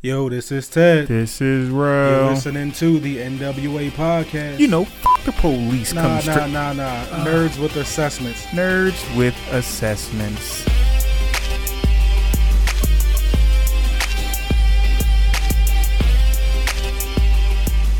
[0.00, 1.08] Yo, this is Ted.
[1.08, 4.60] This is You're listening to the NWA podcast.
[4.60, 6.50] You know, f- the police nah, come nah, straight.
[6.52, 6.84] nah, nah.
[6.84, 7.24] Uh.
[7.24, 8.44] Nerds with assessments.
[8.46, 10.64] Nerds with assessments.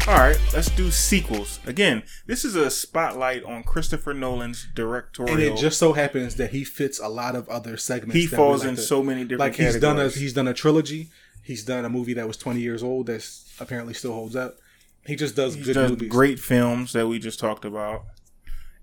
[0.06, 1.60] All right, let's do sequels.
[1.66, 5.34] Again, this is a spotlight on Christopher Nolan's directorial.
[5.34, 8.14] And it just so happens that he fits a lot of other segments.
[8.14, 10.48] he that falls like in to- so many different like he's done a he's done
[10.48, 11.10] a trilogy.
[11.48, 14.58] He's done a movie that was 20 years old that's apparently still holds up.
[15.06, 16.10] He just does He's good done movies.
[16.10, 18.04] great films that we just talked about,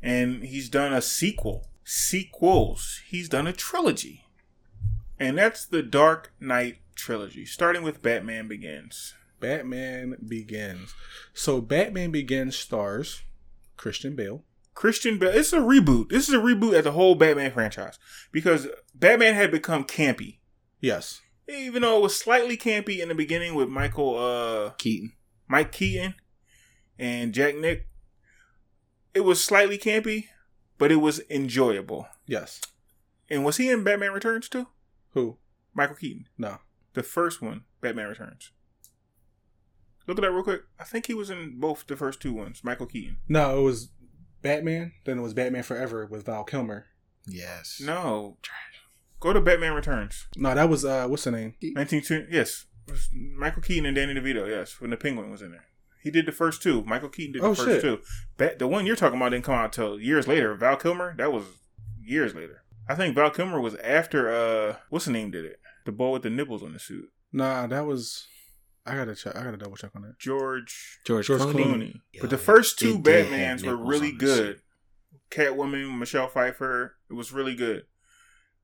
[0.02, 3.02] and he's done a sequel, sequels.
[3.08, 4.26] He's done a trilogy,
[5.20, 9.14] and that's the Dark Knight trilogy, starting with Batman Begins.
[9.40, 10.96] Batman Begins.
[11.36, 13.22] So Batman Begins stars
[13.78, 14.44] Christian Bale.
[14.74, 15.30] Christian Bale.
[15.36, 16.10] It's a reboot.
[16.10, 18.00] This is a reboot at the whole Batman franchise
[18.32, 20.38] because Batman had become campy,
[20.82, 21.22] Yes.
[21.48, 25.14] Even though it was slightly campy in the beginning with Michael uh, Keaton.
[25.48, 26.16] Mike Keaton
[26.98, 27.88] and Jack Nick.
[29.14, 30.26] It was slightly campy,
[30.78, 32.08] but it was enjoyable.
[32.26, 32.62] Yes.
[33.30, 34.68] And was he in Batman Returns too?
[35.12, 35.38] Who?
[35.74, 36.28] Michael Keaton.
[36.38, 36.58] No.
[36.94, 38.52] The first one, Batman Returns.
[40.08, 40.62] Look at that real quick.
[40.80, 42.64] I think he was in both the first two ones.
[42.64, 43.18] Michael Keaton.
[43.28, 43.90] No, it was
[44.42, 44.94] Batman.
[45.04, 46.86] Then it was Batman Forever with Val Kilmer.
[47.26, 47.82] Yes.
[47.84, 48.38] No.
[49.20, 50.28] Go to Batman Returns.
[50.36, 51.56] No, that was uh, what's the name?
[51.62, 52.28] 1920.
[52.30, 52.66] Yes.
[53.14, 54.48] Michael Keaton and Danny DeVito.
[54.48, 54.80] Yes.
[54.80, 55.66] When the Penguin was in there.
[56.04, 56.84] He did the first two.
[56.84, 57.82] Michael Keaton did the Oh, first shit.
[57.82, 58.00] two.
[58.38, 60.54] Bat, the one you're talking about didn't come out till years later.
[60.54, 61.46] Val Kilmer, that was
[62.00, 62.62] years later.
[62.88, 65.60] I think Val Kilmer was after uh what's the name did it?
[65.86, 67.10] The boy with the nipples on the suit.
[67.34, 68.28] Nah, that was.
[68.86, 69.36] I gotta check.
[69.36, 70.20] I gotta double check on that.
[70.20, 71.54] George George, George Clooney.
[71.66, 71.94] Clooney.
[72.14, 74.62] Yeah, but the first two did Batmans were really good.
[75.32, 77.86] Catwoman, Michelle Pfeiffer, it was really good.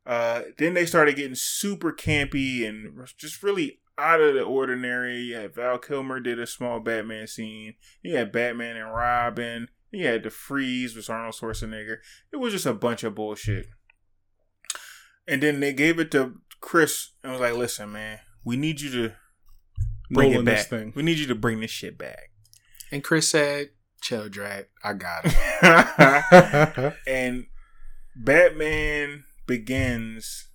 [0.06, 5.18] Uh, then they started getting super campy and just really out of the ordinary.
[5.18, 7.76] You had Val Kilmer did a small Batman scene.
[8.02, 9.68] You had Batman and Robin.
[9.92, 11.98] You had the Freeze with Arnold Schwarzenegger.
[12.32, 13.68] It was just a bunch of bullshit.
[15.28, 18.90] And then they gave it to Chris and was like, "Listen, man, we need you
[18.92, 19.14] to
[20.10, 20.70] bring Nolan it this back.
[20.70, 20.94] thing.
[20.96, 22.32] We need you to bring this shit back."
[22.92, 23.70] And Chris said,
[24.02, 24.66] chill, Drag.
[24.84, 26.94] I got it.
[27.08, 27.46] and
[28.16, 30.48] Batman Begins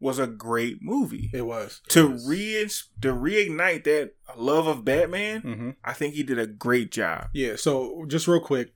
[0.00, 1.30] was a great movie.
[1.34, 2.26] it was To was.
[2.26, 2.68] re
[3.02, 5.76] to reignite that love of Batman, Mhm.
[5.84, 7.28] I think he did a great job.
[7.34, 7.56] Yeah.
[7.56, 8.72] So just real quick,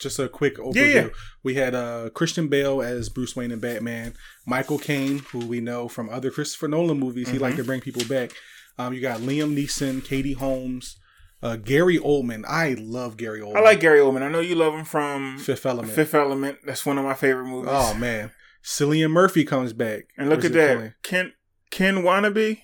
[0.00, 0.74] just a quick overview.
[0.76, 1.08] Yeah, yeah.
[1.42, 4.12] We had uh, Christian Bale as Bruce Wayne and Batman.
[4.46, 7.40] Michael Caine, who we know from other Christopher Nolan movies, he Mhm.
[7.40, 8.32] liked to bring people back.
[8.78, 10.98] Um, you got Liam Neeson, Katie Holmes,
[11.42, 12.44] uh, Gary Oldman.
[12.46, 13.56] I love Gary Oldman.
[13.56, 14.22] I like Gary Oldman.
[14.22, 15.94] I know you love him from Fifth Element.
[15.94, 16.58] Fifth Element.
[16.66, 17.70] That's one of my favorite movies.
[17.72, 18.30] Oh man,
[18.66, 20.08] Cillian Murphy comes back.
[20.18, 20.94] and look at that, playing?
[21.02, 21.32] Ken
[21.70, 22.58] Ken Watanabe,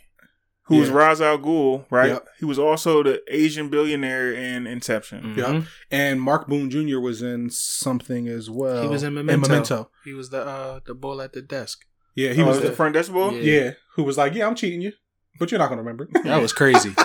[0.65, 0.95] who was Yeah.
[0.97, 2.09] Ra's al Ghul, right?
[2.11, 2.29] Yep.
[2.41, 5.35] He was also the Asian billionaire in Inception.
[5.37, 5.45] Yeah.
[5.45, 5.67] Mhm.
[5.91, 6.99] And Mark Boone Jr.
[6.99, 8.83] was in something as well.
[8.83, 9.49] He was in In Memento.
[9.49, 9.91] Memento.
[10.05, 11.85] He was the uh, the bull at the desk.
[12.17, 12.57] Yeah, he He was.
[12.57, 13.31] was the The, front desk boy.
[13.39, 13.61] Yeah.
[13.61, 14.93] yeah, who was like, "Yeah, I'm cheating you,
[15.39, 16.95] but you're not gonna remember." That was crazy.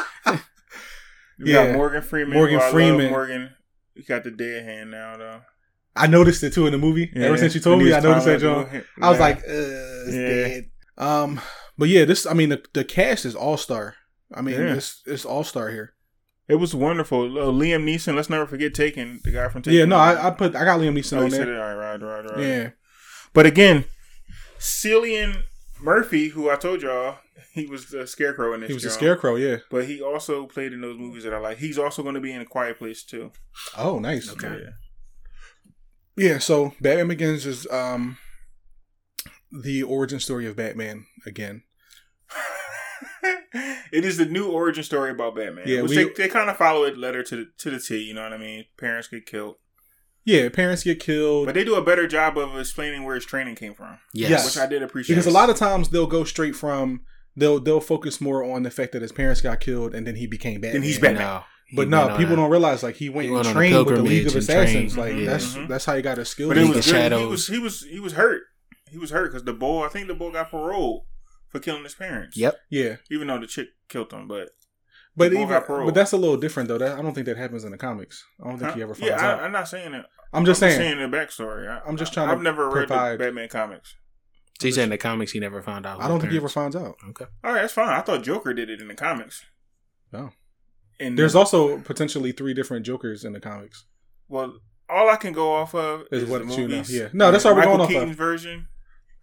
[1.39, 1.67] You Yeah.
[1.67, 2.33] got Morgan Freeman.
[2.33, 3.09] Morgan who I love Freeman.
[3.11, 3.49] Morgan.
[3.93, 5.41] He got the dead hand now though.
[5.97, 7.11] I noticed it too in the movie.
[7.15, 7.35] Ever Yeah.
[7.35, 8.67] since you told me, I noticed that, John.
[9.01, 9.23] I was Yeah.
[9.25, 10.27] like, uh, it's Yeah.
[10.27, 10.69] dead.
[10.97, 11.41] Um,
[11.77, 12.25] but yeah, this.
[12.25, 13.95] I mean, the, the cast is all star.
[14.33, 15.93] I mean, it's it's all star here.
[16.49, 17.23] it was wonderful.
[17.37, 18.15] Uh, Liam Neeson.
[18.15, 19.77] Let's never forget Taken, the guy from Taken.
[19.79, 21.61] Yeah, no, I, I put I got Liam Neeson Oh, on there.
[21.61, 22.39] All right, right, right, right.
[22.45, 22.69] Yeah,
[23.33, 23.85] But again,
[24.59, 25.43] Cillian
[25.81, 27.19] Murphy, who I told y'all,
[27.53, 28.69] he was the Scarecrow in this.
[28.69, 29.35] he was a scarecrow.
[29.35, 29.57] Yeah.
[29.69, 31.57] But he also played in those movies that I like.
[31.57, 33.31] He's also going to be in A Quiet Place too.
[33.77, 34.31] Oh, nice.
[34.31, 34.47] Okay.
[34.63, 34.69] Yeah.
[36.17, 36.39] Yeah.
[36.39, 38.17] So Batman Begins is um
[39.51, 41.63] the origin story of Batman again.
[43.91, 45.65] it is the new origin story about Batman.
[45.67, 47.97] Yeah, which we- they, they kind of follow it letter to the, to the T.
[48.01, 48.65] You know what I mean?
[48.77, 49.55] Parents get killed,
[50.25, 51.45] Yeah, parents get killed.
[51.45, 54.29] but they do a better job of explaining where his training came from, Yes.
[54.29, 54.45] Yes.
[54.45, 55.15] which I did appreciate.
[55.15, 57.01] because a lot of times they'll go straight from
[57.35, 60.27] they'll they'll focus more on the fact that his parents got killed and then he
[60.27, 60.73] became Batman.
[60.81, 61.21] Then he's Batman.
[61.23, 61.43] No.
[61.67, 63.55] He But no, people a- don't realize like he went he and went on a
[63.55, 64.93] trained with the League of Assassins.
[64.93, 65.15] trained.
[65.15, 65.31] Like Yeah.
[65.31, 65.67] that's Mhm.
[65.67, 66.49] that's how he got his skills.
[66.49, 67.11] but it was good.
[67.11, 68.43] He was he was he was hurt.
[68.89, 69.85] He was hurt because the boy.
[69.85, 71.03] I think the boy got paroled
[71.49, 72.37] for killing his parents.
[72.37, 72.57] Yep.
[72.69, 74.49] yeah, Even though the chick killed him, but
[75.15, 76.77] but even but that's a little different though.
[76.77, 78.23] That I don't think that happens in the comics.
[78.43, 79.39] I don't think he ever finds yeah, out.
[79.39, 80.05] I, I'm not saying it.
[80.33, 80.97] I'm just I'm saying.
[80.99, 81.67] the backstory.
[81.69, 83.95] I, I'm just trying to I've never read the Batman comics.
[84.59, 86.01] So he said in the comics he never found out.
[86.01, 86.95] I don't think he ever finds out.
[87.09, 87.25] Okay.
[87.43, 87.89] All right, that's fine.
[87.89, 89.43] I thought Joker did it in the comics.
[90.13, 90.31] Oh.
[90.99, 93.85] And There's also potentially three different Jokers in the comics.
[94.27, 94.57] well,
[94.89, 96.93] all I can go off of Is is, what the you know, movies.
[96.95, 97.09] yeah.
[97.13, 98.15] No, that's all we're Michael going off of.
[98.15, 98.67] version.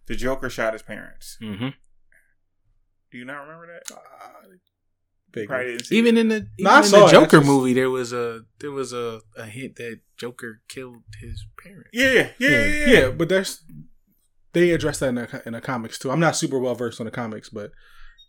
[0.06, 1.38] The Joker shot his parents.
[1.42, 1.68] Mm-hmm.
[3.10, 3.94] Do you not remember that?
[3.94, 3.98] Uh,
[5.32, 5.48] Big.
[5.48, 6.20] Probably didn't see Even it.
[6.20, 9.20] in the even No, in the Joker just- movie, there was a there was a,
[9.36, 11.90] a hint that Joker killed his parents.
[11.92, 12.66] Yeah, yeah, yeah, yeah.
[12.66, 13.08] yeah, yeah.
[13.10, 13.64] but there's
[14.52, 16.10] they address that in the in the comics too.
[16.12, 17.72] I'm not super well versed on the comics, but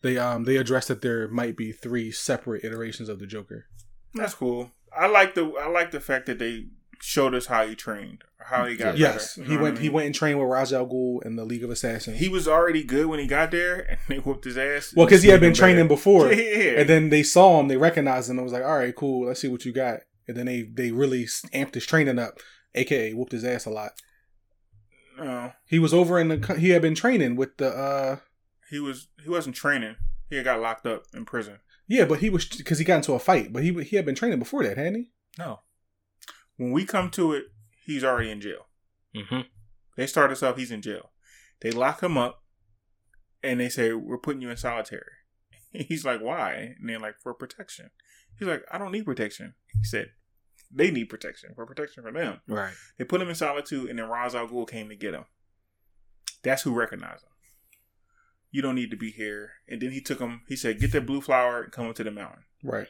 [0.01, 3.65] they um they address that there might be three separate iterations of the Joker.
[4.13, 4.71] That's cool.
[4.97, 6.67] I like the I like the fact that they
[7.01, 9.49] showed us how he trained, how he got yes, better.
[9.49, 11.69] He went I he went and trained with Ra's al Ghul in the League of
[11.69, 12.19] Assassins.
[12.19, 14.93] He was already good when he got there, and they whooped his ass.
[14.95, 15.95] well, because he had been training better.
[15.95, 18.95] before, Yeah, and then they saw him, they recognized him, and was like, "All right,
[18.95, 22.39] cool, let's see what you got." And then they they really amped his training up,
[22.73, 23.91] aka whooped his ass a lot.
[25.17, 28.17] no, He was over in the he had been training with the uh
[28.75, 29.95] he was he wasn't training.
[30.29, 31.59] He had got locked up in prison.
[31.87, 34.15] yeah, but he was because he got into a fight, but he he had been
[34.15, 35.11] training before that, hadn't he?
[35.37, 35.61] No,
[36.57, 37.45] when we come to it,
[37.85, 38.67] he's already in jail.
[39.15, 39.41] Mm-hmm.
[39.95, 40.57] They start us off.
[40.57, 41.11] He's in jail.
[41.61, 42.43] They lock him up,
[43.41, 45.11] and they say we're putting you in solitary.
[45.71, 46.75] He's like, why?
[46.77, 47.91] And they're like, for protection.
[48.37, 49.53] He's like, I don't need protection.
[49.73, 50.11] He said,
[50.69, 52.41] they need protection for protection for them.
[52.47, 52.73] Right.
[52.97, 55.25] They put him in solitude, and then Ra's al Ghul came to get him.
[56.43, 57.29] That's who recognized him.
[58.55, 59.51] You don't need to be here.
[59.67, 60.41] And then he took him.
[60.47, 62.87] He said, "Get that blue flower and come up to the mountain." Right.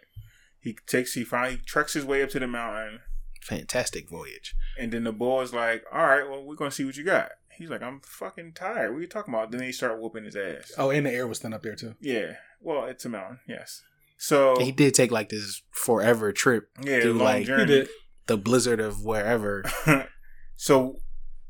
[0.60, 1.14] He takes.
[1.14, 3.00] He finally treks his way up to the mountain,
[3.42, 4.54] Fantastic voyage.
[4.80, 7.70] and then the boy's like, "All right, well, we're gonna see what you got." He's
[7.72, 8.92] like, "I'm fucking tired.
[8.92, 10.72] What are you talking about?" Then they start whooping his ass.
[10.78, 11.96] Oh, and the air was thin up there too.
[12.00, 12.36] Yeah.
[12.62, 13.40] Well, it's a mountain.
[13.48, 13.82] Yes.
[14.18, 17.88] So He did take like this forever trip, yeah, long like- journey.
[18.28, 19.64] The blizzard of wherever.
[20.56, 21.02] so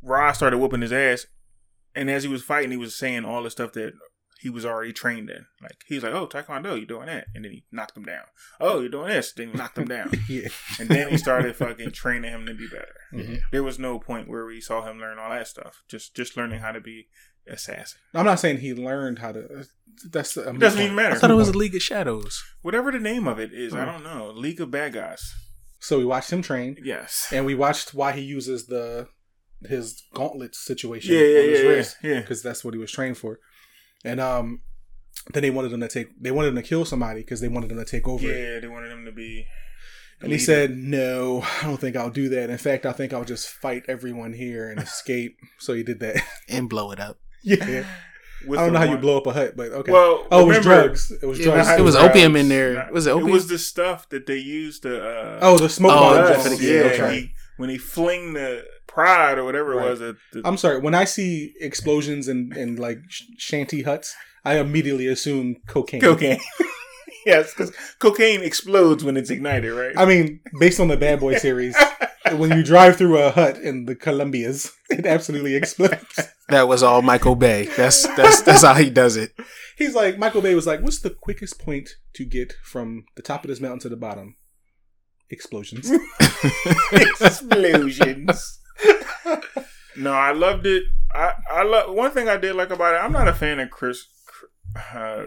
[0.01, 1.25] Ross started whooping his ass,
[1.95, 3.94] and as he was fighting, he was saying all the stuff that
[4.42, 5.45] he was already trained in.
[5.62, 8.25] Like he was like, "Oh, Taekwondo, you're doing that," and then he knocked him down.
[8.59, 10.50] Oh, you're doing this, then he knocked him down, Yeah.
[10.80, 12.95] and then he started fucking training him to be better.
[13.13, 13.42] Mhm.
[13.51, 15.83] There was no point where we saw him learn all that stuff.
[15.88, 17.07] Just just learning how to be
[17.47, 18.00] assassin.
[18.13, 19.65] I'm not saying he learned how to.
[20.09, 21.15] That's a It doesn't even matter.
[21.15, 22.44] I thought it was a League of Shadows.
[22.62, 23.91] Whatever the name of it is, I Hmm.
[23.91, 24.31] don't know.
[24.31, 25.33] League of Bad Guys.
[25.80, 27.27] So we watched him train, Yes.
[27.31, 29.07] and we watched why he uses the
[29.69, 32.19] his gauntlet situation Yeah, yeah, on his yeah, yeah, wrist yeah.
[32.21, 33.39] because that's what he was trained for.
[34.03, 34.62] And um,
[35.33, 36.07] then they wanted him to take.
[36.21, 38.23] They wanted him to kill somebody because they wanted him to take over.
[38.25, 39.47] Yeah, they wanted him to be.
[40.21, 42.50] And he said, "No, I don't think I'll do that.
[42.50, 46.21] In fact, I think I'll just fight everyone here and escape." so he did that.
[46.50, 47.19] and blow it up.
[47.44, 47.85] yeah,
[48.47, 49.91] With I don't the know how you blow up a hut, but okay.
[49.91, 51.12] Well, oh, it was drugs.
[51.12, 51.67] It was It drugs.
[51.67, 52.09] was, it was drugs.
[52.12, 52.75] opium in there.
[52.75, 53.29] Not- Was it opium?
[53.29, 55.03] It was the stuff that they used to.
[55.03, 56.25] Uh, oh, the smoke Oh, bomb.
[56.25, 56.59] that's joints.
[56.59, 56.81] for the- yeah.
[57.06, 57.15] okay.
[57.19, 58.63] He, when he fling the
[58.95, 59.86] pride or whatever Right.
[59.86, 60.80] it was, at the, I'm sorry.
[60.80, 63.00] When I see explosions and and like
[63.38, 66.01] shanty huts, I immediately assume cocaine.
[66.01, 66.39] cocaine.
[67.25, 69.94] yes, because cocaine explodes when it's ignited, right?
[69.97, 71.75] I mean, based on the Bad Boy series,
[72.33, 76.15] when you drive through a hut in the Columbias, it absolutely explodes.
[76.50, 77.65] that was all Michael Bay.
[77.77, 79.31] That's that's that's how he does it.
[79.77, 83.44] He's like, Michael Bay was like, "What's the quickest point to get from the top
[83.44, 84.38] of this mountain to the bottom?"
[85.31, 85.91] Explosions.
[87.19, 88.59] Explosions.
[89.98, 90.83] No, I loved it.
[91.13, 92.98] I I love one thing I did like about it.
[92.98, 94.06] I'm not a fan of Chris.
[94.94, 95.25] Uh,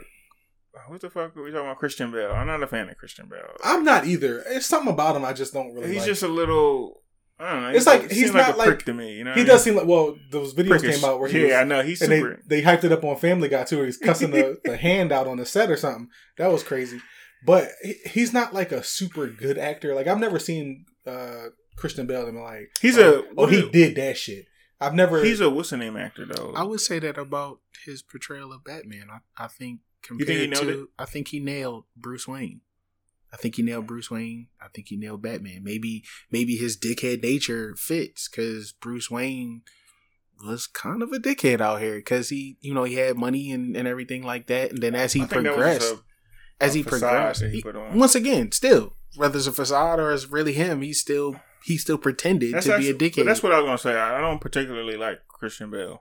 [0.89, 1.79] what the fuck are we talking about?
[1.79, 2.33] Christian Bale.
[2.33, 3.57] I'm not a fan of Christian Bale.
[3.65, 4.43] I'm not either.
[4.47, 5.89] It's something about him I just don't really.
[5.89, 6.07] He's like.
[6.07, 7.03] just a little.
[7.41, 7.69] I don't know.
[7.71, 9.15] It's like- seems he's like not a like- to me.
[9.15, 10.81] You know, he does seem like well, those videos?
[10.81, 11.01] Prickish.
[11.01, 12.43] came out where he yeah, was, I know he's and they super.
[12.47, 13.77] they hyped it up on Family Guy too.
[13.77, 16.09] Where he's cussing the, the hand out on the set or something.
[16.37, 17.01] That was crazy.
[17.47, 19.95] But he, he's not like a super good actor.
[19.95, 21.47] Like I've never seen uh
[21.79, 24.47] Christian Bale and been like He's oh, a- oh, oh he is- did that shit.
[24.81, 25.25] I've never.
[25.25, 26.53] he's a what's the name actor though.
[26.55, 29.09] I would say that about his portrayal of Batman.
[29.11, 30.89] I, I think compared think he to, it?
[30.99, 32.61] I think he nailed Bruce Wayne.
[33.33, 34.47] I think he nailed Bruce Wayne.
[34.61, 35.63] I think he nailed Batman.
[35.65, 39.63] Maybe maybe his dickhead nature fits because Bruce Wayne
[40.47, 43.77] was kind of a dickhead out here because he you know he had money and,
[43.77, 44.71] and everything like that.
[44.71, 46.03] And then as he I think that was progressed, a-
[46.61, 47.99] as he progressed, he he- put on.
[47.99, 51.99] once again, still whether it's a facade or it's really him, he still he still
[51.99, 53.25] pretended That's to actually, be a dickhead.
[53.25, 53.97] That's what I was gonna say.
[53.99, 56.01] I I don't particularly like Christian Bale,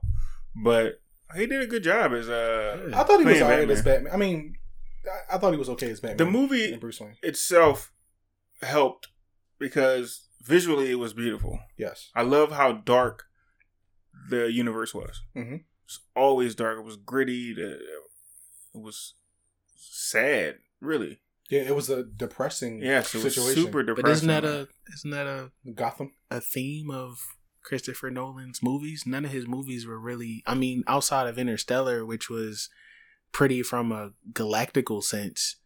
[0.63, 0.99] but
[1.35, 4.13] he did a good job as uh I thought he was alright as Batman.
[4.13, 4.55] I mean,
[5.31, 6.17] I, I thought he was okay as Batman.
[6.17, 7.15] The movie- Bruce Wayne.
[7.23, 7.91] itself
[8.61, 9.07] helped
[9.59, 11.59] because visually it was beautiful.
[11.77, 12.09] Yes.
[12.15, 13.25] I love how dark
[14.29, 15.21] the universe was.
[15.35, 15.63] Mhm.
[15.85, 16.77] It's always dark.
[16.79, 17.53] It was gritty.
[17.53, 17.73] The,
[18.75, 19.15] it was
[19.77, 21.19] sad, really.
[21.49, 23.63] Yeah, it was a depressing Yes, it was situation.
[23.63, 24.03] super depressing.
[24.03, 26.11] but isn't that a isn't that a Gotham.
[26.29, 27.19] a theme of
[27.63, 29.03] Christopher Nolan's movies.
[29.05, 32.69] None of his movies were really, I mean, outside of Interstellar, which was
[33.31, 35.57] pretty from a galactical sense.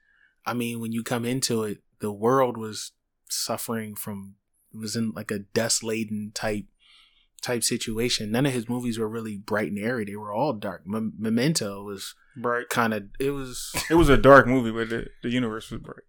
[0.45, 2.91] I mean, when you come into it, the world was
[3.29, 4.35] suffering from,
[4.73, 6.65] it was in like a dust laden type
[7.41, 8.31] type situation.
[8.31, 10.05] None of his movies were really bright and airy.
[10.05, 10.83] They were all dark.
[10.91, 12.69] M- Memento was Bright.
[12.69, 16.03] kind of it was It was a dark movie, but the, the universe was bright.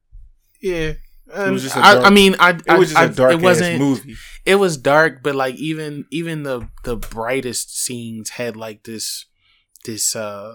[0.61, 0.93] yeah.
[1.33, 3.33] Um, was just a I, dark- I mean, I, It was just I, a dark
[3.33, 4.17] it wasn't, movie.
[4.45, 9.25] It was dark, but like even even the the brightest scenes had like this
[9.87, 10.55] this uh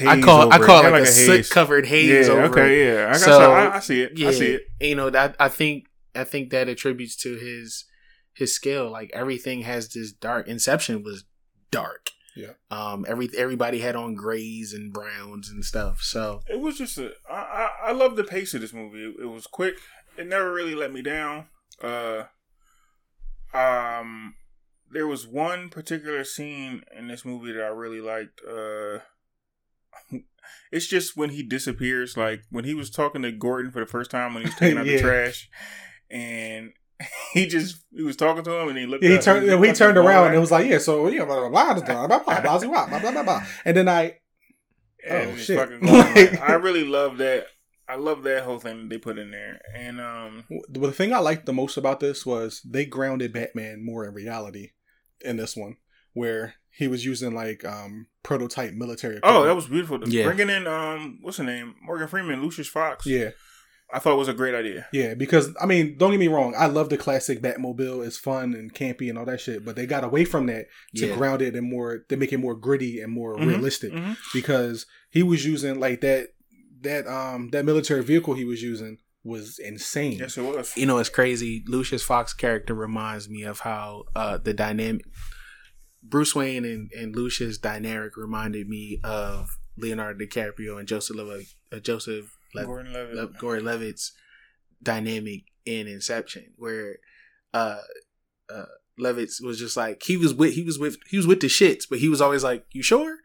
[0.00, 2.82] I Haze call I call it Had like, a soot covered haze Yeah, over okay,
[2.82, 2.94] it.
[2.94, 3.08] yeah.
[3.08, 4.12] I, got So, I, I see it.
[4.16, 4.62] Yeah, I see it.
[4.80, 7.84] You know that I think I think that attributes to his
[8.34, 8.90] his skill.
[8.90, 10.48] Like everything has this dark.
[10.48, 11.24] Inception was
[11.70, 12.10] dark.
[12.34, 12.52] Yeah.
[12.70, 13.04] Um.
[13.08, 16.00] Every everybody had on grays and browns and stuff.
[16.02, 17.12] So It was just a.
[17.30, 19.04] I, I, I love the pace of this movie.
[19.04, 19.74] It, it was quick.
[20.16, 21.46] It never really let me down.
[21.82, 22.24] Uh,
[23.54, 24.34] um,
[24.90, 28.40] there was one particular scene in this movie that I really liked.
[28.48, 29.00] Uh,
[30.72, 34.10] it's just when he disappears, like when he was talking to Gordon for the first
[34.10, 34.96] time when he was taking out Yeah.
[34.96, 35.50] the trash,
[36.10, 36.72] and
[37.32, 39.04] he just he was talking to him and he looked.
[39.04, 39.46] He turned.
[39.60, 42.06] was He turned around and it was like, "Yeah, so yeah, blah blah blah blah
[42.06, 44.18] blah blah blah blah blah blah blah blah." And then I,
[45.08, 45.58] And Oh, shit.
[45.58, 47.46] fucking going, like, I really love that.
[47.88, 49.60] I love that whole thing that they put in there.
[49.74, 54.06] And um the thing I liked the most about this was they grounded Batman more
[54.06, 54.70] in reality
[55.20, 55.76] in this one,
[56.14, 59.18] where he was using like um prototype military.
[59.24, 59.98] oh, that was beautiful.
[60.08, 60.24] Yeah.
[60.24, 61.74] Bringing in um what's the name?
[61.82, 63.04] Morgan Freeman, Lucius Fox.
[63.06, 63.30] yeah,
[63.92, 64.86] I thought it was a great idea.
[64.92, 65.14] yeah.
[65.14, 68.06] Because I mean, don't get me wrong, I love the classic Batmobile.
[68.06, 71.06] It's fun and campy and all that shit, but they got away from that to
[71.06, 73.92] yeah, ground it and more to make it more gritty and more Mhm, realistic.
[73.92, 74.16] mhm.
[74.32, 76.28] because he was using like that
[76.80, 80.18] that um that military vehicle he was using was insane.
[80.18, 80.76] Yes, it was.
[80.76, 81.62] you know it's crazy.
[81.68, 85.04] Lucius Fox character reminds me of how uh the dynamic
[86.02, 91.78] Bruce Wayne and, and Lucius dynamic reminded me of Leonardo DiCaprio and Joseph Levitt, uh,
[91.78, 93.14] Joseph Le- Gordon Levitt.
[93.16, 94.12] Le- Gordon Levitt's
[94.82, 96.96] dynamic in Inception, where
[97.54, 97.78] uh,
[98.52, 98.64] uh,
[98.98, 101.84] Levitt was just like he was with he was with he was with the shits,
[101.88, 103.16] but he was always like, "You sure?"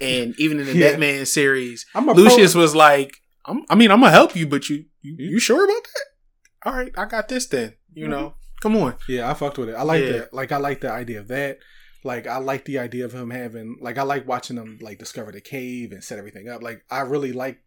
[0.00, 0.90] And even in the Yeah.
[0.92, 3.12] Batman series, Lucius pro- was like,
[3.44, 6.68] I'm, "I mean, I'm gonna help you, but you you, you sure about that?
[6.70, 7.74] All right, I got this then.
[7.92, 9.74] You know, come on." Yeah, I fucked with it.
[9.76, 10.12] I like Yeah.
[10.12, 10.34] that.
[10.34, 11.58] Like I like the idea of that.
[12.02, 15.32] Like I like the idea of him having like I like watching him like discover
[15.32, 16.62] the cave and set everything up.
[16.62, 17.60] Like I really like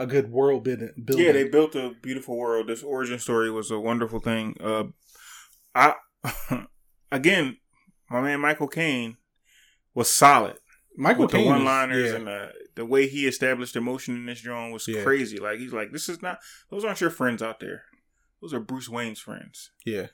[0.00, 0.90] a good world building.
[1.08, 2.66] Yeah, they built a beautiful world.
[2.68, 4.56] This origin story was a wonderful thing.
[4.58, 4.84] Uh,
[5.74, 5.94] I
[7.12, 7.58] again,
[8.10, 9.16] my man Michael Caine
[9.94, 10.56] was solid.
[10.96, 12.16] Michael Caine one liners yeah.
[12.16, 15.02] and the, the way he established emotion in this drawing was Yeah.
[15.04, 15.38] crazy.
[15.38, 16.38] Like he's like, this is not
[16.70, 17.82] those aren't your friends out there.
[18.42, 19.70] Those are Bruce Wayne's friends.
[19.84, 20.06] yeah,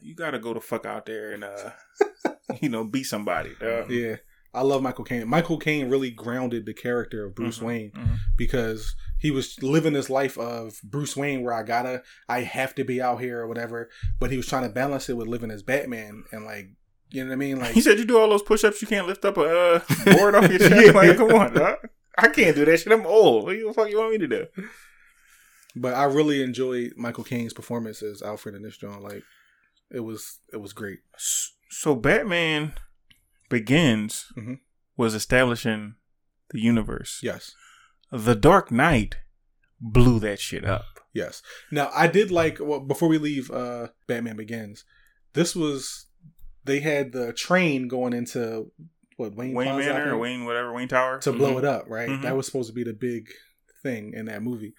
[0.00, 1.70] You gotta go the fuck out there and uh
[2.62, 3.50] you know, be somebody.
[3.60, 3.90] dog.
[3.90, 4.16] yeah.
[4.54, 5.28] I love Michael Caine.
[5.28, 8.16] Michael Caine really grounded the character of Bruce Mhm, Wayne mhm.
[8.38, 12.84] because he was living this life of Bruce Wayne where I gotta, I have to
[12.84, 13.88] be out here or whatever.
[14.20, 16.68] But he was trying to balance it with living as Batman and like,
[17.10, 17.58] you know what I mean?
[17.58, 19.80] Like, He said you do all those push ups, you can't lift up a uh,
[20.16, 20.94] board off your chest.
[20.94, 21.76] Like, come on, dog.
[22.18, 22.92] I can't do that shit.
[22.92, 23.44] I'm old.
[23.44, 24.46] What the fuck you want me to do?
[25.74, 29.02] But I really enjoyed Michael Caine's performance as Alfred in this drawing.
[29.02, 29.22] Like,
[29.90, 31.00] it was it was great.
[31.68, 32.72] So Batman
[33.48, 34.58] Begins Mhm.
[34.96, 35.94] was establishing
[36.50, 37.20] the universe.
[37.22, 37.54] Yes,
[38.12, 39.16] The Dark Knight
[39.80, 40.84] blew that shit up.
[41.12, 41.42] yes.
[41.70, 43.50] Now I did like well before we leave.
[43.50, 44.84] uh Batman Begins.
[45.34, 46.06] This was
[46.64, 48.70] they had the train going into
[49.16, 51.18] what Wayne, Wayne Plaza, Manor or Wayne whatever, Wayne Tower.
[51.20, 51.58] to blow Mhm.
[51.58, 51.84] it up.
[51.88, 52.22] Right, Mhm.
[52.22, 53.28] that was supposed to be the big
[53.82, 54.74] thing in that movie,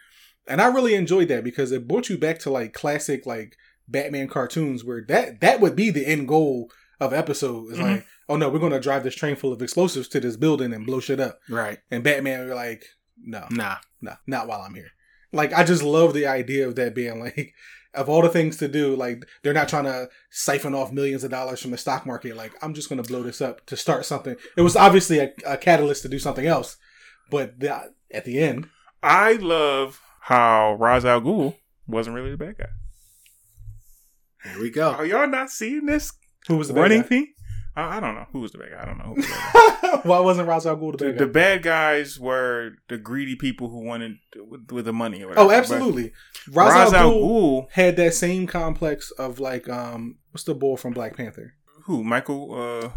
[0.47, 3.55] and I really enjoyed that because it brought you back to like classic like
[3.87, 6.69] Batman cartoons where that that would be the end goal
[6.99, 7.71] of episode.
[7.71, 7.81] Is Mhm.
[7.83, 10.85] like, oh no, we're gonna drive this train full of explosives to this building and
[10.85, 11.39] blow shit up.
[11.49, 11.79] Right?
[11.91, 12.83] And Batman were like,
[13.23, 13.77] no, Nah.
[14.01, 14.91] no, not while I'm here.
[15.33, 17.53] Like, I just love the idea of that being like,
[17.93, 21.31] of all the things to do, like, they're not trying to siphon off millions of
[21.31, 22.35] dollars from the stock market.
[22.37, 24.35] Like, I'm just going to blow this up to start something.
[24.55, 26.77] It was obviously a, a catalyst to do something else.
[27.31, 28.69] But the, at the end,
[29.01, 31.55] I love how Ra's al Ghul
[31.87, 32.65] wasn't really the bad guy.
[34.43, 34.91] Here we go.
[34.91, 36.11] Are y'all not seeing this
[36.47, 37.07] who was the bad running guy?
[37.07, 37.33] thing?
[37.77, 38.81] I, I don't know who was the bad guy.
[38.81, 39.03] I don't know.
[39.05, 40.01] Who was the bad guy.
[40.09, 41.25] Why wasn't Ra's al Ghul the the, bad guy?
[41.25, 45.23] the bad guys were the greedy people who wanted with, with the money.
[45.23, 45.45] Or whatever.
[45.45, 46.13] oh, But absolutely.
[46.51, 47.29] Ra's, Ra's, al al Ghul
[47.63, 51.53] Ghul, had that same complex of like, um, what's the boy from Black Panther?
[51.83, 52.03] who?
[52.03, 52.53] Michael?
[52.53, 52.89] Uh,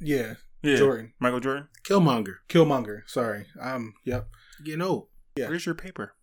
[0.00, 1.12] Yeah, yeah, Jordan.
[1.18, 1.68] Michael Jordan.
[1.84, 2.36] Killmonger.
[2.48, 3.02] Killmonger.
[3.06, 3.46] Sorry.
[3.60, 4.28] Um, yep.
[4.64, 5.08] You know.
[5.36, 5.48] Yeah.
[5.48, 6.14] Where's your paper?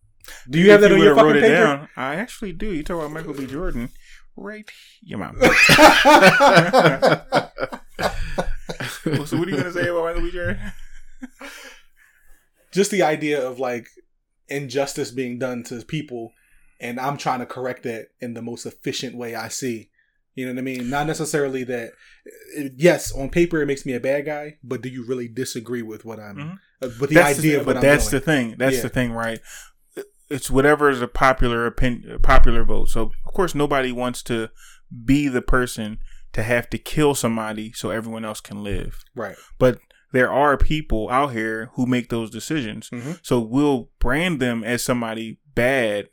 [0.48, 1.54] Do you have that If on your fucking wrote it paper?
[1.64, 2.72] down, I actually do.
[2.72, 3.46] You talk about Michael B.
[3.46, 3.90] Jordan,
[4.36, 4.68] right?
[5.02, 5.18] Your
[7.98, 8.48] mouth.
[9.28, 10.30] so what are you gonna say about Michael B.
[10.30, 10.58] Jordan?
[12.72, 13.88] just the idea of like
[14.48, 16.32] injustice being done to people
[16.80, 19.90] and I'm trying to correct that in the most efficient way I see
[20.34, 20.90] You know what I mean?
[20.90, 21.92] Not necessarily that.
[22.58, 25.82] uh, Yes, on paper it makes me a bad guy, but do you really disagree
[25.82, 26.58] with what I'm Mhm.
[26.82, 28.20] uh, with the that's idea the, of what but I'm that's doing?
[28.20, 28.54] the thing.
[28.58, 28.82] That's Yeah.
[28.82, 29.40] the thing, right?
[30.30, 32.88] It's whatever is a popular opinion, popular vote.
[32.88, 34.48] So of course nobody wants to
[35.04, 36.00] be the person
[36.34, 39.02] to have to kill somebody so everyone else can live.
[39.14, 39.36] right?
[39.58, 39.78] But
[40.12, 42.88] there are people out here who make those decisions.
[42.90, 43.18] Mhm.
[43.22, 46.08] So we'll brand them as somebody bad,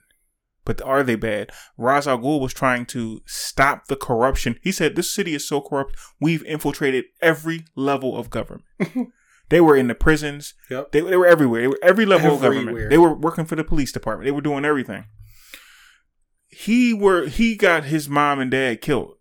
[0.65, 1.51] but are they bad?
[1.77, 4.57] Ra's al Ghul was trying to stop the corruption.
[4.63, 5.95] He said, "This city is so corrupt.
[6.19, 8.65] We've infiltrated every level of government.
[9.49, 10.53] they were in the prisons.
[10.69, 10.91] Yep.
[10.93, 11.61] They, they were everywhere.
[11.61, 12.89] They were every level of government.
[12.89, 14.25] They were working for the police department.
[14.25, 15.05] They were doing everything.
[16.47, 19.15] He were he got his mom and dad killed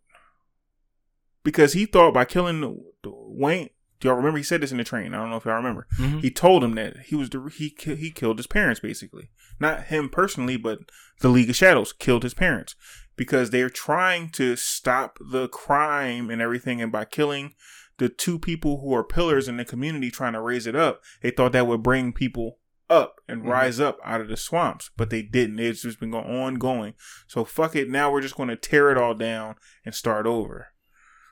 [1.44, 3.70] because he thought by killing Wayne.
[4.00, 4.38] Do y'all remember?
[4.38, 5.12] He said this in the train.
[5.12, 5.86] I don't know if y'all remember.
[5.98, 6.22] Mhm.
[6.22, 10.08] He told him that he was the he he killed his parents basically, not him
[10.08, 10.78] personally, but
[11.20, 12.74] the League of Shadows killed his parents
[13.16, 17.54] because they're trying to stop the crime and everything, and by killing
[17.98, 21.30] the two people who are pillars in the community, trying to raise it up, they
[21.30, 22.56] thought that would bring people
[22.88, 23.48] up and Mhm.
[23.48, 25.58] rise up out of the swamps, but they didn't.
[25.60, 26.94] It's just been going ongoing.
[27.26, 27.90] So fuck it.
[27.90, 30.68] Now we're just going to tear it all down and start over.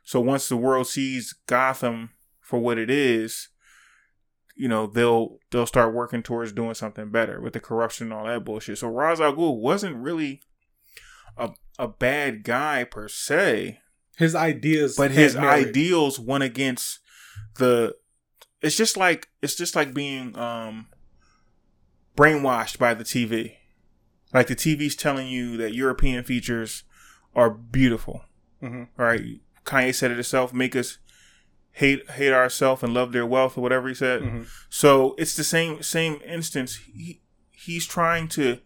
[0.08, 3.48] So once the world sees Gotham for what it is,
[4.56, 8.24] you know they'll they'll start working towards doing something better with the corruption and all
[8.24, 8.78] that bullshit.
[8.78, 10.40] So Ra's al Ghul wasn't really
[11.36, 13.80] a a bad guy per se,
[14.16, 15.68] His ideas, but his merit.
[15.68, 17.00] ideals went against
[17.58, 17.94] the.
[18.62, 20.86] It's just like it's just like being um
[22.16, 23.56] brainwashed by the TV.
[24.32, 26.84] Like the TV's telling you that European features
[27.34, 28.24] are beautiful
[28.62, 28.88] Mhm.
[28.96, 29.40] right?
[29.68, 30.98] Kanye said it himself, make us
[31.72, 34.22] hate hate ourselves and love their wealth or whatever he said.
[34.22, 34.46] Mhm.
[34.68, 36.76] So it's the same same instance.
[36.92, 37.20] He
[37.50, 38.58] he's trying to.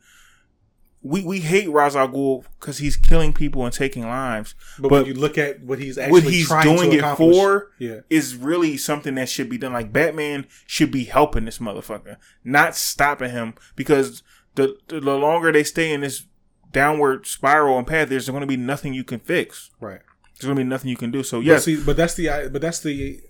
[1.05, 4.55] We we hate Ra's al Ghul because he's killing people and taking lives.
[4.79, 8.01] But, But when you look at what he's actually what he's doing it for yeah,
[8.09, 9.73] is really something that should be done.
[9.73, 13.55] Like Batman should be helping this motherfucker, not stopping him.
[13.75, 14.23] Because
[14.55, 16.27] the the longer they stay in this
[16.71, 19.71] downward spiral and path, there's going to be nothing you can fix.
[19.81, 20.03] right.
[20.39, 21.23] There's going to be nothing you can do.
[21.23, 23.21] So But see, but that's the but that's the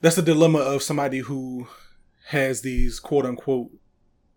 [0.00, 1.68] that's the dilemma of somebody who
[2.28, 3.70] has these quote unquote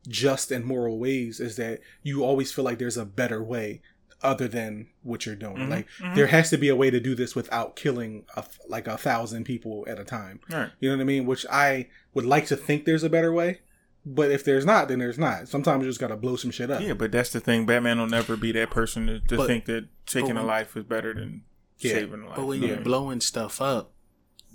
[0.07, 3.81] just and moral ways is that you always feel like there's a better way
[4.23, 5.57] other than what you're doing.
[5.57, 6.15] Mhm, Like mhm.
[6.15, 9.43] there has to be a way to do this without killing a, like a thousand
[9.43, 10.39] people at a time.
[10.51, 10.69] Right.
[10.79, 11.25] You know what I mean?
[11.25, 13.59] Which I would like to think there's a better way,
[14.05, 15.47] but if there's not, then there's not.
[15.49, 16.81] Sometimes you just got to blow some shit up.
[16.81, 17.65] Yeah, but that's the thing.
[17.67, 20.75] Batman will never be that person to, to But- think that taking but a life
[20.77, 21.43] is better than
[21.79, 21.93] Yeah.
[21.93, 22.35] saving life.
[22.35, 22.83] But when you you're know?
[22.83, 23.93] blowing stuff up,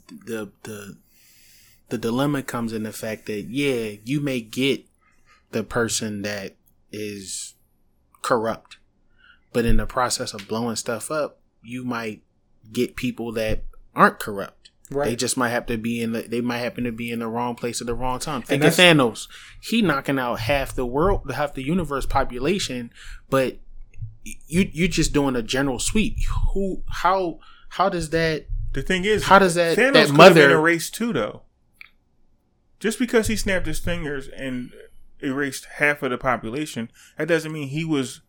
[0.08, 0.98] the the
[1.88, 4.86] the dilemma comes in the fact that yeah, you may get
[5.50, 6.56] the person that
[6.90, 7.54] is
[8.22, 8.78] corrupt,
[9.52, 12.22] but in the process of blowing stuff up, you might
[12.72, 14.70] get people that aren't corrupt.
[14.90, 15.10] Right.
[15.10, 16.22] They just might have to be in the.
[16.22, 18.42] They might happen to be in the wrong place at the wrong time.
[18.42, 19.26] Think And of Thanos.
[19.60, 22.90] He knocking out half the world, half the universe population,
[23.30, 23.58] but
[24.24, 26.16] you you just doing a general sweep.
[26.54, 26.82] Who?
[26.88, 27.38] How?
[27.70, 28.46] How does that?
[28.74, 31.42] the thing is, How does that- Thanos that mother- erased too, though.
[32.80, 34.72] Just because he snapped his fingers and
[35.20, 38.22] erased half of the population, that doesn't mean he was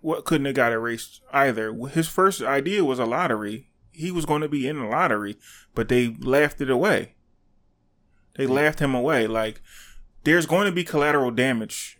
[0.00, 1.72] what couldn't have got erased either.
[1.88, 3.70] His first idea was a lottery.
[3.92, 5.38] He was going to be in the lottery,
[5.74, 7.14] but they laughed it away.
[8.36, 9.26] They laughed him away.
[9.26, 9.62] Like
[10.24, 11.98] there's going to be collateral damage,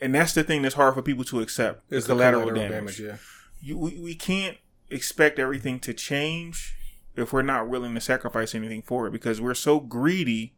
[0.00, 1.92] and that's the thing that's hard for people to accept.
[1.92, 3.00] Is the collateral, damage.
[3.00, 3.16] Yeah.
[3.60, 4.56] You, we, we can't
[4.88, 6.74] expect everything to change
[7.16, 10.54] if we're not willing to sacrifice anything for it because we're so greedy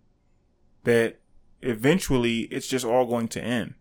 [0.85, 1.21] that
[1.61, 3.75] eventually it's just all going to end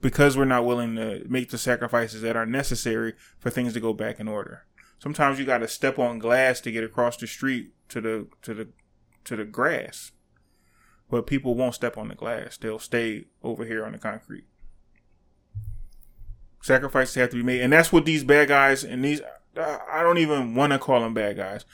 [0.00, 3.92] because we're not willing to make the sacrifices that are necessary for things to go
[3.92, 4.64] back in order.
[4.98, 8.54] Sometimes you got to step on glass to get across the street to the to
[8.54, 8.68] the
[9.24, 10.12] to the grass.
[11.10, 12.56] But people won't step on the glass.
[12.56, 14.44] They'll stay over here on the concrete.
[16.62, 19.20] Sacrifices have to be made, and that's what these bad guys and these
[19.56, 21.64] I don't even want to call them bad guys.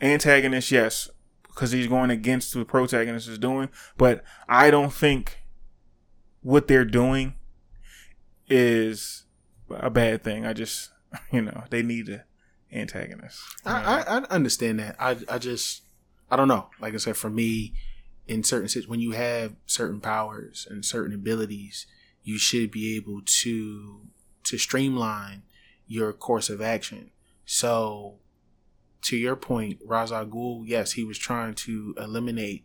[0.00, 1.10] Antagonists, yes,
[1.46, 5.42] because he's going against what the protagonist is doing, but I don't think
[6.42, 7.34] what they're doing
[8.48, 9.26] is
[9.70, 10.46] a bad thing.
[10.46, 10.90] I just,
[11.32, 12.22] you know, they need an
[12.72, 13.40] antagonist.
[13.64, 14.96] I, I, I understand that.
[14.98, 15.82] I I just
[16.30, 16.70] I don't know.
[16.80, 17.74] Like I said, for me,
[18.26, 21.86] in certain situations, when you have certain powers and certain abilities,
[22.22, 24.02] you should be able to
[24.50, 25.42] to streamline
[25.86, 27.10] your course of action.
[27.44, 28.18] So,
[29.02, 32.64] to your point, Ra's al Ghul, yes, he was trying to eliminate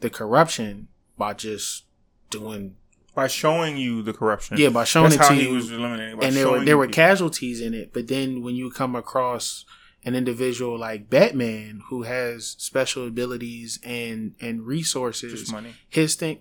[0.00, 1.84] the corruption by just
[2.30, 2.76] doing
[3.14, 4.58] by showing you the corruption.
[4.58, 5.54] Yeah, by showing That's it how to he you.
[5.54, 6.18] was eliminating.
[6.18, 6.94] By and there were there were people.
[7.04, 7.92] casualties in it.
[7.92, 9.64] But then when you come across
[10.04, 15.52] an individual like Batman who has special abilities and and resources,
[15.88, 16.40] his thing,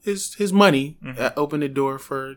[0.00, 1.18] his his money Mhm.
[1.18, 2.36] uh, opened the door for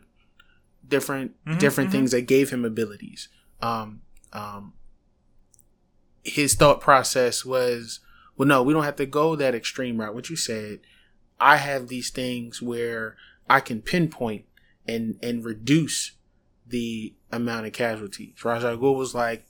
[0.90, 1.94] different Mhm, different mhm.
[1.94, 3.30] things that gave him abilities.
[3.62, 4.02] Um,
[4.34, 4.74] um,
[6.24, 8.00] his thought process was,
[8.38, 10.14] well, no, we don't have to go that extreme route.
[10.14, 10.82] What you said,
[11.40, 13.16] I have these things where
[13.50, 14.46] I can pinpoint
[14.88, 16.14] and and reduce
[16.68, 18.44] the amount of casualties.
[18.44, 19.46] Ra's al Ghul was like,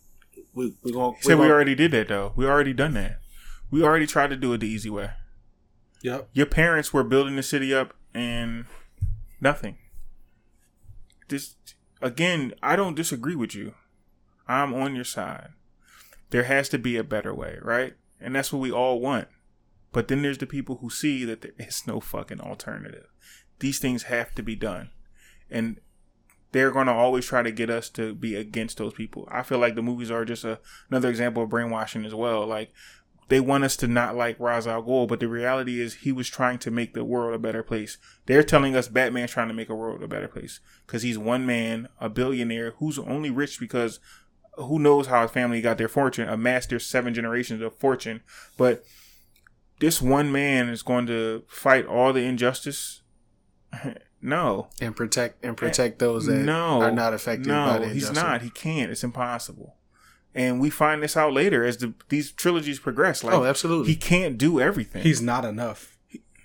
[0.53, 2.33] we we going He said we already did that though.
[2.35, 3.19] We already done that.
[3.71, 5.11] We already tried to do it the easy way.
[6.01, 6.29] Yep.
[6.33, 8.65] Your parents were building the city up and
[9.41, 9.77] nothing.
[11.29, 11.55] This
[12.01, 13.75] again, I don't disagree with you.
[14.47, 15.49] I'm on your side.
[16.31, 17.95] There has to be a better way, right?
[18.19, 19.27] And that's what we all want.
[19.91, 23.07] But then there's the people who see that there is no fucking alternative.
[23.59, 24.91] These things have to be done.
[25.49, 25.79] And
[26.51, 29.27] they're going to always try to get us to be against those people.
[29.31, 32.45] I feel like the movies are just a, another example of brainwashing as well.
[32.45, 32.71] Like
[33.29, 36.27] they want us to not like Ra's al Ghul, but the reality is he was
[36.27, 37.97] trying to make the world a better place.
[38.25, 41.45] They're telling us Batman's trying to make a world a better place because he's one
[41.45, 43.99] man, a billionaire who's only rich because
[44.55, 48.21] who knows how his family got their fortune, amassed their seven generations of fortune.
[48.57, 48.83] But
[49.79, 53.03] this one man is going to fight all the injustice.
[54.21, 58.11] no, and protect and protect those that no, are not affected by no, the he's
[58.11, 58.41] not.
[58.41, 58.91] He can't.
[58.91, 59.75] It's impossible.
[60.35, 63.23] And we find this out later as the these trilogies progress.
[63.23, 63.93] Like oh, absolutely.
[63.93, 65.01] he can't do everything.
[65.01, 65.97] He's not enough.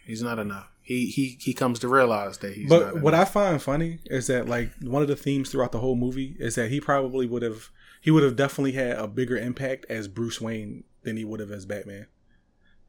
[0.07, 0.69] He's not enough.
[0.83, 2.69] He he he comes to realize that he's.
[2.71, 3.15] not But what.
[3.15, 6.55] I find funny is that like one of the themes throughout the whole movie is
[6.57, 7.71] that he probably would have
[8.01, 11.51] he would have definitely had a bigger impact as Bruce Wayne than he would have
[11.51, 12.07] as Batman.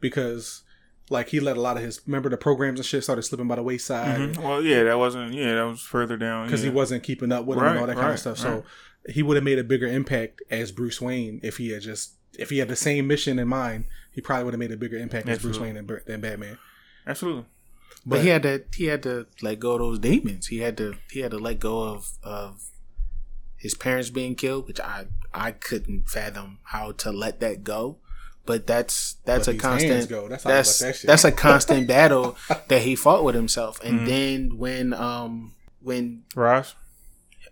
[0.02, 0.64] Because
[1.10, 3.56] like he let a lot of his remember the programs and shit started slipping by
[3.56, 4.38] the wayside Mhm.
[4.44, 5.34] Well, yeah, that wasn't.
[5.34, 6.48] Yeah, that was further down.
[6.48, 6.72] because yeah.
[6.72, 8.44] he wasn't keeping up with him and all that kind of stuff.
[8.44, 8.63] right.
[8.63, 8.63] So
[9.08, 12.50] he would have made a bigger impact as Bruce Wayne if he had just if
[12.50, 13.86] he had the same mission in mind.
[14.12, 16.58] He probably would have made a bigger impact as Bruce Wayne than, than Batman.
[17.06, 17.46] absolutely.
[18.08, 20.48] But he had to he had to let go of those demons.
[20.48, 22.63] He had to he had to let go of of
[23.58, 27.98] his parents being killed, which I I couldn't fathom how to let that go.
[28.46, 30.28] But that's that's Let a constant go.
[30.28, 32.36] That's that's that that's a constant battle
[32.68, 33.80] that he fought with himself.
[33.84, 34.06] And Mhm.
[34.06, 36.76] then when um when Ross,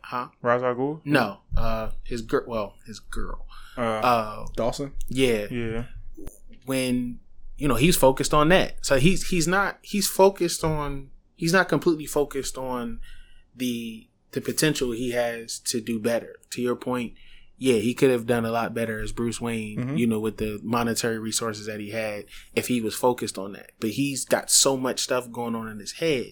[0.02, 1.02] huh Ra's al Ghul.
[1.06, 3.46] no uh his girl well his girl
[3.78, 4.94] Uh, uh Dawson.
[5.10, 5.84] yeah yeah.
[6.66, 7.20] when
[7.58, 11.70] you know he's focused on that so he's he's not he's focused on he's not
[11.70, 13.00] completely focused on
[13.56, 17.14] the the potential he has to do better to your point
[17.58, 19.98] yeah he could have done a lot better as bruce wayne Mhm.
[20.00, 23.72] you know with the monetary resources that he had if he was focused on that
[23.80, 26.26] but he's got so much stuff going on in his head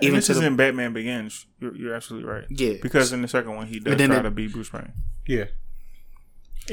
[0.00, 1.46] And even this to is the in Batman Begins.
[1.60, 2.44] You're, you're absolutely right.
[2.50, 4.92] yeah Because in the second one, he does try it- to be Bruce Wayne.
[5.26, 5.44] Yeah.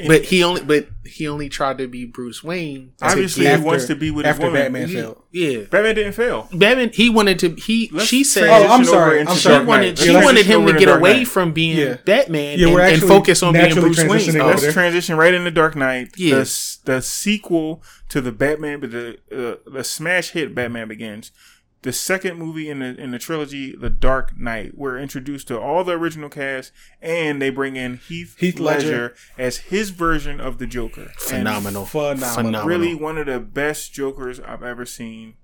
[0.06, 3.86] But he only but he only tried to be bruce wayne Obviously, get- he wants
[3.86, 4.62] to be with his after woman.
[4.62, 5.22] Batman he- failed.
[5.32, 6.48] yeah Batman didn't fail.
[6.52, 7.50] Batman, he wanted to.
[7.56, 9.20] He Let's she said Oh, I'm sorry.
[9.20, 9.54] I'm she sorry.
[9.56, 9.68] Dark Knight.
[9.68, 11.28] wanted Let's she wanted him to to get away Knight.
[11.28, 11.96] from being Yeah.
[12.04, 14.08] Batman Yeah, and, we're and actually focus on being Bruce Wayne.
[14.08, 16.12] transitioning Oh, Let's transition right into Dark Knight.
[16.16, 16.36] Yeah.
[16.36, 21.32] The, the sequel to the Batman, but the uh, the smash hit Batman Begins.
[21.82, 24.78] The second movie in the in the trilogy, The Dark Knight.
[24.78, 28.86] We're introduced to all the original cast, and they bring in Heath, Heath Ledger.
[28.86, 29.14] Ledger.
[29.36, 31.10] as his version of the Joker.
[31.18, 32.34] Phenomenal, Phenomenal.
[32.34, 32.66] phenomenal.
[32.66, 35.34] really one of the best Jokers I've ever seen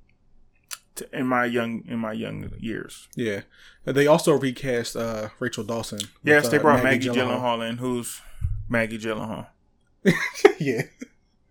[0.94, 3.08] to, in my young in my young years.
[3.16, 3.42] Yeah.
[3.84, 5.98] They also recast uh, Rachel Dawson.
[5.98, 7.78] with, Yes, they uh, brought Maggie, Gyllenhaal in.
[7.78, 8.20] Who's
[8.68, 9.46] Maggie Gyllenhaal?
[10.60, 10.82] yeah.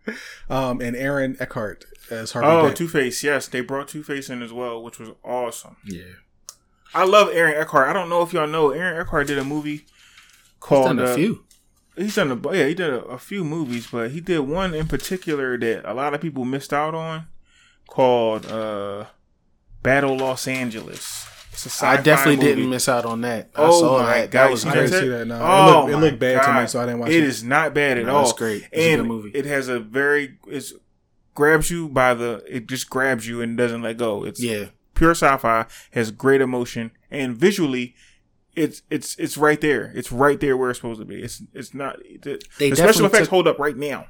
[0.49, 2.77] Um, and Aaron Eckhart as Harvey Oh, Dent.
[2.77, 3.23] Two Face.
[3.23, 5.75] Yes, they brought Two Face in as well, which was awesome.
[5.85, 6.03] yeah.
[6.95, 7.89] I love Aaron Eckhart.
[7.89, 9.85] I don't know if y'all know Aaron Eckhart did a movie
[10.61, 10.97] called He's called.
[10.97, 11.43] done a uh, few.
[11.97, 12.67] He's done a yeah.
[12.67, 16.13] He did a, a few movies, but he did one in particular that a lot
[16.13, 17.27] of people missed out on,
[17.89, 19.05] called uh,
[19.83, 21.27] Battle Los Angeles.
[21.65, 22.47] It's a I sci-fi definitely movie.
[22.55, 23.49] didn't miss out on that.
[23.55, 24.31] I Oh saw my that.
[24.31, 24.81] God, That was you I great.
[24.91, 25.25] didn't see that.
[25.27, 26.61] No, Oh it looked, it my looked bad to God.
[26.61, 27.23] me, so I didn't watch It it.
[27.23, 28.23] is not bad at No, all.
[28.23, 28.63] it's great.
[28.71, 29.31] It's a good movie.
[29.33, 30.71] it has a very it
[31.33, 34.23] grabs you by the it just grabs you and doesn't let go.
[34.23, 37.95] It's Yeah, pure sci-fi, has great emotion, and visually,
[38.55, 39.91] it's it's it's right there.
[39.95, 41.21] It's right there where it's supposed to be.
[41.21, 41.97] It's it's not.
[42.21, 44.07] The, They the special effects took- hold up right now.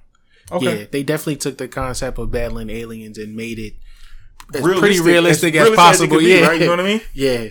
[0.52, 0.80] Okay.
[0.82, 0.86] yeah.
[0.90, 3.74] They definitely took the concept of battling aliens and made it
[4.54, 6.08] as Realistic- pretty realistic as, realistic it possible.
[6.18, 6.60] could be, yeah, right?
[6.60, 7.02] You know what I mean?
[7.14, 7.50] Yeah,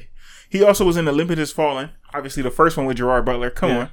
[0.49, 1.91] He also was in Olympus Has Fallen.
[2.15, 3.51] Obviously, the first one with Gerard Butler.
[3.51, 3.79] Come Yeah.
[3.79, 3.91] on,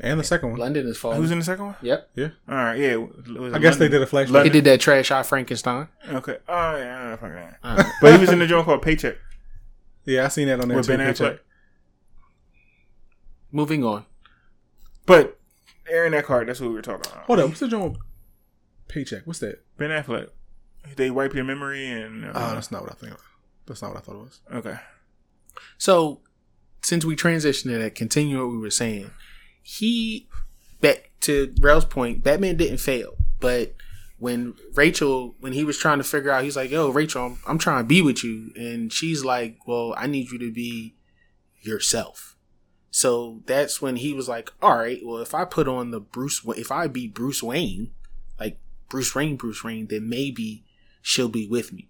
[0.00, 0.60] And the second one.
[0.60, 1.18] London is falling.
[1.20, 1.76] who's in the second one?
[1.82, 2.28] Yep, Yeah.
[2.48, 2.96] All right, yeah.
[2.96, 4.44] I it guess they did a flashback.
[4.44, 5.88] he did that trash I Frankenstein.
[6.08, 6.36] Okay.
[6.48, 7.58] Oh yeah, fuck that.
[7.62, 9.16] Uh, But he was in the joint called Paycheck.
[10.04, 10.96] Yeah, I seen that on there with too.
[10.96, 11.34] Ben paycheck.
[11.34, 11.38] Affleck.
[13.52, 14.04] Moving on.
[15.06, 15.38] But
[15.88, 17.24] Aaron Eckhart, that's what we were talking about.
[17.24, 17.96] Hold up, what's the joint?
[18.88, 19.22] Paycheck.
[19.26, 19.64] What's that?
[19.78, 20.28] Ben Affleck.
[20.96, 23.14] They wipe your memory and uh, Oh, that's not what I think.
[23.66, 24.40] That's not what I thought it was.
[24.54, 24.76] okay.
[25.76, 26.20] So,
[26.82, 29.10] since we transitioned to that, continue what we were saying.
[29.62, 30.28] He,
[30.80, 33.74] back to Rel's point, Batman didn't fail, but
[34.18, 37.58] when Rachel, when he was trying to figure out, he's like, "Yo, Rachel, I'm, I'm
[37.58, 40.94] trying to be with you," and she's like, "Well, I need you to be
[41.60, 42.36] yourself."
[42.90, 46.40] So that's when he was like, "All right, well, if I put on the Bruce,
[46.56, 47.90] if I be Bruce Wayne,
[48.40, 50.64] like Bruce Wayne, Bruce Wayne, then maybe
[51.08, 51.88] she'll be with me."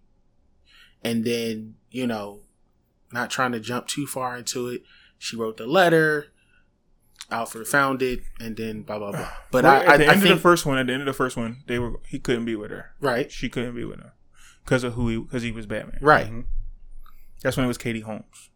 [1.02, 2.40] And then you know,
[3.12, 4.82] not trying to jump too far into it,
[5.18, 6.26] she wrote the letter.
[7.30, 9.30] Alfred found it, and then blah blah blah.
[9.50, 10.92] But Right, I, at the I, I end think of the first one, at the
[10.94, 12.92] end of the first one, they were he couldn't be with her.
[13.00, 14.12] right, She couldn't be with him
[14.64, 15.98] because of who he because he was Batman.
[16.00, 16.26] right.
[16.30, 16.44] Mhm.
[17.42, 18.50] That's when it was Katie Holmes.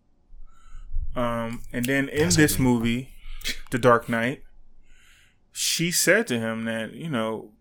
[1.14, 3.10] Um, and then in That's this movie,
[3.70, 4.42] The Dark Knight,
[5.52, 7.52] she said to him that you know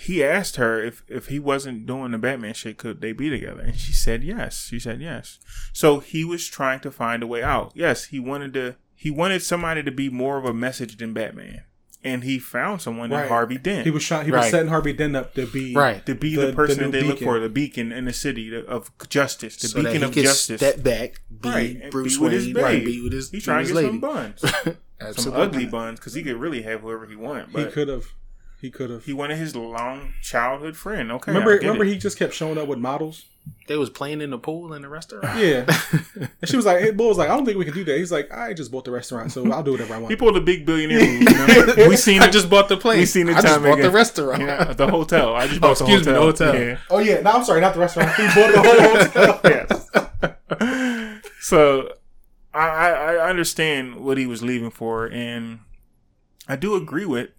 [0.00, 3.60] he asked her if if he wasn't doing the Batman shit, could they be together?
[3.62, 4.66] And she said yes.
[4.68, 5.38] She said yes.
[5.72, 7.72] So he was trying to find a way out.
[7.74, 8.76] Yes, he wanted to.
[8.94, 11.62] He wanted somebody to be more of a message than Batman,
[12.04, 13.84] and he found someone in Harvey Dent.
[13.84, 14.24] He was trying.
[14.26, 16.06] He was setting Harvey Dent up to be Right.
[16.06, 18.12] to be the- the, person the that new they look for, the beacon in the
[18.12, 20.60] city of justice, the so that beacon he of could justice.
[20.60, 22.62] step back, be Right, Bruce be with his Wayne, babe.
[22.64, 22.84] right?
[22.84, 24.44] Be with his, He's be trying to his get some buns,
[25.22, 27.50] some ugly buns, because he could really have whoever he want.
[27.50, 28.04] He could have.
[28.62, 29.04] He could have.
[29.04, 31.10] he wanted his long childhood friend.
[31.10, 31.56] Okay, remember?
[31.56, 31.82] Remember?
[31.84, 31.88] it.
[31.88, 33.24] He just kept showing up with models.
[33.66, 35.36] They was playing in the pool in the restaurant.
[35.36, 35.64] Yeah.
[36.14, 37.98] and she was like, hey, "Bull was like, I don't think we can do that."
[37.98, 40.36] He's like, "I just bought the restaurant, so I'll do whatever I want." He pulled
[40.36, 41.76] a big billionaire move.
[41.76, 42.32] You we seen I it.
[42.32, 43.00] just bought the plane.
[43.00, 44.42] we seen it I just time bought the restaurant.
[44.42, 45.34] Yeah, the hotel.
[45.34, 46.52] I just Oh, bought the excuse me, hotel.
[46.52, 46.62] the hotel.
[46.68, 46.78] Yeah.
[46.90, 48.14] oh yeah, no, I'm sorry, not the restaurant.
[48.14, 49.40] He bought the whole hotel.
[49.44, 51.22] yes.
[51.40, 51.92] so
[52.54, 55.58] I, I I understand what he was leaving for, and
[56.46, 57.30] I do agree with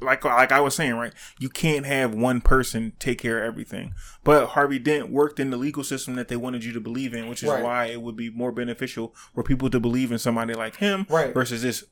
[0.00, 1.12] like like I was saying, right?
[1.38, 3.94] You can't have one person take care of everything.
[4.24, 7.28] But Harvey Dent worked in the legal system that they wanted you to believe in,
[7.28, 7.62] which is Right.
[7.62, 11.32] why it would be more beneficial for people to believe in somebody like him Right.
[11.32, 11.84] versus this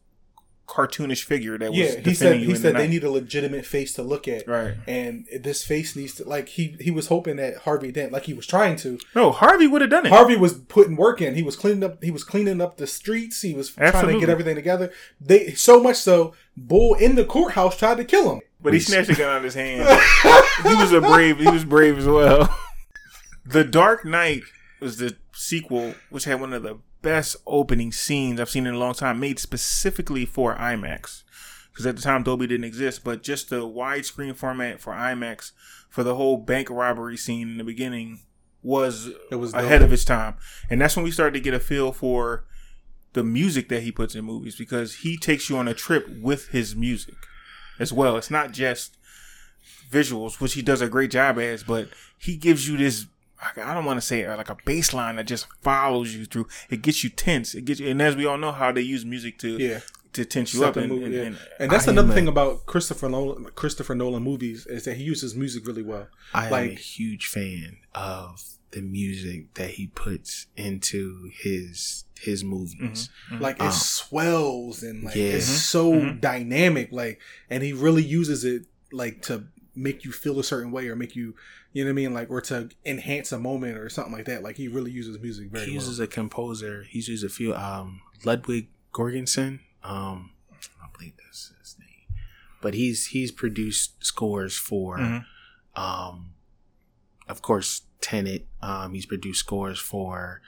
[0.67, 2.91] cartoonish figure that was Yeah, he said you he in said the they night.
[2.91, 4.75] need a legitimate face to look at, Right.
[4.89, 8.33] and this face needs to like he he was hoping that Harvey Dent, like he
[8.35, 8.99] was trying to.
[9.15, 10.11] No, Harvey would have done it.
[10.11, 11.35] Harvey was putting work in.
[11.35, 12.03] He was cleaning up.
[12.03, 13.43] He was cleaning up the streets.
[13.43, 14.91] He was trying to get everything together.
[15.21, 18.41] They so much so, Bull in the courthouse tried to kill him.
[18.61, 19.83] But he snatched the gun out of his hand.
[20.63, 21.39] he was a brave.
[21.39, 22.49] He was brave as well.
[23.47, 24.43] The Dark Knight
[24.81, 28.79] was the sequel, which had one of the best opening scenes I've seen in a
[28.79, 31.23] long time, made specifically for IMAX.
[31.71, 35.53] Because at the time Dolby didn't exist, but just the widescreen format for IMAX
[35.91, 38.21] for the whole bank robbery scene in the beginning
[38.63, 39.87] was, It was ahead dope.
[39.87, 40.35] of its time,
[40.71, 42.45] and that's when we started to get a feel for
[43.13, 46.49] the music that he puts in movies because he takes you on a trip with
[46.49, 47.15] his music
[47.79, 48.17] as well.
[48.17, 48.97] It's not just
[49.91, 51.89] visuals, which he does a great job as, but
[52.19, 53.07] he gives you this.
[53.57, 56.47] I don't want to say like a baseline that just follows you through.
[56.71, 57.55] It gets you tense.
[57.55, 59.81] It gets you, and as we all know, how they use music to Yeah.
[60.15, 60.75] to tense you up.
[60.75, 61.21] the And, movie, and, yeah.
[61.23, 64.97] and- And that's another am thing a- about Christopher Nolan, Christopher Nolan movies is that
[64.97, 66.07] he uses music really well.
[66.33, 73.11] I am a huge fan of the music that he puts into his his movies.
[73.41, 75.25] Like it Uh, swells and like Yeah.
[75.25, 75.57] it's Mhm.
[75.59, 76.21] so Mhm.
[76.21, 76.91] dynamic.
[76.93, 80.95] Like, and he really uses it like to make you feel a certain way or
[80.97, 81.35] make you,
[81.75, 84.43] you know what I mean, like or to enhance a moment or something like that.
[84.43, 85.75] Like he really uses music very he well.
[85.83, 86.85] uses a composer.
[86.89, 87.55] He's used a few.
[87.55, 89.59] Um, Ludwig Göransson.
[89.83, 90.31] Um,
[90.83, 92.19] I believe that's his name.
[92.63, 95.25] But he's he's produced scores for, Mhm.
[95.77, 96.31] um,
[97.29, 98.47] of course, Tenet.
[98.63, 100.41] Um, he's produced scores for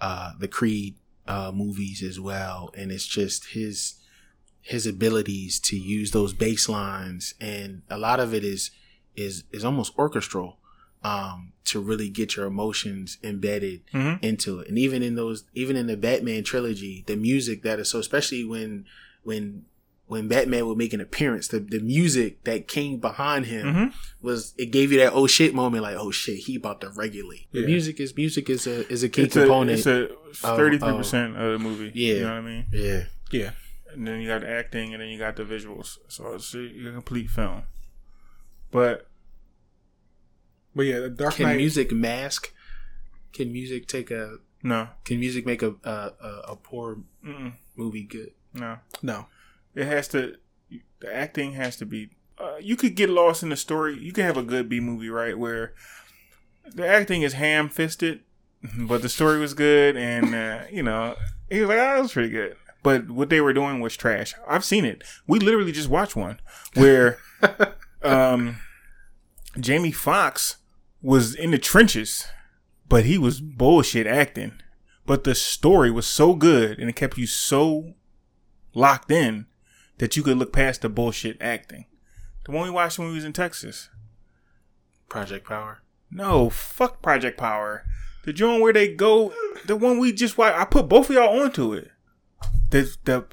[0.00, 3.94] uh, the Creed uh, movies as well, and it's just his
[4.60, 8.70] his abilities to use those bass lines, and a lot of it is
[9.16, 10.58] is is almost orchestral
[11.06, 14.22] um, to really get your emotions embedded Mhm.
[14.22, 14.68] into it.
[14.68, 18.44] And even in those, even in the Batman trilogy, the music that is so, especially
[18.44, 18.84] when
[19.22, 19.64] when
[20.08, 23.92] when Batman would make an appearance, the, the music that came behind him Mhm.
[24.22, 27.46] was it gave you that oh shit moment, like oh shit, he about to regulate.
[27.52, 29.78] The music is music is a is a key It's a, component.
[29.78, 30.08] it's a
[30.58, 31.90] thirty-three percent of the movie.
[31.94, 32.14] Yeah.
[32.14, 32.64] you know what I mean.
[32.72, 33.50] yeah, yeah.
[33.92, 35.98] and then you got the acting, and then you got the visuals.
[36.08, 37.62] So it's a, a complete film.
[38.70, 39.08] But
[40.76, 41.56] But yeah, the Dark can Knight.
[41.56, 42.52] music mask?
[43.32, 44.36] Can music take a?
[44.62, 47.54] no, Can music make a a, a, a poor Mm-mm.
[47.76, 48.30] movie good?
[48.54, 49.26] no, no.
[49.74, 50.36] it has to.
[51.00, 52.10] The acting has to be.
[52.38, 53.98] Uh, you could get lost in the story.
[53.98, 55.72] You could have a good B movie, right, where
[56.74, 58.20] the acting is ham-fisted,
[58.78, 61.16] but the story was good, and uh, you know,
[61.50, 64.34] he was like, "Oh, that was pretty good." But what they were doing was trash.
[64.46, 65.02] I've seen it.
[65.26, 66.38] We literally just watched one
[66.74, 67.18] where
[68.02, 68.58] um,
[69.58, 70.56] Jamie Foxx
[71.06, 72.26] was in the trenches,
[72.88, 74.60] but he was bullshit acting.
[75.06, 77.94] But the story was so good, and it kept you so
[78.74, 79.46] locked in
[79.98, 81.86] that you could look past the bullshit acting.
[82.44, 83.88] The one we watched when we was in Texas.
[85.08, 85.80] Project Power.
[86.10, 87.84] No, fuck Project Power.
[88.24, 89.32] The joint where they go,
[89.64, 90.58] the one we just watched.
[90.58, 91.92] I put both of y'all onto it.
[92.70, 93.26] The the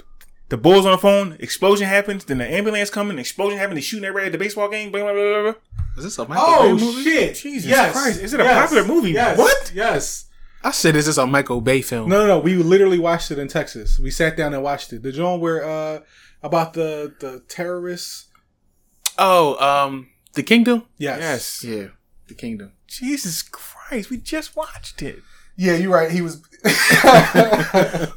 [0.49, 1.37] the bulls on the phone.
[1.39, 2.25] Explosion happens.
[2.25, 3.17] Then the ambulance coming.
[3.19, 3.77] Explosion happens.
[3.77, 4.91] They shooting everybody at the baseball game.
[4.91, 5.53] Blah, blah, blah, blah.
[5.97, 6.85] Is this a Michael Oh Bay movie?
[6.85, 7.35] Oh, shit!
[7.35, 7.91] Jesus yes.
[7.93, 8.61] Christ, is it a Yes.
[8.71, 9.11] popular movie?
[9.11, 9.37] Yes.
[9.37, 9.71] What?
[9.73, 10.25] Yes.
[10.63, 12.09] I said, is this a Michael Bay film?
[12.09, 12.39] No, no, no.
[12.39, 13.99] We literally watched it in Texas.
[13.99, 15.03] We sat down and watched it.
[15.03, 15.99] The joint where uh
[16.41, 18.27] about the the terrorists.
[19.17, 20.83] Oh, um, The Kingdom.
[20.97, 21.19] Yes.
[21.19, 21.63] Yes.
[21.63, 21.87] Yeah,
[22.27, 22.71] The Kingdom.
[22.87, 25.19] Jesus Christ, we just watched it.
[25.55, 26.11] Yeah, you're right.
[26.11, 26.41] He was.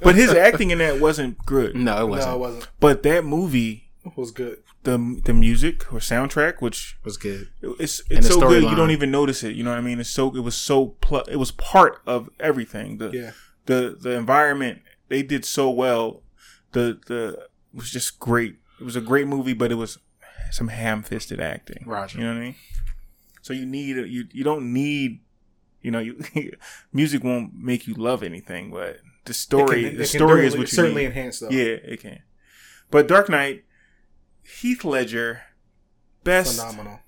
[0.03, 1.75] But his acting in that wasn't good.
[1.75, 2.31] No, it wasn't.
[2.31, 2.69] No, it wasn't.
[2.81, 4.59] But that movie, was good.
[4.85, 7.49] the the music or soundtrack, which was good.
[7.81, 9.57] it's it's the so good you don't even notice it.
[9.57, 9.99] You know what I mean?
[10.01, 12.99] It's so it was so pl- it was part of everything.
[12.99, 13.31] The Yeah.
[13.67, 16.23] the the environment they did so well.
[16.73, 17.29] The the
[17.75, 18.57] it was just great.
[18.81, 19.99] It was a great movie, but it was
[20.53, 21.83] some ham fisted acting.
[21.87, 22.19] Roger.
[22.19, 22.55] You know what I mean?
[23.43, 25.21] So you need you you don't need
[25.83, 26.23] you know you
[26.93, 30.67] music won't make you love anything, but the story, can, the story is what you
[30.67, 31.09] certainly need.
[31.09, 31.51] enhanced though.
[31.51, 32.21] Yeah, it can.
[32.91, 33.65] But Dark Knight,
[34.43, 35.43] Heath Ledger,
[36.25, 37.01] best phenomenal.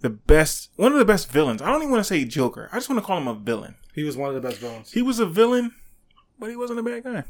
[0.00, 1.62] the best one of the best villains.
[1.62, 2.68] I don't even want to say Joker.
[2.72, 3.76] I just want to call him a villain.
[3.94, 4.92] He was one of the best villains.
[4.92, 5.72] He was a villain,
[6.38, 7.24] but he wasn't a bad guy.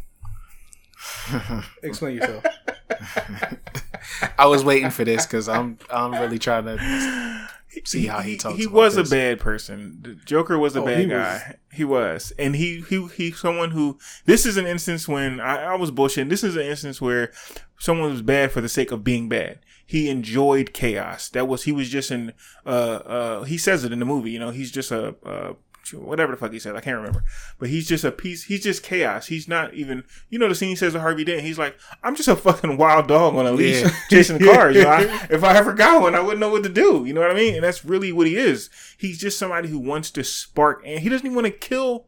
[1.83, 2.44] Explain yourself.
[4.38, 7.45] I was waiting for this because I'm I'm really trying to
[7.84, 8.58] see how he talks.
[8.58, 9.08] He was this.
[9.08, 9.98] a bad person.
[10.02, 11.56] The Joker was a Oh, bad he guy.
[11.72, 13.98] He was, and he he he someone who.
[14.24, 16.30] This is an instance when I, I was bullshitting.
[16.30, 17.32] This is an instance where
[17.78, 19.58] someone was bad for the sake of being bad.
[19.88, 21.28] He enjoyed chaos.
[21.28, 22.32] That was he was just in.
[22.64, 24.30] Uh, uh, he says it in the movie.
[24.30, 25.14] You know, he's just a.
[25.24, 25.52] Uh,
[25.92, 27.22] Whatever the fuck he said, I can't remember.
[27.59, 28.44] But he's just a piece.
[28.44, 29.27] He's just chaos.
[29.27, 30.05] He's not even.
[30.31, 31.42] You know the scene he says to Harvey Dent.
[31.42, 33.90] He's like, "I'm just a fucking wild dog on a leash, Yeah.
[34.11, 34.77] chasing cars.
[34.77, 37.05] You know, I, if I ever got one, I wouldn't know what to do.
[37.07, 37.55] You know what I mean?
[37.55, 38.70] And that's really what he is.
[38.99, 42.07] He's just somebody who wants to spark, and he doesn't even want to kill.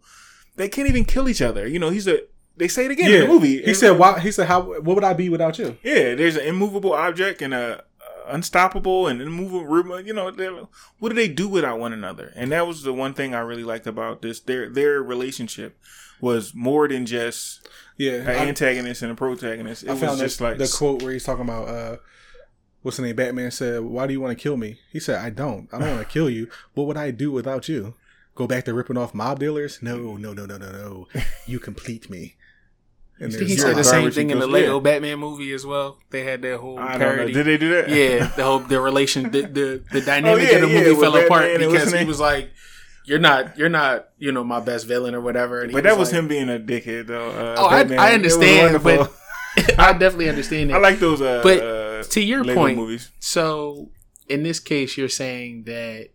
[0.57, 1.67] They can't even kill each other.
[1.67, 2.21] You know, he's a.
[2.57, 3.63] They say it again in the movie.
[3.63, 4.61] He said, "Why?" He said, "How?
[4.63, 7.85] What would I be without you?" Yeah, there's an immovable object and a
[8.29, 10.01] unstoppable and immovable.
[10.01, 12.33] You know, what do they do without one another?
[12.37, 14.41] And that was the one thing I really liked about this.
[14.41, 15.79] Their their relationship
[16.21, 19.85] was more than just Yeah, an I, antagonist and a protagonist.
[19.85, 21.97] It I was found just this, like the quote where he's talking about uh,
[22.83, 23.17] what's the name?
[23.17, 25.69] Batman said, "Why do you want to kill me?" He said, "I don't.
[25.73, 26.49] I don't want to kill you.
[26.75, 27.95] What would I do without you?
[28.35, 29.81] Go back to ripping off mob dealers?
[29.83, 31.09] No, no, no, no, no, no.
[31.47, 32.37] You complete me."
[33.21, 34.81] And He there's- You're said the same thing in the Lego yeah.
[34.81, 35.99] Batman movie as well.
[36.11, 37.07] They had that whole I don't know.
[37.07, 37.33] parody.
[37.33, 37.89] Did they do that?
[37.89, 41.17] Yeah, the whole the relation, the the, the dynamic yeah, of the yeah, movie fell
[41.17, 42.51] apart Batman and because he was like,
[43.05, 45.99] "You're not, you're not, you know, my best villain or whatever." And he But that
[45.99, 47.31] was like- him being a dickhead, though.
[47.31, 47.99] Uh, Oh, I, Batman.
[47.99, 49.13] I understand, but
[49.79, 50.77] I definitely understand that.
[50.77, 51.21] I like those.
[51.21, 53.11] Uh, But uh, to your Lego point, movies.
[53.19, 53.91] So
[54.29, 56.11] in this case, you're saying that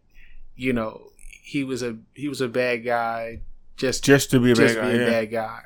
[0.56, 1.10] you know
[1.44, 3.42] he was a he was a bad guy
[3.76, 4.92] just Just to be a just bad guy.
[4.98, 5.62] be a bad guy,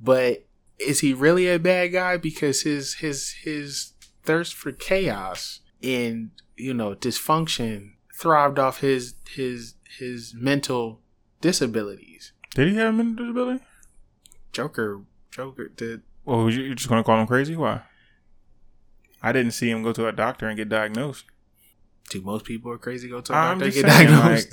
[0.00, 0.44] but
[0.78, 3.92] is he really a bad guy because his his his
[4.24, 11.00] thirst for chaos and you know dysfunction thrived off his his his mental
[11.40, 12.32] disabilities.
[12.54, 13.64] Did he have a mental disability?
[14.52, 16.02] Joker, Joker did.
[16.24, 17.56] Well, you- you're just gonna call him crazy?
[17.56, 17.82] Why?
[19.22, 21.24] I didn't see him go to a doctor and get diagnosed.
[22.10, 24.52] Do most people are crazy go to a doctor just get saying, diagnosed?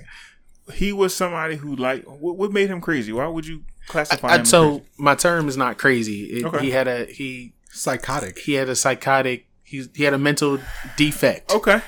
[0.68, 3.14] like, he was somebody who like what, what made him crazy?
[3.14, 4.42] Why would you classify I- him?
[4.42, 4.86] as so crazy?
[4.98, 6.24] my term is not crazy.
[6.40, 6.66] It, Okay.
[6.66, 8.40] He had a he psychotic.
[8.40, 9.48] he had a psychotic.
[9.64, 10.60] He he had a mental
[10.98, 11.52] defect.
[11.54, 11.82] okay,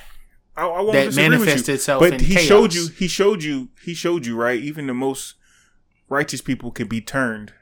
[0.56, 1.74] I, I won't That disagree with manifests you.
[1.76, 2.48] itself But in he chaos.
[2.48, 2.88] showed you.
[2.98, 3.70] He showed you.
[3.84, 4.36] He showed you.
[4.36, 4.60] Right.
[4.62, 5.36] Even the most
[6.10, 7.54] righteous people could be turned.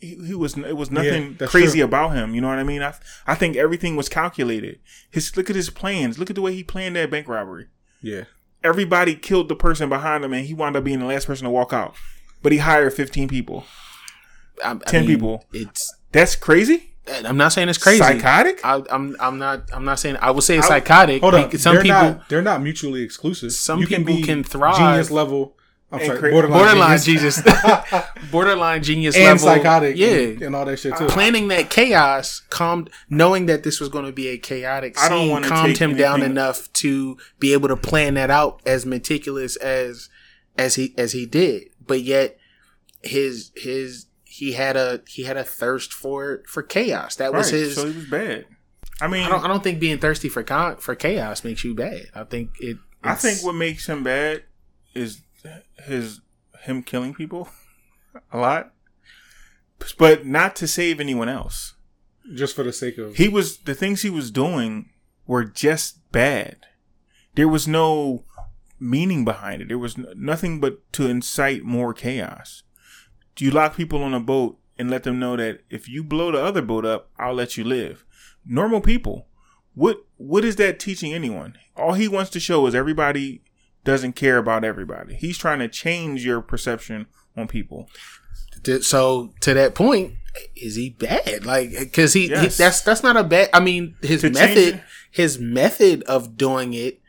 [0.00, 0.56] He, he was.
[0.56, 1.84] It was nothing that's crazy true.
[1.86, 2.34] about him.
[2.34, 2.82] You know what I mean?
[2.82, 2.94] I
[3.26, 4.78] I think everything was calculated.
[5.10, 6.18] His look at his plans.
[6.18, 7.66] Look at the way he planned that bank robbery.
[8.00, 8.24] Yeah,
[8.62, 11.50] Everybody killed the person behind him, and he wound up being the last person to
[11.50, 11.94] walk out.
[12.42, 13.64] But he hired fifteen people.
[14.64, 15.44] I, I 10 people.
[15.52, 15.94] It's.
[16.12, 16.94] That's crazy.
[17.24, 17.98] I'm not saying it's crazy.
[18.02, 18.60] Psychotic.
[18.64, 21.22] I, I'm I'm not I'm not saying I would say it's psychotic.
[21.22, 21.50] hold on.
[21.58, 22.28] Some they're people not.
[22.28, 23.52] They're not mutually exclusive.
[23.52, 25.54] Some you people can thrive- Genius level.
[25.90, 26.18] I'm sorry.
[26.18, 27.42] cra- borderline, borderline genius.
[27.42, 29.96] genius, borderline genius and level, psychotic.
[29.96, 31.06] Yeah, and, and all that shit too.
[31.06, 35.42] planning that chaos calmed knowing that this was going to be a chaotic I don't
[35.42, 39.56] scene calmed him down anything- enough to be able to plan that out as meticulous
[39.56, 40.10] as
[40.58, 42.38] as he as he did but yet
[43.02, 47.16] his his he had a he had a thirst for for chaos.
[47.16, 47.74] That was Right, his.
[47.74, 48.46] So he was bad.
[49.00, 51.74] I mean, I don't, I don't think being thirsty for con- for chaos makes you
[51.74, 52.06] bad.
[52.14, 52.76] I think it.
[53.02, 54.44] I think what makes him bad
[54.94, 55.22] is
[55.84, 56.20] his
[56.62, 57.48] him killing people
[58.32, 58.72] a lot,
[59.98, 61.74] but not to save anyone else.
[62.34, 64.90] just for the sake of He was the things he was doing
[65.26, 66.66] were just bad.
[67.36, 68.24] There was no
[68.80, 69.68] meaning behind it.
[69.68, 72.62] There was nothing but to incite more chaos.
[73.36, 76.30] Do you lock people on a boat and let them know that if you blow
[76.32, 78.04] the other boat up, I'll let you live.
[78.46, 79.26] Normal people.
[79.74, 81.56] What what is that teaching anyone?
[81.76, 83.42] All he wants to show is everybody
[83.84, 85.14] doesn't care about everybody.
[85.14, 87.06] He's trying to change your perception
[87.36, 87.88] on people.
[88.82, 90.14] So to that point,
[90.56, 91.46] is he bad?
[91.46, 93.50] Like, because he, he- that's that's not a bad.
[93.54, 97.00] I mean, his To method, his method of doing it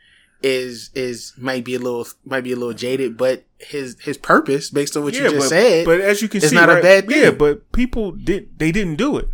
[0.42, 4.70] is is might be a little might be a little jaded, but his his purpose,
[4.70, 6.74] based on what you just but, said, but as you can it's see, not a
[6.74, 9.28] right- bad Yeah, but people did they didn't do it.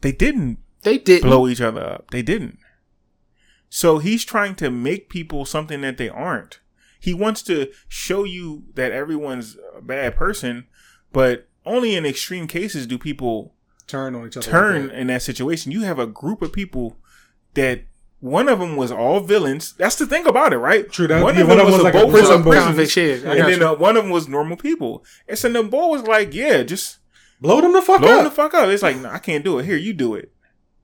[0.00, 1.28] They didn't they didn't.
[1.28, 2.10] blow each other up.
[2.10, 2.58] They didn't.
[3.68, 6.60] So he's trying to make people something that they aren't.
[7.00, 10.66] He wants to show you that everyone's a bad person,
[11.12, 13.54] but only in extreme cases do people
[13.86, 14.46] turn on each other.
[14.50, 14.98] turn like that.
[15.00, 15.72] in that situation.
[15.72, 16.98] You have a group of people
[17.54, 17.84] that
[18.22, 19.72] one of them was all villains.
[19.74, 20.90] That's the thing about it, right?
[20.90, 22.10] True, that- one yeah, of one them of them was, was a like a boat
[22.12, 22.54] prison full boy.
[22.58, 23.24] Convict prisoners, shit.
[23.24, 25.04] And then uh, one of them was normal people.
[25.28, 26.98] And so the boy was like, "Yeah, just
[27.40, 29.58] blow them the fuck blow him the fuck up." It's like, "No, I can't do
[29.58, 29.64] it.
[29.66, 30.32] Here, you do it.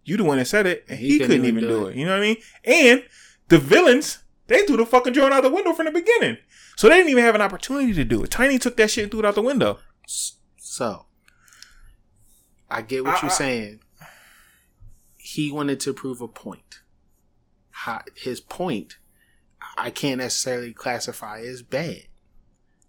[0.05, 1.95] You the one that said it, and he, couldn't, even do it.
[1.97, 2.36] You know what I mean?
[2.64, 3.05] And
[3.49, 4.18] the villains,
[4.49, 6.39] they threw the fucking joint out the window from the beginning,
[6.76, 8.30] so they didn't even have an opportunity to do it.
[8.30, 9.78] Tiny took that shit and threw it out the window.
[10.57, 11.07] So,
[12.70, 13.80] I get what I- you're I- saying.
[15.18, 16.80] He wanted to prove a point.
[17.85, 18.99] Hi- His point,
[19.76, 22.07] I can't necessarily classify as bad.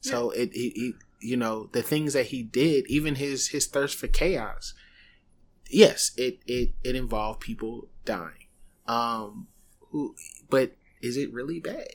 [0.01, 3.97] So it, it, it, you know, the things that he did, even his his thirst
[3.97, 4.73] for chaos.
[5.69, 8.47] Yes, it it it involved people dying.
[8.87, 9.47] Um,
[9.91, 10.15] who,
[10.49, 11.87] but is it really bad?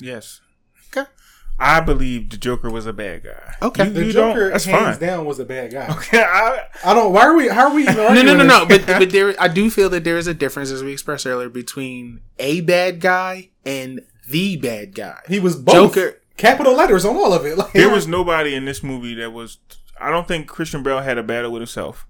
[0.00, 0.40] Yes,
[0.88, 1.10] Okay.
[1.58, 3.54] I believe the Joker was a bad guy.
[3.62, 3.84] Okay.
[3.86, 5.08] You- The you Joker, that's hands fine.
[5.08, 5.88] down, was a bad guy.
[5.96, 7.12] Okay, I, I don't.
[7.12, 7.48] Why are we?
[7.48, 7.84] How are we?
[7.86, 8.66] No, no, no, no.
[8.66, 11.48] But but there, I do feel that there is a difference, as we expressed earlier,
[11.48, 15.18] between a bad guy and the bad guy.
[15.28, 15.94] he was both.
[15.94, 16.20] Joker.
[16.36, 17.56] Capital letters on all of it.
[17.58, 19.56] Like, there was nobody in this movie that was.
[19.98, 22.06] I don't think Christian Bale had a battle with himself.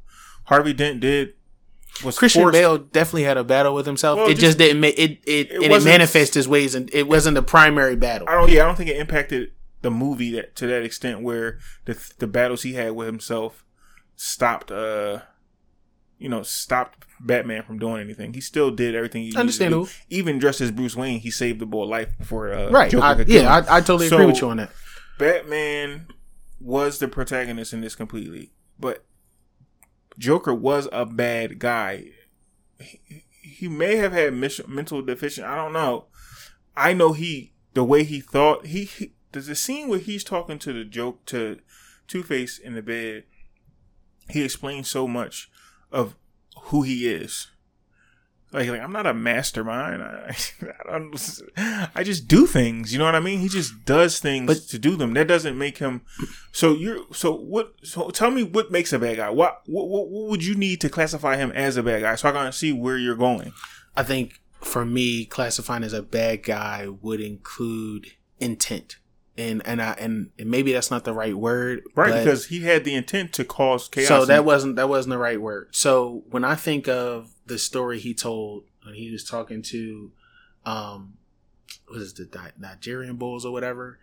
[0.46, 1.34] Harvey Dent did.
[2.04, 4.18] Was Christian forced- Bale definitely had a battle with himself.
[4.18, 4.80] Well, it just- just, didn't.
[4.80, 8.28] make it it It it manifests his ways, and it wasn't the primary battle.
[8.28, 8.50] I don't.
[8.50, 12.26] Yeah, I don't think it impacted the movie that to that extent where the the
[12.26, 13.64] battles he had with himself
[14.16, 14.70] stopped.
[14.70, 15.20] uh
[16.18, 18.32] You know, stopped Batman from doing anything.
[18.34, 19.22] He still did everything.
[19.22, 19.40] He needed to do.
[19.40, 19.88] Understandable.
[20.10, 22.52] Even dressed as Bruce Wayne, he saved the boy life before.
[22.52, 22.94] Uh, Right.
[22.94, 23.54] I, yeah.
[23.54, 24.70] I, I totally So- agree with you on that.
[25.18, 26.08] Batman
[26.60, 29.04] was the protagonist in this completely, but
[30.18, 32.06] Joker was a bad guy.
[32.78, 35.46] He, he may have had mental deficient.
[35.46, 36.06] I don't know.
[36.76, 38.66] I know he the way he thought.
[38.66, 41.58] He, he there's scene where he's talking to the joke to
[42.08, 43.24] Two Face in the bed.
[44.30, 45.50] He explains so much
[45.92, 46.16] of
[46.64, 47.48] who he is.
[48.52, 50.02] Like, like I'm not a mastermind.
[50.02, 50.34] I,
[50.88, 51.40] I, don't,
[51.94, 52.92] I just do things.
[52.92, 53.40] You know what I mean?
[53.40, 55.14] He just does things But- to do them.
[55.14, 56.02] That doesn't make him.
[56.52, 57.00] So you're.
[57.12, 57.74] So what?
[57.82, 59.30] So tell me what makes a bad guy.
[59.30, 62.14] What, what what what would you need to classify him as a bad guy?
[62.14, 63.52] So I can see where you're going.
[63.96, 68.96] I think for me, classifying as a bad guy would include intent,
[69.38, 72.62] and and I and, and maybe that's not the right word, Right, but- because he
[72.62, 74.08] had the intent to cause chaos.
[74.08, 75.68] So that wasn't that wasn't the right word.
[75.74, 80.12] So when I think of the story he told when he was talking to,
[80.64, 81.14] um,
[81.88, 83.98] what is it, the Ni- Nigerian bulls or whatever,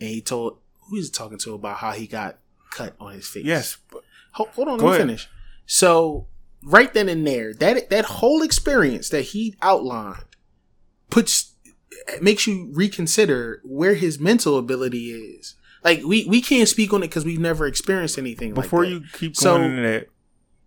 [0.00, 2.38] and he told who he's talking to about how he got
[2.70, 3.44] cut on his face.
[3.44, 5.00] yes, but- Hold, hold on, let me ahead.
[5.00, 5.28] finish.
[5.66, 6.26] So
[6.62, 10.24] right then and there, that that whole experience that he outlined
[11.10, 11.47] puts
[12.20, 15.54] makes you reconsider where his mental ability is.
[15.84, 18.52] Like we we can't speak on it because we've never experienced anything.
[18.54, 19.00] before like that.
[19.00, 20.08] you keep So- going into that,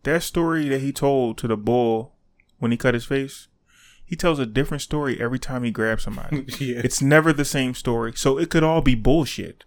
[0.03, 2.15] that story that he told to the bull
[2.59, 3.47] when he cut his face,
[4.05, 6.45] he tells a different story every time he grabs somebody.
[6.59, 6.81] yeah.
[6.83, 8.13] It's never the same story.
[8.15, 9.65] So it could all be bullshit.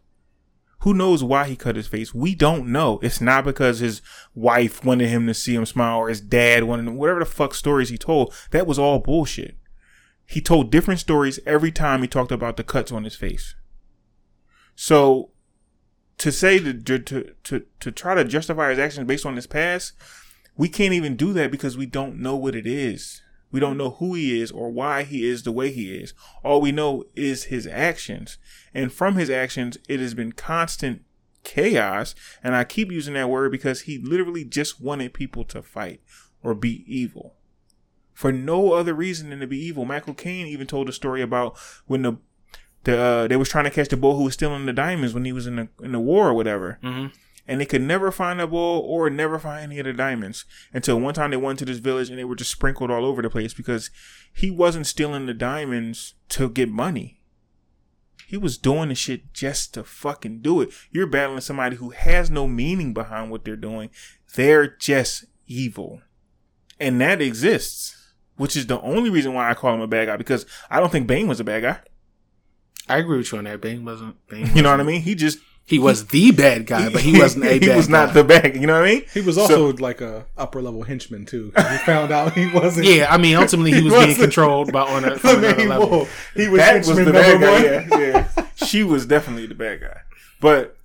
[0.80, 2.12] Who knows why he cut his face?
[2.12, 2.98] We don't know.
[3.02, 4.02] It's not because his
[4.34, 7.54] wife wanted him to see him smile or his dad wanted him, whatever the fuck
[7.54, 8.34] stories he told.
[8.50, 9.56] That was all bullshit.
[10.26, 13.54] He told different stories every time he talked about the cuts on his face.
[14.74, 15.30] So
[16.18, 19.92] to say to to to, to try to justify his actions based on his past,
[20.56, 23.22] we can't even do that because we don't know what it is.
[23.50, 26.12] We don't know who he is or why he is the way he is.
[26.42, 28.36] All we know is his actions.
[28.72, 31.02] And from his actions, it has been constant
[31.44, 32.16] chaos.
[32.42, 36.00] And I keep using that word because he literally just wanted people to fight
[36.42, 37.36] or be evil
[38.14, 39.84] for no other reason than to be evil.
[39.84, 42.14] Michael Caine even told a story about when the
[42.84, 45.24] the uh, they was trying to catch the boy who was stealing the diamonds when
[45.24, 47.06] he was in the in the war or whatever, Mm-hmm.
[47.48, 51.00] and they could never find the boy or never find any of the diamonds until
[51.00, 53.30] one time they went to this village and they were just sprinkled all over the
[53.30, 53.90] place because
[54.32, 57.20] he wasn't stealing the diamonds to get money.
[58.26, 60.70] He was doing the shit just to fucking do it.
[60.90, 63.90] You're battling somebody who has no meaning behind what they're doing.
[64.34, 66.00] They're just evil.
[66.80, 67.96] And that exists
[68.36, 70.90] which is the only reason why I call him a bad guy because I don't
[70.90, 71.78] think Bane was a bad guy.
[72.88, 73.60] I agree with you on that.
[73.60, 74.16] Bane wasn't.
[74.28, 75.00] Bane You know what I mean?
[75.00, 78.08] He just He was the bad guy, but he wasn't a bad he was not
[78.08, 78.12] guy.
[78.14, 78.56] the bad.
[78.56, 79.04] You know what I mean?
[79.14, 81.52] He was also like a upper level henchman too.
[81.56, 82.86] We found out he wasn't.
[82.86, 85.56] Yeah, I mean, ultimately he He was being controlled by on, a, the on another
[85.56, 85.88] main level.
[85.88, 86.08] bull.
[86.36, 87.98] He was That was henchman the bad guy.
[87.98, 87.98] Yeah,
[88.36, 88.46] yeah.
[88.56, 90.00] she was definitely the bad guy.
[90.40, 90.76] But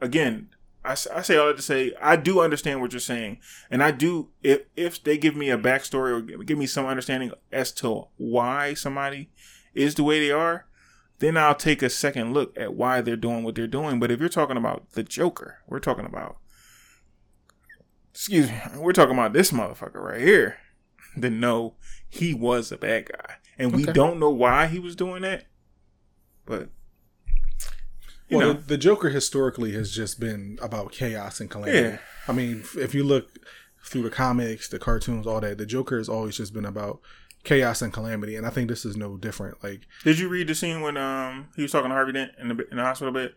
[0.00, 0.50] again,
[0.88, 3.38] I, I say all that to say I do understand what you're saying,
[3.70, 7.30] and I do if if they give me a backstory or give- me some understanding
[7.52, 9.30] as to why somebody
[9.74, 10.66] is the way they are,
[11.18, 14.00] then I'll take a second look at why they're doing what they're doing.
[14.00, 16.38] But if you're talking about the Joker, we're talking about
[18.14, 20.56] excuse me, we're talking about this motherfucker right here.
[21.14, 21.74] Then no,
[22.08, 25.44] he was a bad guy, and we don't know why he was doing that.
[26.46, 26.70] But
[28.30, 31.78] Well, know, the, the Joker historically has just been about chaos and calamity.
[31.88, 31.98] Yeah.
[32.26, 33.28] I mean, if you look
[33.84, 37.00] through the comics, the cartoons, all that, the Joker has always just been about
[37.44, 39.62] chaos and calamity, and I think this is no different.
[39.64, 42.48] Like, did you read the scene when um he was talking to Harvey Dent in
[42.48, 43.32] the in the hospital bed?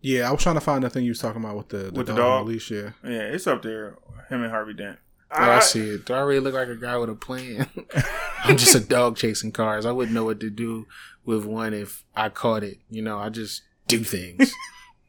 [0.00, 1.92] yeah, I was trying to find the thing you was talking about with the, the
[1.92, 2.40] With the dog, dog?
[2.40, 2.70] on the leash.
[2.70, 3.98] Yeah, Yeah, it's up there.
[4.30, 4.98] Him and Harvey Dent.
[5.32, 6.06] Oh, I see it.
[6.06, 7.68] Do I really look like a guy with a plan?
[8.44, 9.84] I'm just a dog chasing cars.
[9.86, 10.86] I wouldn't know what to do
[11.24, 12.78] with one if I caught it.
[12.90, 14.52] You know, I just do things.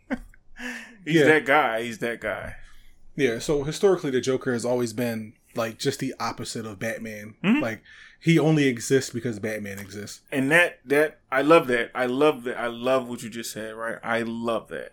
[1.05, 1.25] He's Yeah.
[1.25, 1.83] that guy.
[1.83, 2.55] He's that guy.
[3.15, 3.39] yeah.
[3.39, 7.35] So historically, the Joker has always been like just the opposite of Batman.
[7.43, 7.61] Mhm.
[7.61, 7.81] Like
[8.19, 10.21] he only exists because Batman exists.
[10.31, 11.91] And that that I love that.
[11.95, 12.59] I love that.
[12.59, 13.73] I love what you just said.
[13.75, 13.97] Right.
[14.03, 14.91] I love that.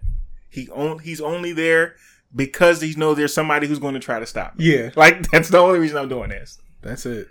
[0.48, 1.96] He on, he's only there
[2.34, 4.52] because he knows there's somebody who's going to try to stop.
[4.52, 4.56] him.
[4.60, 6.58] Yeah, Like that's the only reason I'm doing this.
[6.80, 7.28] that's it.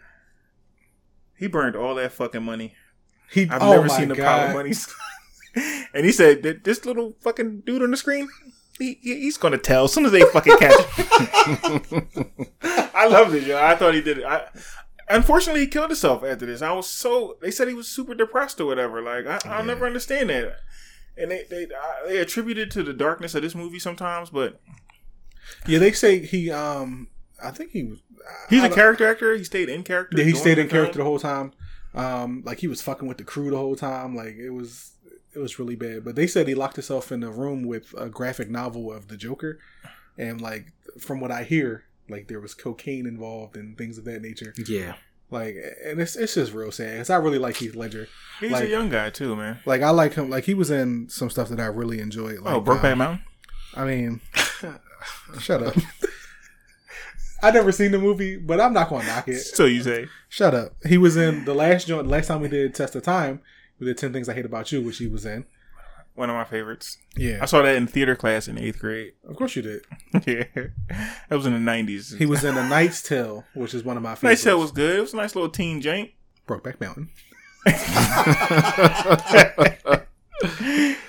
[1.36, 2.76] He burned all that fucking money.
[3.32, 3.48] He.
[3.50, 4.26] I've oh never seen the God.
[4.26, 4.74] pile of money.
[5.94, 8.30] and he said this little fucking dude on the screen,
[8.80, 12.08] he, he- he's gonna tell as soon as they fucking catch him.
[12.62, 13.58] I loved it, yo.
[13.58, 14.26] I thought he did it.
[14.26, 14.48] I,
[15.10, 16.62] unfortunately, he killed himself after this.
[16.62, 19.02] I was so they said he was super depressed or whatever.
[19.02, 19.66] Like I, I'll Yeah.
[19.68, 20.58] never understand that.
[21.18, 24.60] And they they I, they attribute it to the darkness of this movie sometimes, but
[25.68, 26.52] Yeah, they say he.
[26.52, 27.08] Um,
[27.44, 28.00] I think he was.
[28.50, 29.36] he's a character actor.
[29.36, 30.18] He stayed in character.
[30.18, 31.54] Yeah, he stayed in character the whole time.
[31.98, 34.16] Um, like he was fucking with the crew the whole time.
[34.16, 34.92] Like it was,
[35.34, 36.06] it was really bad.
[36.06, 39.18] But they said he locked himself in a room with a graphic novel of the
[39.18, 39.60] Joker,
[40.18, 44.22] and like from what I hear, like there was cocaine involved and things of that
[44.22, 44.54] nature.
[44.68, 44.94] yeah.
[45.30, 46.98] Like, and it's it's just real sad.
[47.00, 48.08] 'Cause I really like Heath Ledger.
[48.40, 49.60] He's like- a young guy too, man.
[49.66, 50.30] Like I like him.
[50.30, 52.40] Like he was in some stuff that I really enjoyed.
[52.40, 53.26] Like, oh, Brokeback um, Mountain.
[53.76, 54.22] I mean,
[55.40, 55.76] shut up.
[57.42, 59.40] I never seen the movie, but I'm not gonna knock it.
[59.40, 60.08] So you say?
[60.30, 60.74] Shut up.
[60.86, 62.08] He was in the last joint.
[62.08, 63.42] Last time we did Test of Time,
[63.80, 65.46] we did Ten Things I Hate About You, which he was in.
[66.16, 66.98] One of my favorites.
[67.16, 69.14] Yeah, I saw that in theater class in eighth grade.
[69.30, 69.86] of course you did.
[70.26, 70.46] yeah,
[71.30, 72.16] that was in the nineties.
[72.18, 74.44] He was in A Knight's Tale, which is one of my favorites.
[74.44, 74.98] Tale was good.
[74.98, 76.14] It was a nice little teen jank.
[76.48, 77.10] Brokeback Mountain.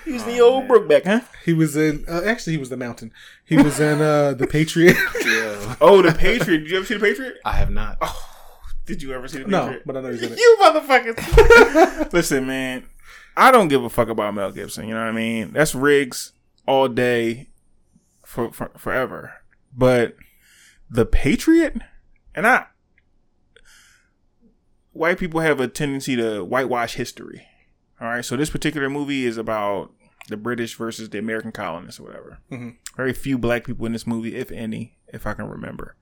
[0.08, 1.20] He's the old Brokeback, huh?
[1.44, 2.04] He was in.
[2.08, 3.12] Uh, actually, he was the Mountain.
[3.44, 4.96] He was in uh, the Patriot.
[5.24, 5.76] Yeah.
[5.80, 6.60] Oh, the Patriot.
[6.60, 7.36] Did you ever see the Patriot?
[7.44, 7.98] I have not.
[8.00, 8.28] Oh,
[8.86, 9.70] Did you ever see the Patriot?
[9.70, 10.38] no, but I know he's in it.
[10.38, 12.12] you motherfuckers.
[12.12, 12.86] Listen, man.
[13.36, 14.88] I don't give a fuck about Mel Gibson.
[14.88, 15.52] You know what I mean?
[15.52, 16.32] That's Riggs
[16.66, 17.50] all day,
[18.24, 19.34] for, for forever.
[19.76, 20.16] But
[20.90, 21.76] the Patriot,
[22.34, 22.64] and I,
[24.92, 27.46] white people have a tendency to whitewash history.
[28.00, 29.92] All right, so this particular movie is about
[30.28, 32.38] the British versus the American colonists or whatever.
[32.50, 32.76] Mhm.
[32.96, 35.96] Very few black people in this movie, if any, if I can remember.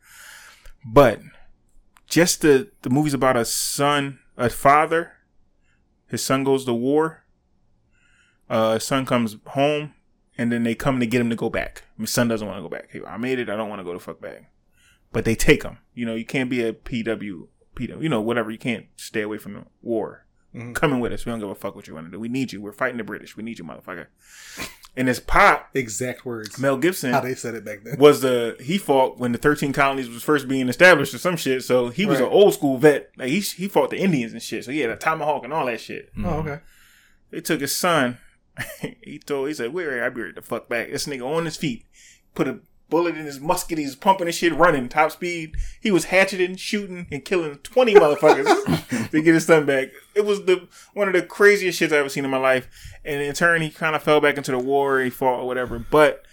[0.84, 1.20] But
[2.06, 5.12] just the the movie's about a son, a father.
[6.08, 7.24] His son goes to war.
[8.48, 9.94] Uh, his son comes home,
[10.38, 11.82] and then they come to get him to go back.
[11.98, 12.90] His son doesn't want to go back.
[12.92, 13.48] He, I made it.
[13.50, 14.52] I don't want to go to fuck back.
[15.12, 15.78] But they take him.
[15.94, 18.02] You know, you can't be a PW, PW.
[18.02, 18.50] You know, whatever.
[18.52, 20.25] You can't stay away from the war.
[20.54, 20.74] Mhm.
[20.74, 21.26] Coming with us.
[21.26, 22.18] We don't give a fuck what you want to do.
[22.18, 22.60] We need you.
[22.62, 23.36] We're fighting the British.
[23.36, 24.06] We need you, motherfucker.
[24.96, 26.58] And his pop, Exact words.
[26.58, 27.98] Mel Gibson, How they said it back then.
[27.98, 31.62] was the he fought when the thirteen colonies was first being established or some shit.
[31.64, 32.26] So he was Right.
[32.28, 33.10] an old school vet.
[33.18, 34.64] Like he he fought the Indians and shit.
[34.64, 36.10] So he had a tomahawk and all that shit.
[36.24, 36.60] Oh, okay.
[37.30, 38.16] They took his son.
[39.02, 41.44] he told he said, "Wait, wait, I be ready to fuck back." This nigga on
[41.44, 41.84] his feet,
[42.34, 43.78] put a bullet in his musket.
[43.78, 45.56] He's pumping his shit, running top speed.
[45.80, 49.88] He was hatcheting, shooting, and killing twenty motherfuckers to get his son back.
[50.14, 52.68] It was the one of the craziest shits I ever seen in my life.
[53.04, 55.00] And in turn, he kind of fell back into the war.
[55.00, 55.78] He fought or whatever.
[55.78, 56.24] But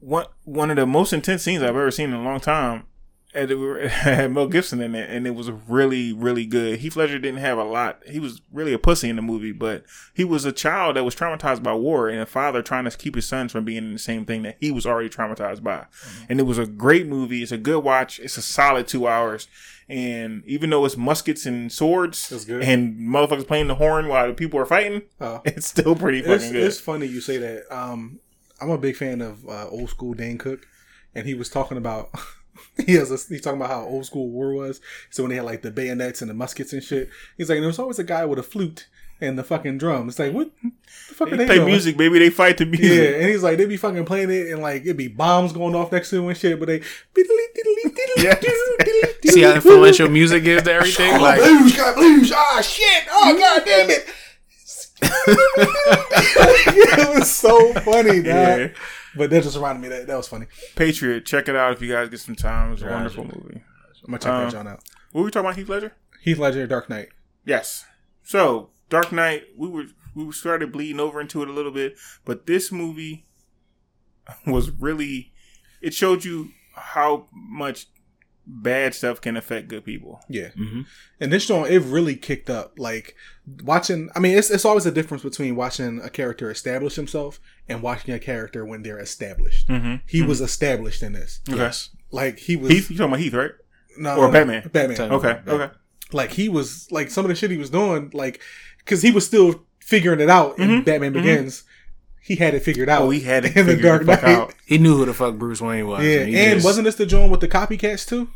[0.00, 2.84] one one of the most intense scenes I've ever seen in a long time.
[3.32, 6.80] And it were- had Mel Gibson in it, and it was really, really good.
[6.80, 8.00] Heath Ledger didn't have a lot.
[8.08, 11.14] He was really a pussy in the movie, but he was a child that was
[11.14, 13.98] traumatized by war, and a father trying to keep his sons from being in the
[14.00, 15.86] same thing that he was already traumatized by.
[16.28, 17.42] And it was a great movie.
[17.42, 18.18] It's a good watch.
[18.18, 19.46] It's a solid two hours.
[19.88, 24.58] And even though it's muskets and swords and motherfuckers playing the horn while the people
[24.60, 25.40] are fighting, Oh.
[25.44, 26.62] it's still pretty fucking It's, good.
[26.64, 27.64] it's funny you say that.
[27.76, 28.18] Um,
[28.60, 30.66] I'm a big fan of uh, old school Dane Cook,
[31.14, 32.10] and he was talking about
[32.86, 34.80] he has a, he's talking about how old school war was.
[35.10, 37.62] So when they had like the bayonets and the muskets and shit, he's like, and
[37.62, 38.86] there was always a guy with a flute
[39.20, 40.08] and the fucking drum.
[40.08, 41.68] It's like, what the fuck they are they play doing?
[41.68, 42.18] music, baby.
[42.18, 42.90] They fight to music.
[42.90, 45.74] Yeah, and he's like, they be fucking playing it, and like it'd be bombs going
[45.74, 46.80] off next to him and shit, but they.
[49.26, 51.20] See how influential music is to everything?
[51.20, 52.32] Like, blues, got blues.
[52.34, 53.04] Ah, shit.
[53.10, 54.08] Oh, god damn it.
[55.02, 58.24] it was so funny, dog.
[58.24, 58.68] Yeah.
[59.16, 60.46] But that just reminded me that that was funny.
[60.76, 62.72] Patriot, check it out if you guys get some time.
[62.72, 62.94] It's a Gotcha.
[62.94, 63.62] wonderful movie.
[64.06, 64.82] I'm gonna check Um, that John out.
[65.12, 65.92] What were we talking about, Heath Ledger?
[66.22, 67.08] Heath Ledger, Dark Knight.
[67.44, 67.84] Yes.
[68.22, 69.84] So Dark Knight, we were
[70.14, 73.26] we started bleeding over into it a little bit, but this movie
[74.46, 75.32] was really
[75.80, 77.86] it showed you how much
[78.52, 80.20] bad stuff can affect good people.
[80.28, 80.86] Yeah, Mhm.
[81.20, 82.74] and this joint it really kicked up.
[82.78, 83.14] Like
[83.62, 87.82] watching, I mean, it's it's always a difference between watching a character establish himself and
[87.82, 89.68] watching a character when they're established.
[89.68, 89.96] Mm-hmm.
[90.06, 91.40] He was established in this.
[91.48, 91.58] okay.
[91.58, 91.90] yes.
[92.10, 93.52] Like he was Heath, you talking about Heath, right?
[93.98, 94.62] no, or no, Batman?
[94.72, 94.96] Batman.
[94.96, 95.12] Batman.
[95.12, 95.32] Okay.
[95.32, 95.60] Batman.
[95.60, 95.74] Okay.
[96.12, 98.40] like he was like some of the shit he was doing like
[98.78, 101.14] because he was still figuring it out in Mhm, batman mhm.
[101.22, 101.62] begins
[102.22, 104.34] he had it figured out Oh, he had it in the dark the fuck knight
[104.34, 104.54] out.
[104.66, 106.04] He knew who the fuck Bruce Wayne was.
[106.04, 108.28] yeah he and just- wasn't this the joint with the copycats too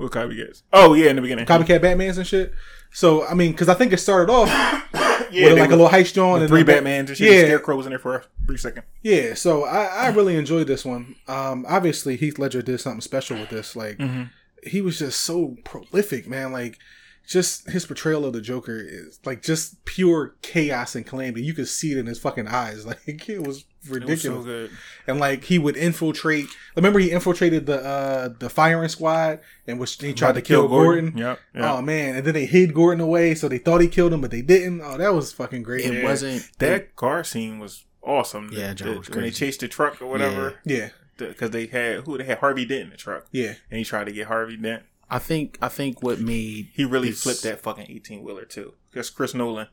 [0.00, 0.62] What copycats?
[0.72, 1.46] Oh yeah, in the beginning.
[1.46, 2.52] copycat batmans and shit
[2.92, 4.48] so i mean because i think it started off
[5.30, 7.32] yeah, with like a little heist joint and three Batmans and shit.
[7.32, 8.82] yeah Scarecrow was in there for a brief second.
[9.02, 13.38] yeah so i i really enjoyed this one um obviously heath ledger did something special
[13.38, 14.24] with this like Mm-hmm.
[14.64, 16.50] he was just so prolific, man.
[16.52, 16.78] Like,
[17.26, 21.42] just his portrayal of the Joker is like just pure chaos and calamity.
[21.44, 22.84] You could see it in his fucking eyes.
[22.86, 24.22] Like, it was It was ridiculous.
[24.24, 24.70] so good.
[25.06, 26.46] and like, he would infiltrate.
[26.76, 31.16] Remember, he infiltrated the uh the firing squad, and which he tried to kill Gordon.
[31.16, 31.38] Yep.
[31.54, 31.64] yep.
[31.64, 32.16] Oh man!
[32.16, 34.80] And then they hid Gordon away, so they thought he killed him, but they didn't.
[34.82, 35.84] Oh, that was fucking great.
[35.84, 36.04] It Yeah.
[36.04, 38.50] wasn't That car scene was awesome.
[38.52, 42.00] Yeah, The- John was when they chased the truck or whatever, Yeah, because they had
[42.06, 43.54] who they had Harvey Dent in the truck, yeah.
[43.70, 44.82] and he tried to get Harvey Dent.
[45.10, 48.74] I think I think what made He really this- flipped that fucking eighteen wheeler too.
[48.90, 49.68] Because Chris Nolan,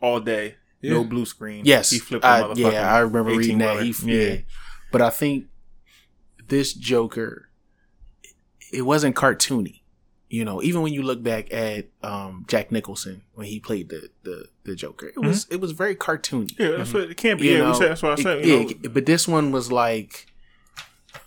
[0.00, 0.92] all day, Yeah.
[0.94, 1.64] no blue screen.
[1.64, 2.22] Yes, he flipped.
[2.22, 3.78] the I, motherfucking yeah, I remember reading that.
[3.78, 4.20] 18-wheeler.
[4.20, 4.36] He, yeah.
[4.90, 5.46] but I think
[6.48, 7.48] this Joker,
[8.72, 9.80] it wasn't cartoony.
[10.28, 14.08] You know, even when you look back at um, Jack Nicholson when he played the
[14.22, 16.50] the, the Joker, it was it was very cartoony.
[16.58, 17.48] Yeah, that's what it can't be.
[17.48, 18.38] You Yeah, know, that's what I said.
[18.38, 18.88] it- you yeah, know.
[18.90, 20.31] but this one was like,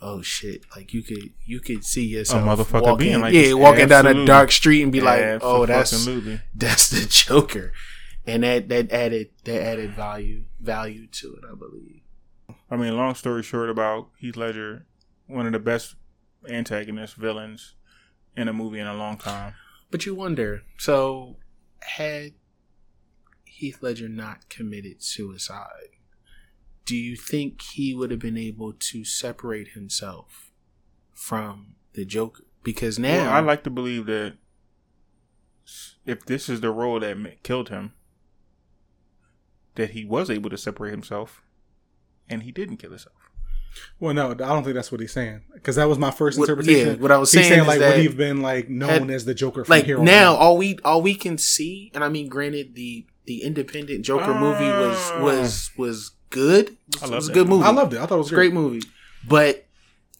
[0.05, 0.65] oh shit!
[0.75, 4.05] Like you could you could see yourself a motherfucker walking, being like yeah, walking down
[4.05, 6.39] a dark street and be like, oh, that's Absolutely.
[6.53, 7.73] that's the Joker,
[8.25, 12.01] and that that added that added value value to it, I believe.
[12.69, 14.85] I mean, long story short, about Heath Ledger,
[15.27, 15.95] one of the best
[16.47, 17.73] antagonists, villains
[18.37, 19.55] in a movie in a long time.
[19.91, 21.37] But you wonder, so
[21.81, 22.33] had
[23.45, 25.94] Heath Ledger not committed suicide,
[26.85, 30.51] do you think he would have been able to separate himself
[31.13, 32.43] from the Joker?
[32.63, 34.37] Because now Well, I like to believe that
[36.05, 37.93] if this is the role that killed him,
[39.75, 41.41] that he was able to separate himself,
[42.29, 43.15] and he didn't kill himself.
[43.99, 46.47] Well, no, I don't think that's what he's saying because that was my first What-
[46.47, 46.95] interpretation.
[46.95, 48.69] yeah, what I was he's saying saying is like that would he have been like
[48.69, 51.37] known had- as the Joker from like here on now all we all we can
[51.37, 55.21] see, and I mean, granted, the the independent Joker movie was Ah.
[55.23, 56.69] was was good.
[56.69, 57.65] It was, I it was a good movie.
[57.65, 57.99] I loved it.
[57.99, 58.61] I thought it was a great great.
[58.61, 58.81] movie.
[59.27, 59.65] But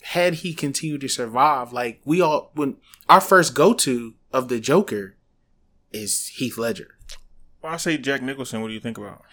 [0.02, 2.78] had he continued to survive, like we all when
[3.10, 5.16] our first go to of the Joker
[5.92, 6.98] is Heath Ledger.
[7.62, 8.62] Well, I say Jack Nicholson.
[8.62, 9.24] What do you think about?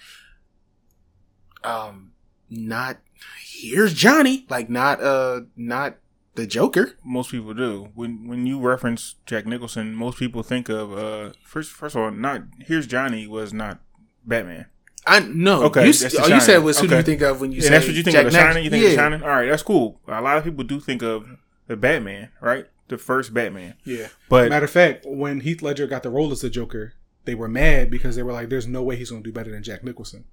[1.65, 2.13] Um
[2.49, 2.99] not
[3.45, 4.47] here's Johnny.
[4.49, 5.97] Like not uh not
[6.35, 6.93] the Joker.
[7.05, 7.91] Most people do.
[7.95, 12.11] When when you reference Jack Nicholson, most people think of uh first first of all,
[12.11, 13.81] not here's Johnny was not
[14.25, 14.67] Batman.
[15.07, 15.65] I no.
[15.65, 17.57] Okay, you, that's s- oh, you said was who do you think of when you
[17.57, 18.65] and say that's what you think Jack of the Nich- Shining.
[18.65, 18.89] You think yeah.
[18.91, 19.23] of the Shining?
[19.23, 20.01] All right, that's cool.
[20.07, 21.27] A lot of people do think of
[21.67, 22.67] the Batman, right?
[22.89, 24.09] The first Batman, Yeah.
[24.29, 26.93] but Matter of fact, when Heath Ledger got the role as the Joker,
[27.25, 29.51] they were mad because they were like, "There's no way he's going to do better
[29.51, 30.25] than Jack Nicholson."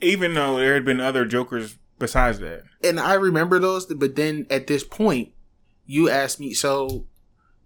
[0.00, 3.86] even though there had been other Jokers besides that, and I remember those.
[3.86, 5.30] But then at this point,
[5.86, 7.06] you asked me so.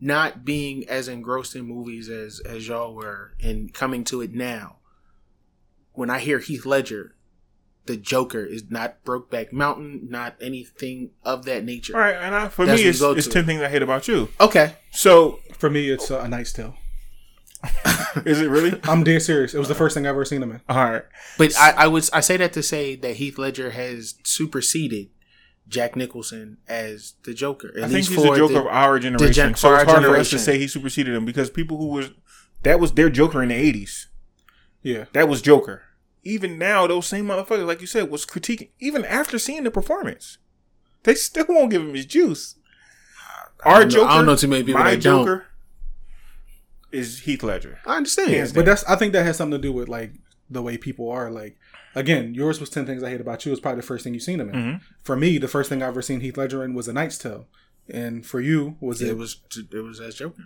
[0.03, 4.77] Not being as engrossed in movies as as y'all were, and coming to it now,
[5.93, 7.15] when I hear Heath Ledger,
[7.87, 11.95] the Joker is not Brokeback Mountain, not anything of that nature.
[11.95, 12.15] all right.
[12.15, 14.29] And I, for That's me, it's, it's ten things I hate about you.
[14.41, 16.75] Okay, So For me, it's uh, a Knight's Tale.
[18.25, 18.79] is it really?
[18.85, 19.55] I'm dead serious.
[19.55, 20.61] It was the first thing I've ever seen him in.
[20.69, 21.03] All right.
[21.37, 25.09] but I, I was I say that to say that Heath Ledger has superseded
[25.69, 27.69] Jack Nicholson as the Joker.
[27.77, 29.33] At I think least he's the for Joker of our generation.
[29.35, 31.89] gen- so it's our hard for us to say he superseded him because people who
[31.89, 32.11] was
[32.63, 34.09] that was their Joker in the eighties.
[34.83, 35.05] Yeah.
[35.13, 35.83] That was Joker.
[36.23, 38.71] Even now, those same motherfuckers, like you said, was critiquing.
[38.79, 40.39] Even after seeing the performance,
[41.05, 42.57] they still won't give him his juice.
[43.65, 45.25] Our I don't know- Joker, I don't know too many people my that don't.
[45.27, 45.47] Joker,
[46.93, 47.79] is Heath Ledger.
[47.87, 48.31] I understand.
[48.31, 50.13] Hands But that's I think that has something to do with like
[50.49, 51.31] the way people are.
[51.31, 51.57] Like
[51.95, 53.53] again, yours was ten things I hate about you.
[53.53, 54.55] Is probably the first thing you've seen him in.
[54.55, 54.81] Mhm.
[55.03, 57.47] For me, the first thing I ever seen Heath Ledger in was A Knight's Tale,
[57.89, 59.41] and for you was it, it was
[59.73, 60.45] it was as Joker.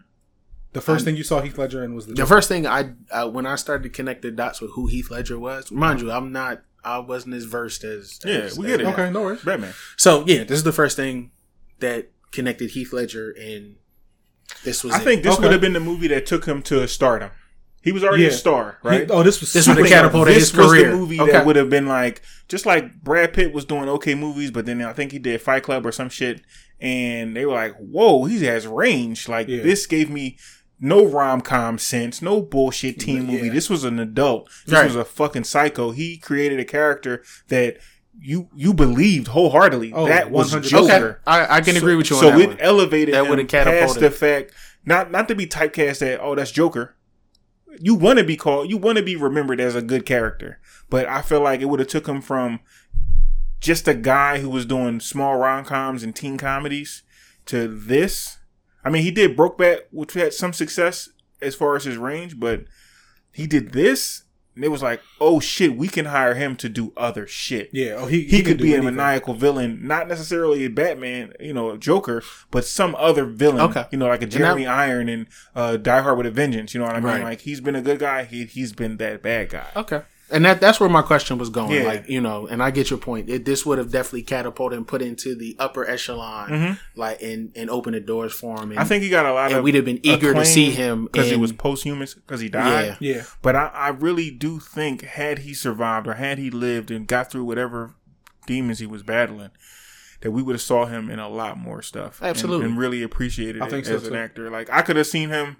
[0.75, 2.13] The first thing you saw Heath Ledger in was the.
[2.13, 2.29] The Joker.
[2.29, 5.39] first thing I uh, when I started to connect the dots with who Heath Ledger
[5.39, 8.87] was, mind you, I'm not I wasn't as versed as Yeah, as- we get it.
[8.89, 9.43] Okay, no worries.
[9.43, 9.73] Batman.
[9.97, 11.31] So yeah, this is the first thing
[11.79, 13.77] that connected Heath Ledger, and
[14.65, 14.93] this was.
[14.93, 15.05] I it.
[15.05, 15.43] think this Okay.
[15.45, 17.31] would have been the movie that took him to stardom.
[17.83, 18.35] He was already a Yeah.
[18.35, 19.11] star, He- right?
[19.11, 20.91] oh, this was This super- would've catapulted this his was career.
[20.91, 21.33] the movie Okay.
[21.33, 24.81] that would have been like just like Brad Pitt was doing okay movies, but then
[24.83, 26.41] I think he did Fight Club or some shit,
[26.81, 29.63] and they were like, "Whoa, he has range!" Like Yeah.
[29.63, 30.39] this gave me
[30.85, 33.47] no rom com sense, no bullshit teen movie.
[33.47, 33.53] Yeah.
[33.53, 34.49] This was an adult.
[34.67, 34.85] This Right.
[34.87, 35.91] was a fucking psycho.
[35.93, 37.79] He created a character that
[38.21, 39.93] you you believed wholeheartedly.
[39.95, 40.63] Oh, that was 100%.
[40.65, 40.95] Joker.
[40.95, 42.61] okay, I, I can agree with you on so that it one.
[42.61, 44.03] elevated That would've past catapulted.
[44.03, 44.53] the fact
[44.85, 46.95] not not to be typecast that oh that's Joker.
[47.81, 48.71] You want to be called.
[48.71, 50.61] You want to be remembered as a good character,
[50.91, 52.61] but I feel like it would have took him from
[53.59, 57.03] just a guy who was doing small rom coms and teen comedies
[57.47, 58.39] to this.
[58.85, 61.09] I mean, he did Brokeback, which had some success
[61.41, 62.65] as far as his range, but
[63.33, 64.23] he did this.
[64.55, 67.95] And it was like, oh shit, we can hire him to do other shit Yeah.
[67.99, 68.95] Oh, he he, could be a anything.
[68.95, 72.23] maniacal villain, not necessarily a Batman, you know, a Joker,
[72.53, 73.63] but some other villain.
[73.63, 73.87] Okay.
[73.91, 75.27] You know, like a Jeremy Iron and
[75.57, 76.73] uh, Die Hard with a Vengeance.
[76.73, 77.09] You know what I mean?
[77.09, 77.25] Right.
[77.25, 78.25] Like he's been a good guy.
[78.25, 79.67] He he's been that bad guy.
[79.75, 80.03] Okay.
[80.35, 81.71] And that that's where my question was going.
[81.71, 81.85] Yeah.
[81.85, 83.31] Like, you know, and I get your point.
[83.31, 86.79] It, this would have definitely catapulted and put into the upper echelon, Mhm.
[86.97, 88.73] like and and opened the doors for him.
[88.73, 89.65] And, I think he got a lot and of.
[89.65, 92.97] we'd have been eager to see him because he was posthumous because he died.
[93.01, 93.15] Yeah.
[93.17, 93.23] Yeah.
[93.43, 97.31] But I, I really do think had he survived or had he lived and got
[97.31, 97.95] through whatever
[98.47, 99.51] demons he was battling,
[100.21, 102.19] that we would have saw him in a lot more stuff.
[102.23, 102.67] Absolutely.
[102.67, 104.51] and, really appreciated I it think so, as an actor.
[104.51, 105.59] Like I could have seen him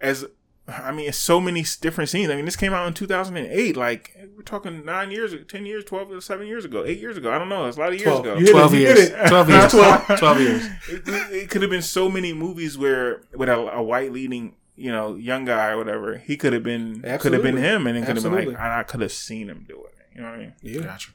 [0.00, 0.24] as.
[0.68, 2.28] I mean, it's so many different scenes.
[2.30, 3.76] I mean, this came out in 2008.
[3.76, 7.30] Like, we're talking nine years, 10 years, 12, or 7 years ago, 8 years ago.
[7.32, 7.66] I don't know.
[7.66, 8.20] It's a lot of years 12.
[8.20, 8.32] ago.
[8.34, 8.50] You hit it.
[8.52, 9.10] twelve years.
[9.28, 10.18] Twelve years.
[10.18, 10.66] Twelve years.
[10.88, 11.02] It,
[11.32, 15.14] it could have been so many movies where with a, a white leading, you know,
[15.14, 18.16] young guy or whatever, he could have been could have been him, and it could
[18.16, 18.56] have been like Absolutely.
[18.56, 19.94] I, I could have seen him do it.
[20.16, 20.52] You know what I mean?
[20.62, 20.80] Yeah.
[20.80, 21.12] Gotcha.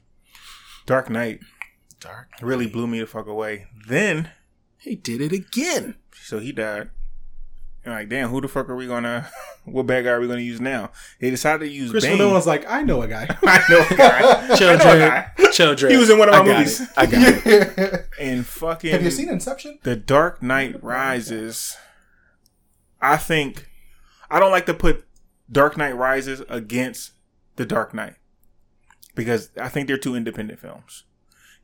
[0.85, 1.41] Dark Knight
[1.99, 2.29] Dark.
[2.41, 3.67] really blew me the fuck away.
[3.87, 4.31] Then,
[4.77, 5.95] He did it again.
[6.23, 6.89] so he died.
[7.83, 9.29] And like, damn, who the fuck are we gonna?
[9.63, 10.89] What bad guy are we gonna use now?
[11.19, 12.27] They decided to use Christopher Bane.
[12.27, 13.27] Nolan's like, I know a guy.
[13.43, 14.55] I know a guy.
[14.55, 15.31] Chill, I know a guy.
[15.37, 15.51] Dre.
[15.51, 16.81] Chill, He was in one of my I got movies.
[16.81, 16.89] it.
[16.97, 18.07] I got it.
[18.19, 18.91] And fucking.
[18.91, 19.77] Have you seen Inception?
[19.83, 21.77] The Dark Knight Rises.
[22.99, 23.69] I think
[24.31, 25.05] I don't like to put
[25.51, 27.11] Dark Knight Rises against
[27.57, 28.15] The Dark Knight
[29.13, 31.03] because I think they're two independent films.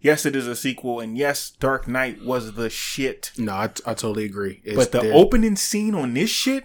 [0.07, 3.31] Yes, it is a sequel, and yes, Dark Knight was the shit.
[3.37, 4.61] No, I, I totally agree.
[4.63, 6.63] It's But the there- opening scene on this shit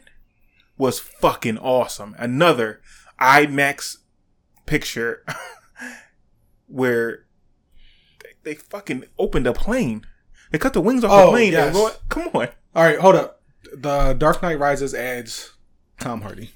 [0.79, 2.15] was fucking awesome.
[2.19, 2.81] Another
[3.21, 3.97] IMAX
[4.65, 5.25] picture
[6.67, 7.27] where
[8.23, 10.07] they, they fucking opened a plane.
[10.51, 11.53] They cut the wings off the Oh, plane.
[11.53, 11.67] yes.
[11.67, 12.49] And go, come on.
[12.75, 13.43] All right, hold up.
[13.75, 15.53] The Dark Knight Rises adds
[15.99, 16.51] Tom Hardy.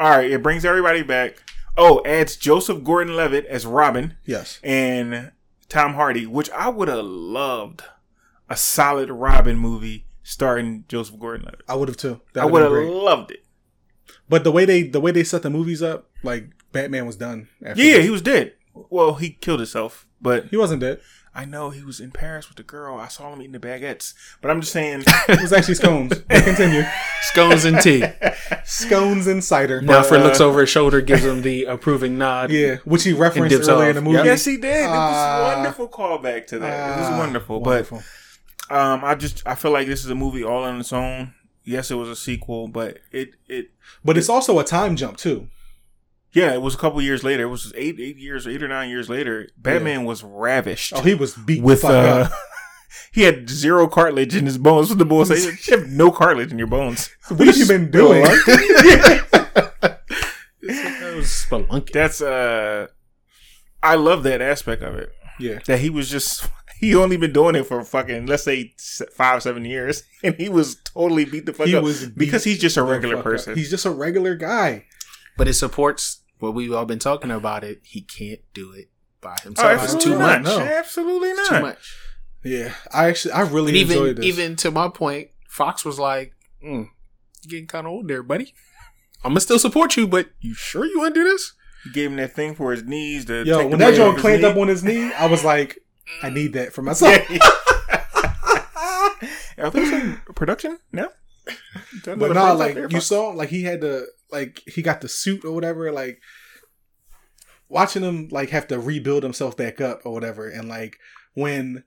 [0.00, 1.36] All right, it brings everybody back.
[1.76, 4.60] Oh, adds Joseph Gordon-Levitt as Robin Yes.
[4.62, 5.32] and
[5.72, 7.82] Tom Hardy, which I would have loved
[8.50, 11.62] a solid Robin movie starring Joseph Gordon-Levitt.
[11.66, 12.20] I would have too.
[12.34, 13.42] That I would have loved it.
[14.28, 17.48] But the way they the way they set the movies up, like Batman was done.
[17.64, 18.04] After Yeah, this.
[18.04, 18.52] he was dead.
[18.74, 21.00] Well, he killed himself, but he wasn't dead.
[21.34, 22.98] I know he was in Paris with the girl.
[22.98, 24.12] I saw him eating the baguettes.
[24.42, 26.18] But I'm just saying, It was actually scones.
[26.28, 26.82] But continue.
[27.30, 28.04] Scones and tea.
[28.64, 29.80] Scones and cider.
[29.80, 32.50] Now, Alfred uh, looks over his shoulder, gives him the approving nod.
[32.50, 33.88] Yeah, which he referenced earlier off.
[33.90, 34.16] in the movie.
[34.18, 34.24] Yep.
[34.26, 34.84] yes, he did.
[34.84, 35.40] it was Ah.
[35.52, 36.98] a wonderful callback to that.
[36.98, 37.60] it was Ah, wonderful.
[37.62, 38.02] wonderful.
[38.68, 41.34] But um, I just I feel like this is a movie all on its own.
[41.64, 43.70] Yes, it was a sequel, but it it
[44.04, 45.48] But it's also a time jump too.
[46.32, 47.44] Yeah, it was a couple years later.
[47.44, 49.48] It was eight eight years, eight or nine years later.
[49.56, 50.92] Batman was ravished.
[50.96, 52.32] Oh, he was beat with the fuck uh, up.
[53.12, 54.88] he had zero cartilage in his bones.
[54.88, 55.56] What the boy say?
[55.70, 57.10] You have no cartilage in your bones.
[57.28, 58.24] What have you been doing?
[60.62, 61.92] That was spelunky.
[61.92, 62.86] That's uh,
[63.82, 65.10] I love that aspect of it.
[65.38, 68.74] yeah, That he was just he only been doing it for fucking let's say
[69.12, 72.58] five seven years, and he was totally beat the fuck he up was because he's
[72.58, 73.30] just a regular fuck up.
[73.32, 73.56] person.
[73.56, 74.86] He's just a regular guy.
[75.36, 77.62] But it supports what we've all been talking about.
[77.64, 77.80] It.
[77.84, 78.88] He can't do it
[79.20, 79.72] by oh, himself.
[79.84, 80.42] it's absolutely too not.
[80.42, 80.56] much.
[80.58, 80.58] No.
[80.60, 81.56] Absolutely It's not.
[81.58, 81.96] too much.
[82.44, 84.24] Yeah, I actually I really And even enjoyed this.
[84.26, 86.34] even to my point, Fox was like,
[86.64, 86.88] mm,
[87.42, 88.52] "You getting kind of old there, buddy.
[89.24, 91.52] I'm gonna still support you, but you sure you want to do this?"
[91.84, 93.26] He gave him that thing for his knees.
[93.26, 95.78] To Yo, take when that weight joint clamped up on his knee, I was like,
[96.22, 97.28] I need that for myself.
[97.30, 97.38] Yeah.
[99.58, 100.78] Are those in production?
[100.92, 101.08] No.
[102.04, 105.52] But no, like you saw, like he had to, like he got the suit or
[105.52, 105.92] whatever.
[105.92, 106.18] Like
[107.68, 110.48] watching him, like have to rebuild himself back up or whatever.
[110.48, 110.96] And like
[111.34, 111.84] when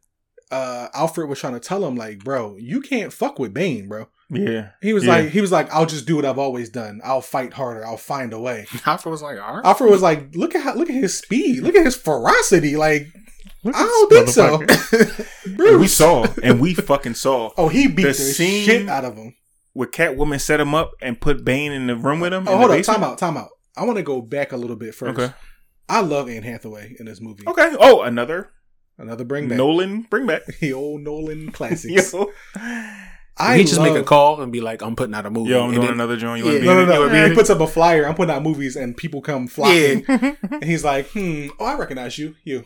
[0.52, 4.08] uh Alfred was trying to tell him, like, bro, you can't fuck with Bane, bro.
[4.30, 4.70] Yeah.
[4.82, 5.16] He was Yeah.
[5.18, 7.00] like, he was like, I'll just do what I've always done.
[7.04, 7.86] I'll fight harder.
[7.86, 8.66] I'll find a way.
[8.86, 11.62] Alfred was like, "All right." Alfred was like, look at how, look at his speed.
[11.62, 12.76] Look at his ferocity.
[12.76, 13.08] Like,
[13.66, 14.62] I don't think so.
[15.46, 19.06] And we saw, and we fucking saw Oh, he beat The the, scene- shit out
[19.06, 19.36] of him.
[19.76, 22.48] Where Catwoman set him up and put Bane in the room with him.
[22.48, 23.50] Oh, hold the up, time out, time out.
[23.78, 25.20] I want to go back a little bit first.
[25.20, 25.34] Okay.
[25.88, 27.44] I love Anne Hathaway in this movie.
[27.48, 27.76] Okay.
[27.80, 28.50] Oh, another
[28.98, 29.58] Another bring back.
[29.58, 30.46] Nolan bring back.
[30.62, 32.14] the old Nolan classics.
[32.14, 32.32] Yo,
[33.38, 35.60] I he just make a call and be like, "I'm putting out a movie." yo,
[35.60, 36.46] I'm And doing then- another joint.
[36.46, 36.52] You Yeah.
[36.52, 37.12] want to be No, no, it?
[37.12, 37.14] No.
[37.18, 38.08] wanna He puts up a flyer.
[38.08, 40.06] I'm putting out movies, and people come flocking.
[40.08, 40.36] Yeah.
[40.50, 41.48] And he's like, "Hmm.
[41.60, 42.36] Oh, I recognize you.
[42.46, 42.64] You.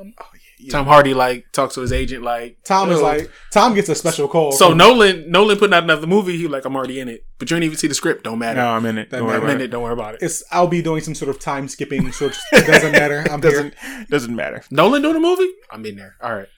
[0.00, 0.14] Um.
[0.20, 0.40] Oh, yeah.
[0.66, 0.70] yeah.
[0.72, 3.30] Tom Hardy like talks to his agent like, Tom is like.
[3.52, 4.52] Tom gets a special call.
[4.52, 6.36] So from- Nolan, Nolan putting out another movie.
[6.36, 8.24] He like, I'm already in it, but you didn't even see the script.
[8.24, 8.60] Don't matter.
[8.60, 9.10] No, I'm in it.
[9.10, 9.36] That Don't worry.
[9.36, 9.64] I'm about in it.
[9.64, 9.68] it.
[9.68, 10.22] Don't worry about it.
[10.22, 10.42] It's.
[10.50, 12.10] I'll be doing some sort of time skipping.
[12.12, 12.36] So it
[12.66, 13.24] doesn't matter.
[13.30, 14.06] I'm Doesn't here.
[14.10, 14.62] doesn't matter.
[14.70, 15.50] Nolan doing a movie?
[15.70, 16.16] I'm in there.
[16.22, 16.48] All right.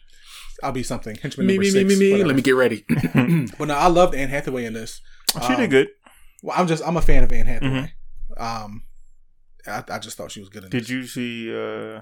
[0.62, 1.16] I'll be something.
[1.16, 1.98] Henchman Me, number me, me, six.
[1.98, 2.12] me, me.
[2.12, 2.26] whatever.
[2.28, 2.84] Let me get ready.
[3.58, 5.00] But no, I loved Anne Hathaway in this.
[5.32, 5.88] she Um, did good.
[6.42, 6.86] Well, I'm just.
[6.86, 7.92] I'm a fan of Anne Hathaway.
[8.36, 8.84] Um.
[9.64, 10.90] I, I just thought she was good in Did this.
[10.90, 11.54] you see?
[11.54, 12.00] uh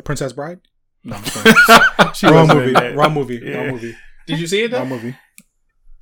[0.00, 0.60] The Princess Bride?
[1.04, 2.12] No, I'm.
[2.14, 2.72] She wrong movie.
[2.94, 3.38] Wrong movie.
[3.42, 3.58] Yeah.
[3.58, 3.94] Wrong movie.
[4.26, 4.72] Did you see it?
[4.72, 5.14] Wrong movie.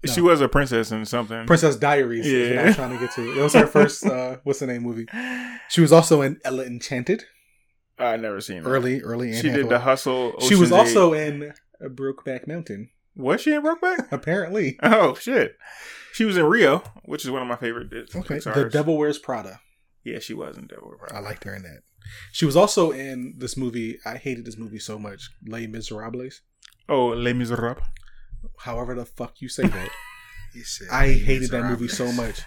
[0.06, 0.12] No.
[0.12, 1.46] She was a princess in something.
[1.46, 2.24] Princess Diaries.
[2.24, 2.32] Yeah.
[2.38, 3.40] Is what I was trying to get to.
[3.40, 4.06] It was her first.
[4.06, 5.06] Uh, what's the name movie?
[5.68, 7.24] She was also in Ella Enchanted.
[7.98, 8.70] I never seen her.
[8.70, 9.32] Early, early.
[9.32, 10.38] Anne She did the hustle.
[10.38, 11.50] She was Ocean's also in
[11.84, 12.90] uh, Brokeback Mountain.
[13.16, 13.20] Eight.
[13.20, 14.12] was she in Brokeback?
[14.12, 14.78] Apparently.
[14.84, 15.56] oh shit!
[16.12, 17.90] She was in Rio, which is one of my favorite.
[17.90, 18.36] Disney Okay.
[18.36, 18.54] Pixar's.
[18.54, 19.58] The Devil Wears Prada.
[20.04, 20.94] Yeah, she was in Devil.
[21.10, 21.80] I liked her in that.
[22.32, 23.98] She was also in this movie.
[24.04, 25.30] I hated this movie so much.
[25.46, 26.40] Les Miserables.
[26.88, 27.84] Oh, Les Miserables.
[28.58, 29.90] However the fuck you say that.
[30.92, 32.40] I hated that movie so much.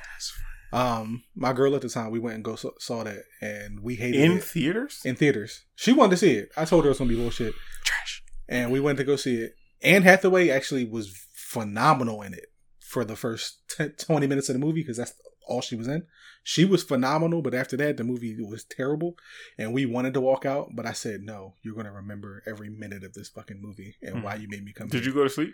[0.73, 3.95] Um, my girl at the time, we went and go saw, saw that, and we
[3.95, 4.23] hated it.
[4.23, 5.01] In it theaters?
[5.03, 5.65] in theaters.
[5.75, 6.49] She wanted to see it.
[6.55, 7.53] I told her it was gonna be bullshit,
[7.83, 8.23] Trash.
[8.47, 9.55] and we went to go see it.
[9.83, 12.47] Anne Hathaway actually was phenomenal in it
[12.79, 15.13] for the first 10, 20 minutes of the movie because that's
[15.47, 16.03] all she was in.
[16.43, 19.15] She was phenomenal, but after that, the movie was terrible,
[19.57, 21.53] and we wanted to walk out, but I said no.
[21.61, 24.21] You're gonna remember every minute of this fucking movie and Hmm.
[24.23, 24.87] why you made me come.
[24.87, 25.09] Did here.
[25.09, 25.53] you go to sleep?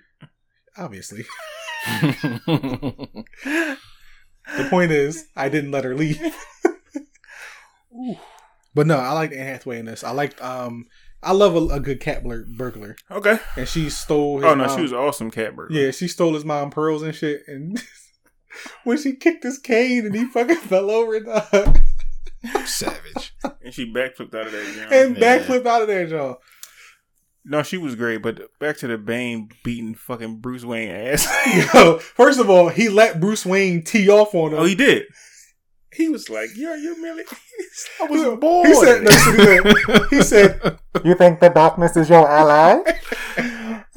[0.78, 1.26] Obviously.
[4.58, 6.22] The point is, I didn't let her leave.
[8.74, 10.04] but no, I liked Anne Hathaway in this.
[10.06, 10.86] I liked um
[11.22, 12.96] I love a, a good cat blur- burglar.
[13.12, 13.40] Okay.
[13.58, 15.78] And she stole his Oh no, mom- she was awesome, cat burglar.
[15.78, 17.82] Yeah, she stole his mom pearls and shit and
[18.84, 21.82] when she kicked his cane and he fucking fell over the
[22.66, 23.34] Savage.
[23.64, 24.74] and she backflipped out of that.
[24.76, 24.88] You know?
[25.06, 25.40] and Yeah.
[25.40, 26.38] backflip out of there, Joe.
[27.50, 31.28] No, she was great, but back to the Bane beating fucking Bruce Wayne ass.
[31.74, 34.60] Yo, first of all, he let Bruce Wayne tee off on him.
[34.60, 35.06] oh, he did.
[35.94, 37.24] He was like, "Yo, you're merely."
[38.02, 38.76] I was He born.
[38.76, 39.42] said, no, he
[39.82, 42.84] said, he said, You think the darkness is your ally?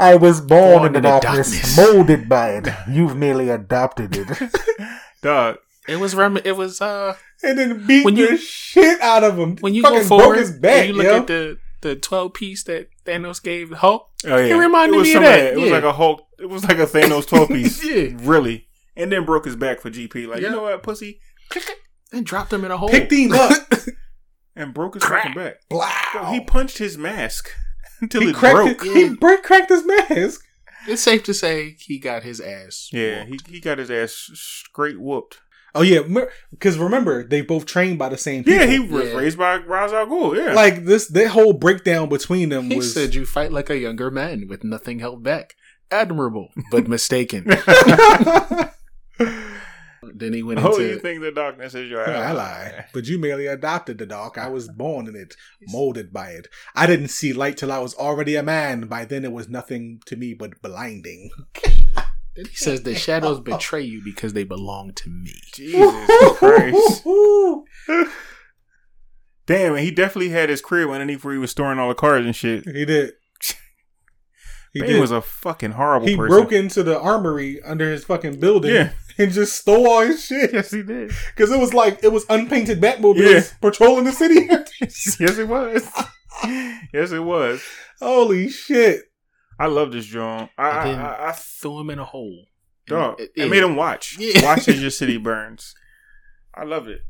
[0.01, 1.77] I was born, Born in the, in the darkness, darkness.
[1.77, 2.69] molded by it.
[2.91, 4.51] You've merely adopted it.
[5.23, 9.25] "Dog." It was rem- It was uh and then beat When you- the shit out
[9.25, 9.57] of him.
[9.57, 11.17] when you Fucking go forward broke his back, and you look yo.
[11.19, 14.09] at the the twelve piece that Thanos gave Hulk.
[14.27, 16.23] Oh yeah, It reminded was me of that, It was like a Hulk.
[16.39, 17.83] It was like a Thanos twelve piece.
[17.85, 18.11] Yeah.
[18.21, 18.69] really.
[18.97, 20.27] And then broke his back for GP.
[20.29, 20.49] Like, Yeah.
[20.51, 21.21] you know what, pussy?
[22.13, 22.89] And dropped him in a hole.
[22.91, 23.53] Picked him up.
[24.57, 25.23] And broke his Crack.
[25.29, 25.55] fucking back.
[25.71, 25.93] Wow.
[26.15, 27.49] Yo, he punched his mask.
[28.01, 28.55] Until he it cracked.
[28.55, 28.87] broke.
[28.87, 30.43] It, he break cracked his mask.
[30.89, 32.89] It's safe to say he got his ass.
[32.93, 33.47] Yeah, whooped.
[33.49, 35.39] he, he got his ass straight whooped.
[35.75, 36.01] Oh yeah,
[36.51, 38.59] because remember they both trained by the same people.
[38.61, 39.15] Yeah, he was Yeah.
[39.15, 40.37] raised by Ra's al Ghul.
[40.37, 41.07] Yeah, like this.
[41.09, 42.93] That whole breakdown between them He was.
[42.93, 45.55] said you fight like a younger man with nothing held back.
[45.93, 47.45] Admirable, but mistaken.
[50.03, 52.27] then he went oh, into you think the darkness is your ally?
[52.27, 54.39] ally, but you merely adopted the dark.
[54.39, 55.35] I was born in it,
[55.69, 56.49] molded by it.
[56.75, 58.87] I didn't see light till I was already a man.
[58.87, 61.31] By then, it was nothing to me but blinding.
[62.37, 65.35] He says the shadows betray you because they belong to me.
[65.53, 67.05] Jesus Christ!
[69.47, 72.25] Damn, and he definitely had his crib underneath where he was storing all the cars
[72.25, 72.65] and shit.
[72.65, 73.15] He did.
[74.73, 76.29] He Bane was a fucking horrible he person.
[76.29, 78.93] broke into the armory under his fucking building Yeah.
[79.21, 80.53] And just stole all his shit.
[80.53, 81.13] Yes, he did.
[81.35, 83.43] Because it was like it was unpainted Batmobiles Yeah.
[83.61, 84.47] patrolling the city.
[84.81, 85.89] yes, it was.
[86.93, 87.63] yes, it was.
[88.01, 89.03] Holy shit!
[89.59, 90.49] I love this John.
[90.57, 92.47] I, And then I, I, I throw him in a hole.
[92.87, 93.21] dog.
[93.21, 94.17] And- I made him watch.
[94.19, 94.43] Yeah.
[94.45, 95.75] Watch as your city burns.
[96.55, 97.03] I love it.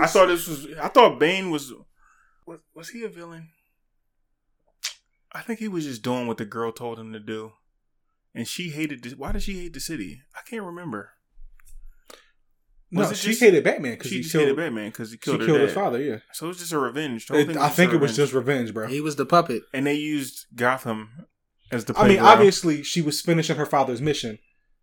[0.00, 0.66] I thought this was.
[0.80, 1.72] I thought Bane was.
[2.46, 3.48] Was, was he a villain?
[5.32, 7.52] I think he was just doing what the girl told him to do,
[8.34, 9.04] and she hated.
[9.04, 9.14] This.
[9.14, 10.22] Why did she hate the city?
[10.34, 11.10] I can't remember.
[12.90, 14.42] No, Was it she just- hated Batman because She he killed.
[14.42, 16.00] hated Batman because he She killed, killed, her his father.
[16.02, 17.26] Yeah, So it was just a revenge.
[17.30, 18.86] It- I think a it was just revenge, bro.
[18.88, 19.62] He was the puppet.
[19.72, 21.26] and they used Gotham
[21.70, 21.94] as the.
[21.96, 22.26] I mean, playground.
[22.32, 24.38] obviously, she was finishing her father's mission.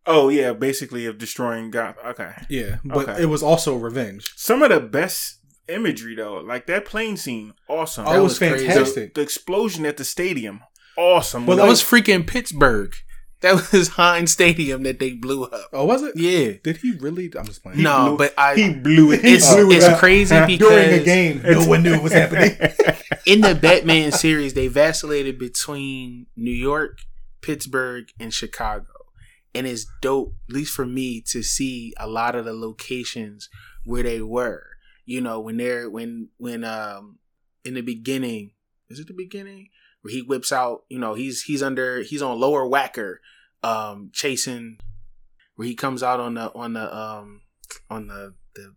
[0.06, 2.06] Oh yeah, basically of destroying Gotham.
[2.08, 2.32] Okay.
[2.50, 3.24] Yeah, but Okay.
[3.24, 4.32] it was also revenge.
[4.38, 8.06] Some of the best imagery though, like that plane scene, awesome.
[8.08, 8.68] Oh, it That was, was crazy.
[8.68, 9.14] fantastic.
[9.16, 10.62] the explosion at the stadium,
[10.98, 11.46] awesome.
[11.46, 12.94] Well, that like- was freaking Pittsburgh.
[13.42, 15.70] That was Heinz Stadium that they blew up.
[15.72, 16.16] oh, was it?
[16.16, 16.54] Yeah.
[16.64, 17.32] Did he really?
[17.38, 17.84] I'm just playing.
[17.84, 19.22] no, blew- but I he blew it.
[19.22, 21.42] He it's blew it it's up crazy because during a game.
[21.44, 22.58] No one knew what was happening.
[23.28, 26.98] in the Batman series, they vacillated between New York,
[27.42, 28.88] Pittsburgh, and Chicago.
[29.54, 33.50] And it's dope, at least for me, to see a lot of the locations
[33.86, 34.64] where they were.
[35.06, 37.20] You know, when they're when when um
[37.64, 38.52] in the beginning,
[38.90, 39.70] is it the beginning?
[40.08, 43.16] Where he whips out, you know, he's he's under he's on Lower Wacker,
[43.62, 44.78] um, chasing
[45.58, 47.42] where he comes out on the on the um
[47.90, 48.74] on the the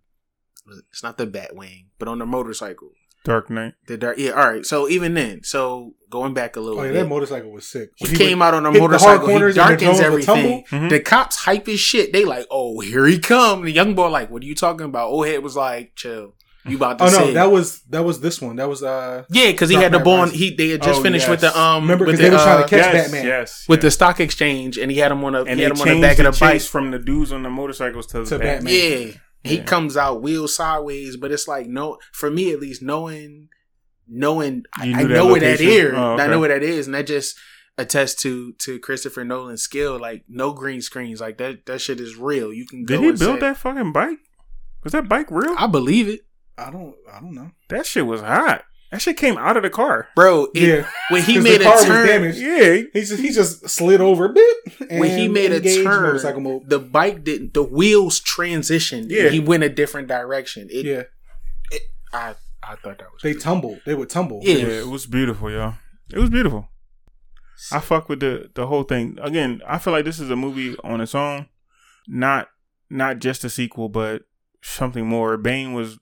[0.91, 2.91] it's not the Batwing, but on the motorcycle.
[3.23, 3.75] Dark Knight.
[3.87, 4.31] The dark, yeah.
[4.31, 4.67] All right.
[4.67, 7.91] So even then, so going back a little Oh yeah, bit, that motorcycle was sick.
[7.95, 9.27] he When came out on a hit the hard motorcycle.
[9.29, 10.89] corners He and the darkens drones would everything.
[10.89, 12.13] The cops hype his shit.
[12.13, 13.63] They like, oh, here he come.
[13.63, 15.11] The young boy like, what are you talking about?
[15.11, 16.35] Old head was like, chill.
[16.67, 17.19] You about to Oh see?
[17.19, 18.57] no, that was that was this one.
[18.57, 19.25] That was uh.
[19.31, 20.15] yeah, because he had the Knight ball.
[20.15, 20.39] on- Rises.
[20.39, 21.83] He they had just Oh, finished with the um.
[21.85, 23.27] Remember, with 'cause they the, were trying to uh, catch yes, Batman.
[23.27, 23.65] Yes.
[23.69, 23.83] with yes.
[23.85, 26.01] the stock exchange, and he had him on a and he had him on the
[26.03, 26.61] back the of the bike.
[26.61, 28.65] from the dudes on the motorcycles to, To the Batman.
[28.65, 29.07] Batman.
[29.09, 29.13] Yeah.
[29.43, 29.65] He Yeah.
[29.65, 33.49] comes out wheel sideways, but it's like no for me at least knowing
[34.07, 35.87] knowing I, You I knew that know where that location?
[35.87, 35.93] is.
[35.95, 37.37] Oh, I know where that is, and that just
[37.79, 39.99] attests to to Christopher Nolan's skill.
[39.99, 42.53] Like no green screens, like that that shit is real.
[42.53, 44.19] You can go Did he and build say- that fucking bike?
[44.85, 45.55] Was that bike real?
[45.59, 46.21] I believe it,
[46.59, 46.95] I don't.
[47.13, 47.51] I don't know.
[47.69, 48.65] that shit was hot.
[48.93, 50.09] That shit came out of the car.
[50.17, 50.49] bro.
[50.55, 52.39] It, yeah, when he 'cause made the a car was turn, damaged.
[52.39, 52.83] Yeah.
[52.93, 54.57] He just he just slid over a bit.
[54.91, 56.69] And when he made a turn, mode.
[56.69, 57.55] the bike didn't.
[57.55, 59.07] The wheels transitioned.
[59.09, 59.25] Yeah.
[59.25, 60.67] Yeah, he went a different direction.
[60.73, 61.03] It, yeah,
[62.13, 63.45] I I thought that was they crazy.
[63.45, 63.81] tumbled.
[63.87, 64.41] They would tumble.
[64.43, 64.57] Yeah.
[64.57, 65.75] Yeah, it was beautiful, y'all.
[66.13, 66.69] It was beautiful.
[67.71, 69.19] I fuck with the the whole thing.
[69.23, 71.47] Again, I feel like this is a movie on its own,
[72.09, 72.49] not
[72.89, 74.23] not just a sequel, but
[74.63, 75.37] something more.
[75.37, 76.00] Bane was,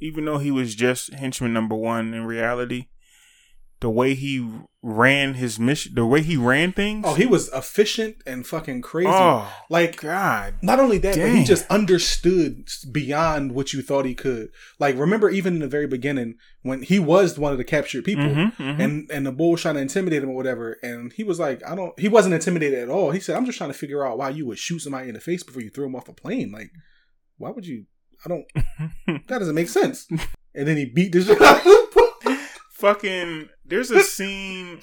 [0.00, 2.86] even though he was just henchman number one in reality,
[3.80, 4.44] the way he
[4.82, 7.04] ran his mission, the way he ran things.
[7.06, 9.08] Oh, he was efficient and fucking crazy.
[9.12, 14.14] oh like God, Not only that, but he just understood beyond what you thought he
[14.16, 14.48] could.
[14.80, 18.24] Like, remember, even in the very beginning, when he was one of the captured people,
[18.24, 18.80] Mhm, mhm.
[18.80, 21.62] and and the bull was trying to intimidate him or whatever, and he was like,
[21.64, 23.12] "I don't." He wasn't intimidated at all.
[23.12, 25.20] He said, "I'm just trying to figure out why you would shoot somebody in the
[25.20, 26.50] face before you threw him off a plane.
[26.50, 26.70] Like,
[27.36, 27.86] why would you?
[28.24, 28.44] I don't.
[29.28, 30.06] that doesn't make sense."
[30.54, 32.38] And then he beat the shit out of him.
[32.72, 34.80] fucking there's a scene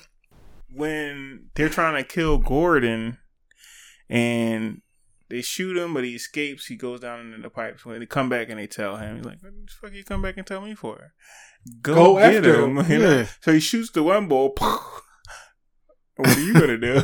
[0.69, 3.17] when they're trying to kill Gordon
[4.09, 4.81] and
[5.29, 8.29] they shoot him but he escapes he goes down into the pipes when they come
[8.29, 10.61] back and they tell him he's like what the fuck you come back and tell
[10.61, 11.13] me for
[11.81, 13.01] go, Go get after him, him.
[13.01, 13.25] Yeah.
[13.41, 14.53] so he shoots the one ball
[16.17, 17.01] what are you gonna do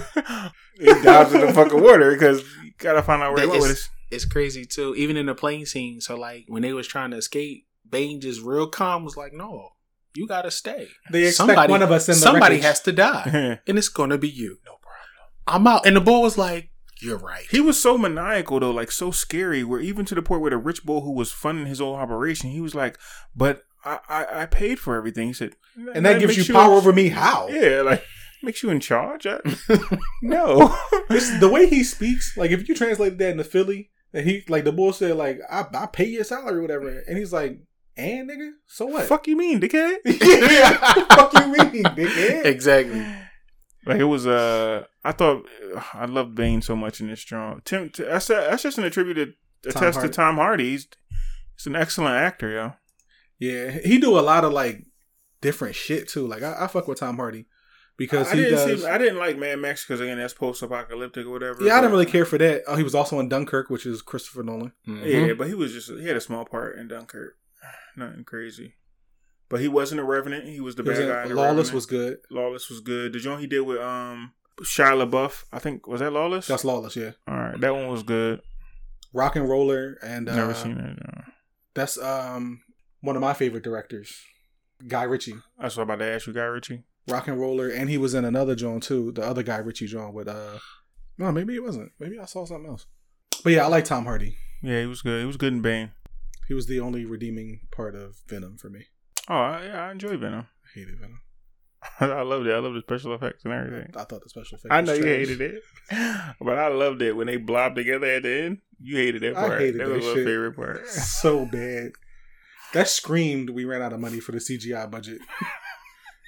[0.78, 3.62] he dives in the fucking water because you gotta find out where he That went
[3.64, 4.94] with is- this it's crazy too.
[4.96, 8.42] Even in the plane scene, so like when they was trying to escape, Bane just
[8.42, 9.70] real calm was like, "No,
[10.16, 10.90] you gotta stay.
[11.12, 12.66] They expect one of us in the somebody wreckage.
[12.66, 14.58] has to die, and it's gonna be you.
[14.66, 15.32] No problem.
[15.48, 16.70] I'm out." And the boy was like,
[17.02, 19.64] "You're right." He was so maniacal though, like so scary.
[19.64, 22.50] Where even to the point where the rich bull who was funding his whole operation,
[22.52, 22.98] he was like,
[23.36, 25.56] "But I, I, I paid for everything." He said,
[25.94, 27.10] and that gives you power over me.
[27.10, 27.48] How?
[27.50, 28.04] Yeah, like
[28.44, 29.28] Makes you in charge?
[29.28, 29.40] I-
[30.24, 30.76] no.
[31.10, 32.36] It's the way he speaks.
[32.36, 35.66] Like if you translate that into Philly, and he like the bull said like I,
[35.74, 37.60] I pay your salary or whatever, and he's like,
[37.98, 39.06] and nigga, so what?
[39.06, 39.98] Fuck you mean, dickhead?
[40.06, 40.78] yeah,
[41.16, 42.46] fuck you mean, dickhead?
[42.46, 43.06] exactly.
[43.86, 44.28] Like it was.
[44.28, 45.46] Uh, I thought
[45.94, 47.62] I loved Bane so much in this strong.
[47.66, 49.16] Tim, t- that's a, that's just an attribute
[49.64, 50.72] to a Tom test to Tom Hardy.
[50.72, 50.88] He's,
[51.58, 52.74] he's an excellent actor, yo.
[53.40, 54.86] Yeah, he do a lot of like
[55.42, 56.28] different shit too.
[56.28, 57.48] Like I, I fuck with Tom Hardy
[58.06, 58.82] because I he didn't does.
[58.82, 58.88] see.
[58.88, 61.64] I didn't like Mad Max because again, that's post-apocalyptic or whatever.
[61.64, 62.64] yeah, I didn't really care for that.
[62.68, 64.72] Oh, he was also in Dunkirk, which is Christopher Nolan.
[64.88, 65.28] Mhm.
[65.28, 67.36] Yeah, but he was just he had a small part in Dunkirk.
[67.96, 68.74] Nothing crazy.
[69.50, 70.46] But he wasn't a revenant.
[70.48, 71.22] He was the He was bad in- guy.
[71.24, 71.74] in The Lawless Revenant.
[71.76, 72.18] was good.
[72.32, 73.14] Lawless was good.
[73.14, 74.34] The joint he did with um
[74.64, 76.48] Shia LaBeouf, I think was that Lawless.
[76.48, 77.12] That's Lawless, yeah.
[77.28, 78.42] All right, that one was good.
[79.14, 80.98] RocknRolla, and uh, Never seen it.
[81.04, 81.24] no.
[81.74, 82.62] That's um
[83.02, 84.14] one of my favorite directors,
[84.88, 85.36] Guy Ritchie.
[85.60, 86.84] That's what I'm about to ask you, Guy Ritchie.
[87.10, 89.12] RocknRolla, and he was in another joint too.
[89.12, 90.60] The other Guy Ritchie John, with uh,
[91.18, 91.92] no, maybe it wasn't.
[92.00, 92.86] Maybe I saw something else.
[93.44, 94.38] But yeah, I like Tom Hardy.
[94.62, 95.20] Yeah, he was good.
[95.20, 95.92] He was good in Bane.
[96.48, 98.86] He was the only redeeming part of Venom for me.
[99.30, 100.48] Oh, I, yeah, I enjoy Venom.
[100.66, 101.22] I hated Venom.
[102.00, 102.54] I loved it.
[102.54, 103.92] I loved the special effects and everything.
[103.96, 104.72] I thought the special effects.
[104.72, 105.64] I know you hated it,
[106.40, 108.58] but I loved it when they blobbed together at the end.
[108.80, 109.54] You hated that part.
[109.54, 110.88] I hated that that was my favorite part.
[110.88, 111.92] so bad.
[112.74, 115.20] That screamed we ran out of money for the CGI budget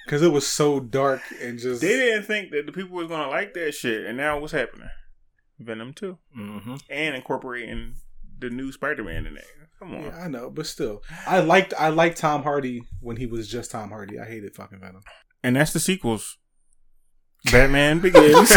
[0.04, 1.80] because it was so dark and just.
[1.80, 4.88] They didn't think that the people was gonna like that shit, and now what's happening?
[5.58, 6.74] Venom two, Mm-hmm.
[6.90, 7.94] and incorporating
[8.38, 9.44] the new Spider Man in there.
[9.78, 13.26] Come on, Yeah, I know, but still, I liked I liked Tom Hardy when he
[13.26, 14.18] was just Tom Hardy.
[14.18, 15.02] I hated fucking Venom.
[15.42, 16.38] and that's the sequels.
[17.52, 18.50] Batman Begins,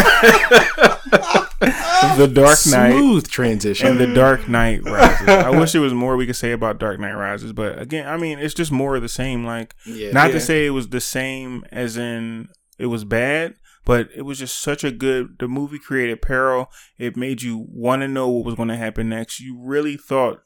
[2.16, 3.86] The Dark Knight, Smooth transition.
[3.88, 5.28] and The Dark Knight Rises.
[5.28, 8.16] I wish there was more we could say about Dark Knight Rises, but again, I
[8.16, 9.44] mean, it's just more of the same.
[9.44, 10.12] Like, yeah.
[10.12, 10.34] not Yeah.
[10.34, 12.48] to say it was the same as in
[12.78, 13.54] it was bad,
[13.84, 15.36] but it was just such a good.
[15.40, 16.70] The movie created peril.
[16.98, 19.40] It made you want to know what was going to happen next.
[19.40, 20.40] You really thought.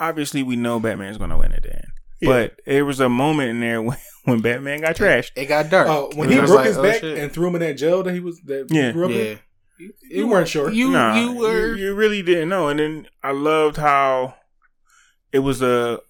[0.00, 1.88] Obviously, we know Batman's going to win at the end,
[2.22, 2.28] Yeah.
[2.30, 5.32] but there was a moment in there when, when Batman got trashed.
[5.36, 5.88] It got dark.
[5.88, 7.18] Oh, when he broke like, his oh, back shit.
[7.18, 8.86] and threw him in that jail that he was that Yeah.
[8.86, 9.16] he grew up yeah.
[9.18, 9.38] in,
[9.78, 10.70] you, you weren't sure.
[10.70, 12.68] You Nah, you were you, really didn't know.
[12.68, 14.34] And then I loved how
[15.32, 16.00] it was a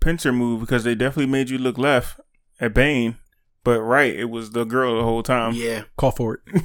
[0.00, 2.18] pincer move because they definitely made you look left
[2.60, 3.16] at Bane,
[3.64, 5.52] but right, it was the girl the whole time.
[5.54, 6.62] yeah, call for it.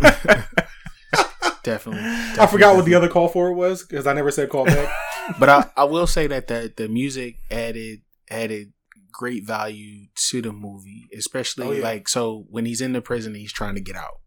[1.62, 2.02] definitely.
[2.40, 4.88] I forgot what the other call for it was because I never said call back.
[5.38, 8.72] But I, I will say that the the music added added
[9.12, 11.82] great value to the movie, especially Oh, yeah.
[11.84, 14.19] like so when he's in the prison, he's trying to get out,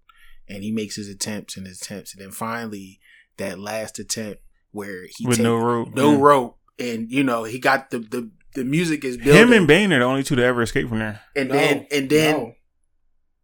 [0.47, 2.99] and he makes his attempts and his attempts, and then finally
[3.37, 4.41] that last attempt
[4.71, 5.93] where he with take- no rope.
[5.95, 6.17] no Yeah.
[6.19, 9.91] rope, and you know he got the the the music is building, Him and Bane
[9.93, 11.21] are the only two to ever escape from there.
[11.35, 12.53] and No, then and then no.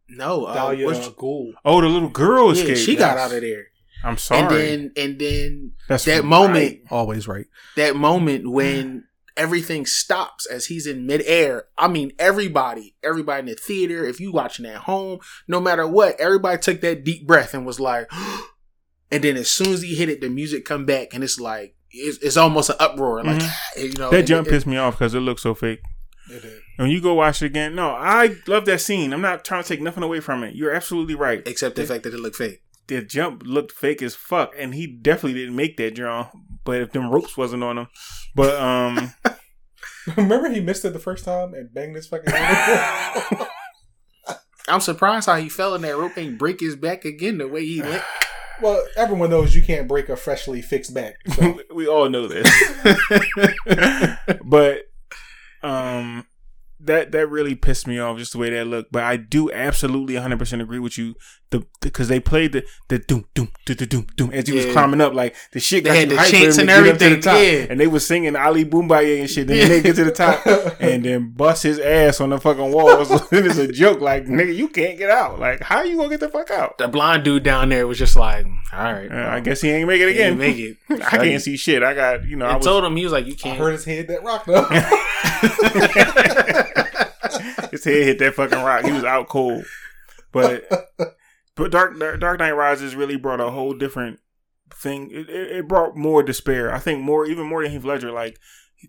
[0.09, 1.51] no, uh, Talia what's- Ghul.
[1.65, 2.79] Oh, the little girl yeah, escaped.
[2.79, 3.67] she got out of there,
[4.03, 4.39] I'm sorry.
[4.71, 6.25] and then and then That's that right.
[6.25, 7.45] moment Always right.
[7.75, 9.03] that moment when
[9.39, 11.63] everything stops as he's in midair.
[11.77, 16.19] I mean, everybody, everybody in the theater, if you watching at home, no matter what,
[16.19, 18.11] everybody took that deep breath and was like,
[19.11, 21.75] and then as soon as he hit it, the music come back and it's like,
[21.89, 23.23] it's, it's almost an uproar.
[23.23, 23.81] Like, mm-hmm.
[23.85, 25.79] you know, That jump it- pissed me off because it looked so fake.
[26.29, 26.59] It did.
[26.75, 29.13] When you go watch it again, no, I love that scene.
[29.13, 30.55] I'm not trying to take nothing away from it.
[30.55, 31.41] You're absolutely right.
[31.45, 32.61] except the fact that it looked fake.
[32.87, 36.29] the jump looked fake as fuck, and he definitely didn't make that jump.
[36.69, 37.87] But if them ropes wasn't on him,
[38.35, 39.11] but um,
[40.15, 43.47] Remember he missed it the first time and banged his fucking head?
[44.67, 47.65] I'm surprised how he fell in that rope and break his back again the way
[47.65, 48.03] he went.
[48.61, 51.15] well, everyone knows you can't break a freshly fixed back.
[51.33, 51.59] So.
[51.73, 52.47] we all know this.
[54.45, 54.83] but
[55.63, 56.27] um,
[56.81, 58.91] that that really pissed me off just the way that looked.
[58.91, 61.15] But I do absolutely 100 percent agree with you.
[61.51, 64.65] The because they played the the doom doom doom doom doom doom as he was
[64.67, 64.71] Yeah.
[64.73, 65.83] climbing up like the shit.
[65.83, 67.05] They got had you the hyped for chants him and to get up to the
[67.05, 67.41] everything, top.
[67.41, 67.65] yeah.
[67.71, 69.47] and they was singing Ali Bomaye and shit.
[69.47, 70.45] Then they get to the top
[70.79, 73.09] and then bust his ass on the fucking walls.
[73.09, 75.39] and it's a joke like nigga, you can't get out.
[75.39, 76.77] Like how you gonna get the fuck out?
[76.77, 79.11] The blind dude down there was just like, all right.
[79.11, 80.37] Uh, I guess he ain't make it He again.
[80.37, 80.77] didn't make it.
[81.11, 81.81] I can't see shit.
[81.81, 82.45] I got you know.
[82.45, 83.57] I I was, told him he was like, you can't.
[83.57, 84.67] heard his head that rock though.
[87.71, 88.85] His head hit that fucking rock.
[88.85, 89.65] He was out cold.
[90.31, 90.69] But
[91.55, 94.19] but Dark Dark Knight Rises really brought a whole different
[94.73, 95.09] thing.
[95.11, 96.73] It, it, brought more despair.
[96.73, 98.11] I think more even more than Heath Ledger.
[98.11, 98.37] Like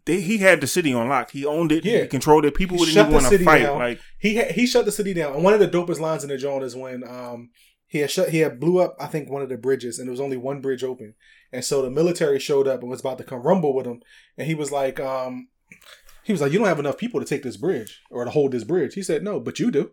[0.07, 1.31] they, he had the city on lock.
[1.31, 1.85] He owned it.
[1.85, 2.03] Yeah.
[2.03, 2.55] He controlled it.
[2.55, 3.63] People wouldn't even want to fight.
[3.63, 3.79] down.
[3.79, 5.35] Like he ha- he shut the city down.
[5.35, 7.51] And one of the dopest lines in the joint is when um
[7.87, 10.13] he had shut he had blew up I think one of the bridges and there
[10.13, 11.15] was only one bridge open.
[11.53, 14.01] And so the military showed up and was about to come rumble with him.
[14.39, 15.49] And he was like, um
[16.31, 18.53] he was like, You don't have enough people to take this bridge or to hold
[18.53, 18.95] this bridge.
[18.95, 19.91] He said, No, but you do.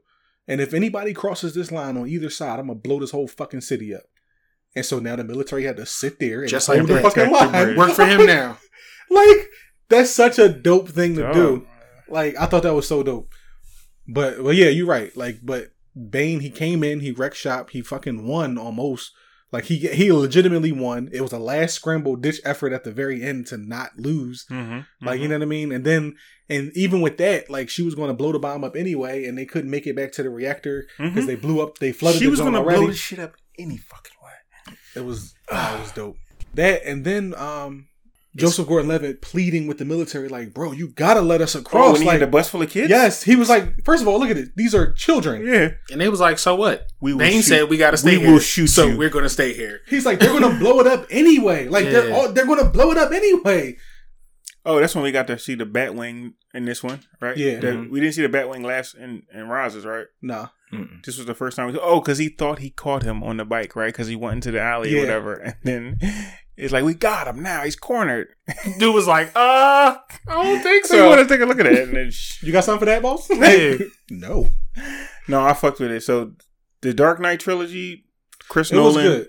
[0.47, 3.61] And if anybody crosses this line on either side, I'm gonna blow this whole fucking
[3.61, 4.03] city up.
[4.75, 7.23] And so now the military had to sit there and Just hold like the fucking
[7.33, 7.75] Protect the line.
[7.77, 8.57] Work for him now.
[9.09, 9.49] like
[9.89, 11.67] that's such a dope thing to Oh, do.
[12.09, 13.31] Like I thought that was so dope.
[14.07, 15.15] But well, yeah, you're right.
[15.17, 15.71] Like, but
[16.09, 19.11] Bane, he came in, he wrecked shop, he fucking won almost.
[19.51, 21.09] Like he he legitimately won.
[21.13, 24.45] It was a last scramble ditch effort at the very end to not lose.
[24.51, 25.05] Mm-hmm.
[25.05, 25.71] Like you know what I mean.
[25.71, 26.15] And then
[26.49, 29.37] and even with that, like she was going to blow the bomb up anyway, and
[29.37, 31.77] they couldn't make it back to the reactor because they blew up.
[31.77, 32.15] They flooded.
[32.15, 32.19] Mm-hmm.
[32.19, 34.75] She the was gonna blow this shit up any fucking way.
[34.95, 36.17] It was oh, it was dope.
[36.53, 37.87] That and then um
[38.37, 41.93] Joseph Gordon-Levitt pleading with the military, like, bro, you gotta let us Oh, across.
[41.93, 42.89] when he like, had the bus full of kids.
[42.89, 44.49] yes, he was like, first of all, look at it.
[44.55, 45.45] These are children.
[45.45, 45.71] Yeah.
[45.91, 46.87] And they was like, so what?
[47.01, 48.31] We will Bane shoot- said we got to stay we here.
[48.33, 48.97] will shoot so you.
[48.97, 49.81] we're going to stay here.
[49.87, 51.67] He's like, they're gonna blow it up anyway.
[51.67, 53.75] Like they're all, they're gonna blow it up anyway.
[54.65, 57.37] Oh, that's when we got to see the Batwing in this one, right?
[57.37, 57.59] Yeah.
[57.59, 57.89] The- Mhm.
[57.89, 60.07] We didn't see the Batwing last in in Rises, right?
[60.21, 60.47] Nah.
[60.73, 61.01] Mm-mm.
[61.05, 61.71] This was the first time.
[61.71, 63.87] We, oh, because he thought he caught him on the bike, right?
[63.93, 64.97] Because he went into the alley Yeah.
[64.97, 65.99] or whatever, and then
[66.57, 67.63] it's like we got him now.
[67.63, 68.29] He's cornered.
[68.79, 69.97] Dude was like, uh, I
[70.27, 72.51] don't think So you want to take a look at that, and then sh- You
[72.51, 73.29] got something for that, boss?
[73.31, 73.77] Yeah.
[74.09, 74.49] no.
[75.27, 76.01] no, I fucked with it.
[76.03, 76.33] So
[76.81, 78.05] the Dark Knight trilogy,
[78.49, 79.27] Chris It Nolan, was good.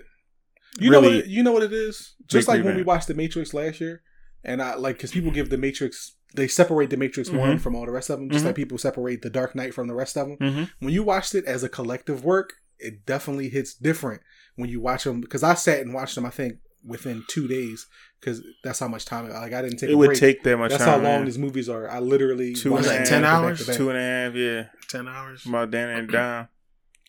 [0.79, 1.13] You know what?
[1.13, 2.15] It, you know what it is.
[2.27, 4.01] Just like when we watched The Matrix last year,
[4.43, 7.61] and I like because people give The Matrix, they separate The Matrix One Mhm.
[7.61, 8.47] from all the rest of them, just Mhm.
[8.47, 10.37] like people separate The Dark Knight from the rest of them.
[10.39, 14.21] hmm When you watched it as a collective work, it definitely hits different
[14.55, 15.19] when you watch them.
[15.21, 17.87] Because I sat and watched them, I think within two days,
[18.19, 19.29] because that's how much time.
[19.29, 19.89] Like I didn't take.
[19.89, 20.19] It a would break.
[20.19, 21.01] take that much That's time.
[21.01, 21.25] how long man.
[21.25, 21.89] these movies are.
[21.89, 23.09] I literally Two watched and a them half.
[23.09, 23.67] Ten back back hours?
[23.67, 23.75] back.
[23.77, 25.45] Two and a half, yeah, 10 hours.
[25.45, 26.47] about down and down.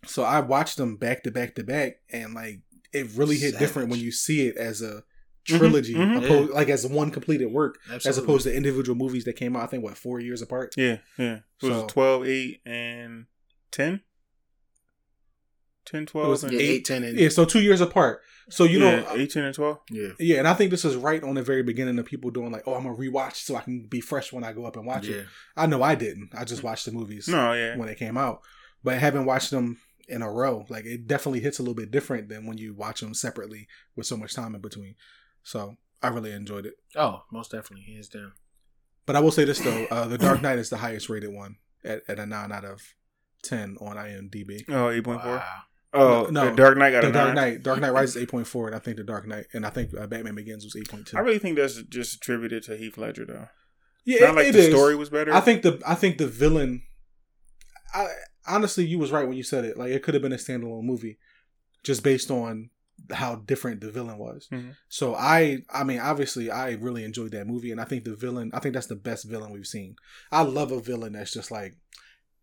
[0.06, 2.60] So I watched them back to back to back, and like
[2.92, 5.02] it really hit different when you see it as a
[5.48, 6.22] Mhm, trilogy, mhm.
[6.22, 9.62] opposed, like as one completed work, as opposed to individual movies that came out.
[9.62, 10.74] I think what four years apart.
[10.76, 11.38] Yeah, yeah.
[11.62, 13.24] It was So- 12, 8, and
[13.72, 14.02] 10?
[15.86, 16.70] 10, 12, it was and yeah, 8.
[16.70, 18.20] 8, 10, and Yeah, so two years apart.
[18.48, 19.78] So you know, yeah, 8, 10, and 12.
[19.90, 20.08] yeah.
[20.18, 22.64] yeah, and I think this is right on the very beginning of people doing like,
[22.66, 25.06] oh, I'm gonna rewatch so I can be fresh when I go up and watch
[25.06, 25.18] yeah.
[25.18, 25.26] it.
[25.56, 26.30] I know I didn't.
[26.36, 27.76] I just watched the movies No, yeah.
[27.76, 28.40] when they came out,
[28.82, 29.78] but having watched them
[30.08, 33.00] in a row, like it definitely hits a little bit different than when you watch
[33.00, 34.96] them separately with so much time in between.
[35.44, 36.74] So I really enjoyed it.
[36.96, 37.92] Oh, most definitely.
[37.92, 38.32] Hands down.
[39.06, 41.56] But I will say this though, uh, the Dark Knight is the highest rated one
[41.84, 42.94] at, at a nine out of
[43.42, 44.64] ten on IMDb.
[44.68, 45.24] Oh, 8.4.
[45.24, 45.44] Wow.
[45.92, 46.54] Oh, No.
[46.54, 47.34] Dark Knight got The a Dark 9.
[47.34, 49.70] Knight, Dark Knight Rises eight point four, and I think the Dark Knight, and I
[49.70, 51.16] think uh, Batman Begins was eight point two.
[51.16, 53.48] I really think that's just attributed to Heath Ledger, though.
[54.04, 54.66] Yeah, Not like it the is.
[54.74, 55.32] story was better.
[55.32, 56.82] I think the I think the villain.
[57.92, 58.06] I
[58.46, 59.76] honestly, you was right when you said it.
[59.76, 61.18] Like it could have been a standalone movie,
[61.84, 62.70] just based on
[63.12, 64.46] how different the villain was.
[64.52, 64.76] Mhm.
[64.88, 68.50] So I, I mean, obviously, I really enjoyed that movie, and I think the villain.
[68.54, 69.96] I think that's the best villain we've seen.
[70.30, 71.76] I love a villain that's just like,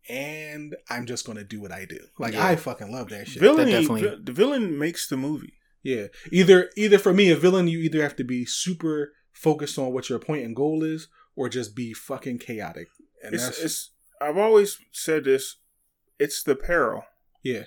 [0.08, 1.98] and I'm just gonna do what I do.
[2.18, 2.46] Like Yeah.
[2.46, 3.40] I fucking love that shit.
[3.40, 5.54] villain, That definitely- vi- the villain makes the movie.
[5.82, 6.06] Yeah.
[6.32, 10.08] Either either for me, a villain, you either have to be super focused on what
[10.08, 12.88] your point and goal is, or just be fucking chaotic.
[13.22, 13.90] And It's, that's it's.
[14.20, 15.56] I've always said this.
[16.18, 17.04] It's the peril.
[17.42, 17.64] yeah.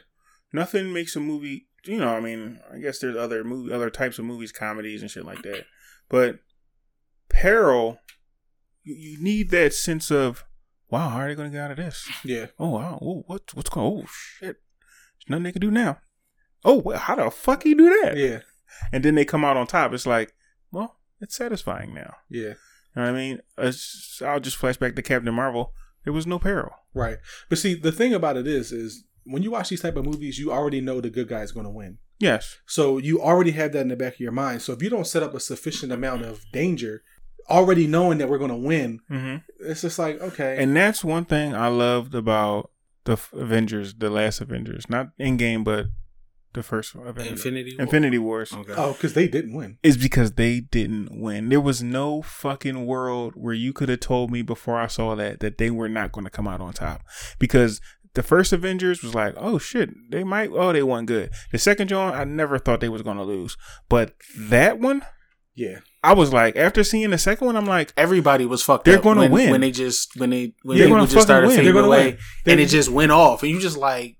[0.53, 1.67] Nothing makes a movie.
[1.85, 5.09] You know, I mean, I guess there's other movie, other types of movies, comedies and
[5.09, 5.65] shit like that.
[6.09, 6.39] But
[7.29, 7.99] peril,
[8.83, 10.43] you, you need that sense of,
[10.91, 12.07] wow, how are they going to get out of this?
[12.23, 12.47] Yeah.
[12.59, 13.87] Oh wow, oh, what what's going?
[13.97, 14.03] on?
[14.03, 15.99] Oh shit, there's nothing they can do now.
[16.63, 18.15] Oh, well, how the fuck he do that?
[18.17, 18.39] Yeah.
[18.91, 19.93] And then they come out on top.
[19.93, 20.33] It's like,
[20.71, 22.15] well, it's satisfying now.
[22.29, 22.41] Yeah.
[22.95, 23.39] You know what I mean?
[23.57, 25.73] It's- I'll just flash back to Captain Marvel.
[26.03, 26.71] There was no peril.
[26.93, 27.17] Right.
[27.49, 30.37] But see, the thing about it is, is when you watch these type of movies,
[30.39, 31.97] you already know the good guy is going to win.
[32.19, 32.57] Yes.
[32.67, 34.61] So you already have that in the back of your mind.
[34.61, 37.03] So if you don't set up a sufficient amount of danger,
[37.49, 40.57] already knowing that we're going to win, hmm it's just like okay.
[40.61, 42.71] And that's one thing I loved about
[43.03, 45.87] the Avengers, the last Avengers, not Endgame, but
[46.53, 47.31] the first Avengers.
[47.45, 47.83] Infinity War?
[47.85, 48.53] Infinity Wars.
[48.53, 48.73] Okay.
[48.75, 49.77] oh, because they didn't win.
[49.83, 51.49] is because they didn't win.
[51.49, 55.39] There was no fucking world where you could have told me before I saw that
[55.39, 57.03] that they were not going to come out on top.
[57.39, 57.79] Because
[58.13, 60.49] the first Avengers was like, oh shit, they might.
[60.51, 61.31] Oh, they won good.
[61.51, 63.55] The second John, I never thought they was going to lose,
[63.87, 65.03] but that one,
[65.61, 65.79] Yeah.
[66.03, 69.21] I was like, after seeing the second one, I'm like, Everybody was fucked They're gonna
[69.21, 69.51] when, win.
[69.51, 71.57] when they just when they when They're gonna just started win.
[71.57, 72.17] fading away
[72.47, 74.17] and it just went off and you just like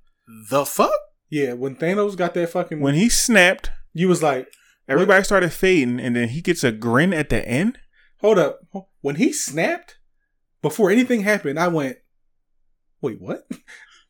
[0.50, 0.92] the fuck
[1.30, 1.54] Yeah.
[1.54, 4.48] When Thanos got that fucking, when he snapped, you was like,
[4.88, 7.80] everybody started fading, and then he gets a grin at the end.
[8.20, 8.60] hold up.
[9.02, 9.98] When he snapped,
[10.62, 11.98] before anything happened, I went,
[13.02, 13.48] wait, what?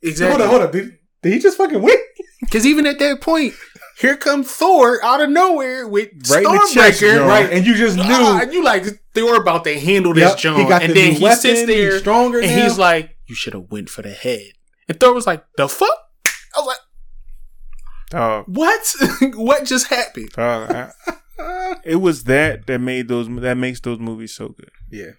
[0.01, 0.71] exactly Hold up, hold up.
[0.73, 1.95] Did, did he just fucking win?
[2.41, 3.53] because even at that point
[3.97, 7.49] here come Thor out of nowhere with Right in the chest, Stormbreaker Right.
[7.51, 8.03] And you just knew.
[8.07, 11.09] Ah, you like Thor about to handle this Yep, John he got and the then
[11.13, 12.63] new he weapon, sits there he's stronger and now.
[12.63, 14.51] he's like you should have went for the head
[14.89, 15.89] And Thor was like, the fuck?
[16.55, 16.77] I was like,
[18.09, 18.95] Dog, what?
[19.35, 20.29] what just happened?
[20.31, 20.91] dog, I-
[21.85, 24.69] it was that that made those that makes those movies so good.
[24.91, 25.11] Yeah.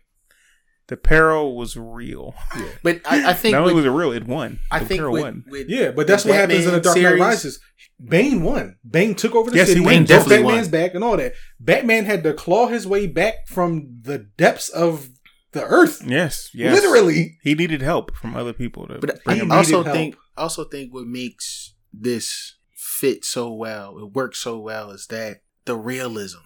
[0.93, 2.35] The peril was real.
[2.83, 4.59] But I, I think Not only with, was it real, it won.
[4.71, 5.45] I the think peril with, won.
[5.49, 7.61] with Yeah, but that's the what happens in the Dark Knight Rises.
[7.99, 8.77] Bane won.
[8.89, 9.85] Bane took over the Yes, he city.
[9.87, 9.95] won.
[9.95, 10.71] Bane Definitely broke Batman's won.
[10.83, 11.33] back and all that.
[11.59, 15.09] Batman had to claw his way back from the depths of
[15.53, 16.03] the earth.
[16.07, 16.75] Yes, yes.
[16.75, 17.39] Literally.
[17.43, 19.59] he needed help from other people to But bring he him I back.
[19.59, 19.97] also needed help.
[19.97, 25.39] think also think what makes this fit so well, it works so well, is that
[25.65, 26.41] the realism.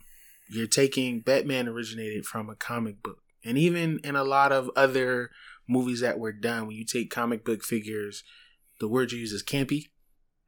[0.49, 5.31] You're taking Batman originated from a comic book, and even in a lot of other
[5.69, 8.23] movies that were done, when you take comic book figures,
[8.81, 9.89] the word you use is campy.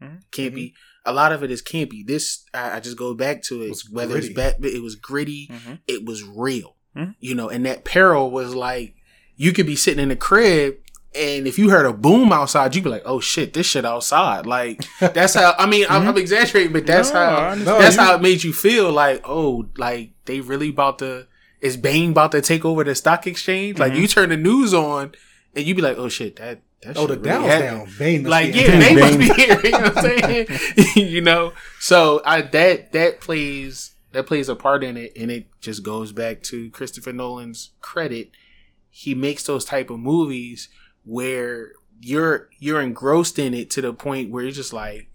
[0.02, 0.20] Mhm.
[0.32, 0.72] Campy.
[1.04, 2.06] A lot of it is campy.
[2.06, 3.70] This I, I just go back to it.
[3.70, 4.26] was Whether gritty.
[4.28, 5.48] it's Batman, it was gritty.
[5.50, 5.78] Mhm.
[5.86, 6.76] It was real.
[6.96, 7.14] Mhm.
[7.20, 8.94] You know, and that peril was like
[9.36, 10.76] you could be sitting in the crib
[11.14, 14.44] and if you heard a boom outside, you'd be like, "Oh shit, this shit outside!"
[14.46, 15.54] Like that's how.
[15.58, 17.64] I mean, I'm, I'm exaggerating, but that's Mm-hmm.
[17.64, 17.78] No, how.
[17.80, 18.92] that's No, you- how it made you feel.
[18.92, 21.26] Like, oh, like they really about to.
[21.60, 23.78] Is Bane about to take over the stock exchange?
[23.78, 24.00] Like Mhm.
[24.00, 25.12] you turn the news on,
[25.54, 27.94] and you be like, "Oh shit, that that Oh, shit the really down's happened." down.
[27.98, 29.60] Bane must Like be yeah, in Bane must be here.
[29.64, 30.46] You know what I'm saying?
[31.12, 35.46] you know, so I that that plays that plays a part in it, and it
[35.60, 38.30] just goes back to Christopher Nolan's credit.
[38.90, 40.68] He makes those type of movies
[41.04, 45.08] where you're you're engrossed in it to the point where you're just like,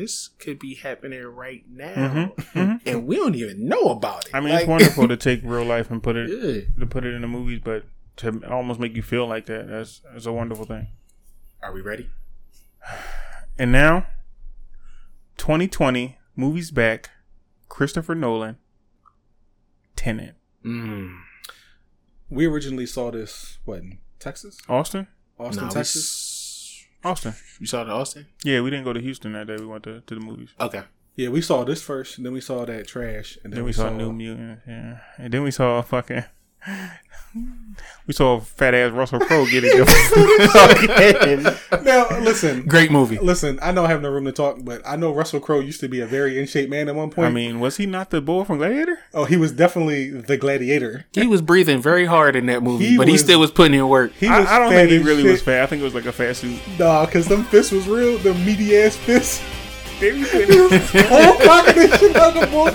[0.00, 2.80] this could be happening right now, Mhm, mhm.
[2.86, 4.34] and we don't even know about it.
[4.34, 6.80] I mean, Like- it's wonderful to take real life and put it Yeah.
[6.80, 7.84] to put it in the movies, but
[8.16, 10.88] to almost make you feel like that, that's, that's a wonderful thing.
[11.62, 12.08] Are we ready?
[13.58, 14.06] And now,
[15.38, 17.10] 2020 movies back.
[17.68, 18.58] Christopher Nolan,
[19.96, 21.20] Tenet, Mm.
[22.28, 24.58] We originally saw this, what, in Texas?
[24.68, 25.06] Austin,
[25.38, 26.04] Austin, Nah, we Texas?
[27.06, 27.34] S- Austin.
[27.60, 28.26] You saw the Austin?
[28.44, 29.56] Yeah, we didn't go to Houston that day.
[29.58, 30.50] We went to, to the movies.
[30.60, 30.82] Okay.
[31.16, 33.72] Yeah, we saw this first, and then we saw that trash, and then, Then we
[33.72, 36.24] saw New Mutants, yeah, and then we saw fucking.
[38.06, 39.76] We saw fat ass Russell Crowe get it.
[41.84, 43.18] Now, listen, Great movie.
[43.18, 43.58] listen.
[43.60, 45.88] I know I have no room to talk, but I know Russell Crowe used to
[45.88, 47.26] be a very in shape man at one point.
[47.28, 48.98] I mean, was he not the boy from Gladiator?
[49.12, 51.04] oh, he was definitely the gladiator.
[51.12, 53.88] He was breathing very hard in that movie, He but he still was putting in
[53.88, 54.12] work.
[54.14, 55.32] He was I, I don't think he really shit.
[55.32, 55.62] was fat.
[55.64, 56.58] I think it was like a fat suit.
[56.78, 58.18] Nah, because them fists was real.
[58.18, 59.42] The meaty ass fists.
[60.00, 62.70] They be He was all cocking this shit out the ball.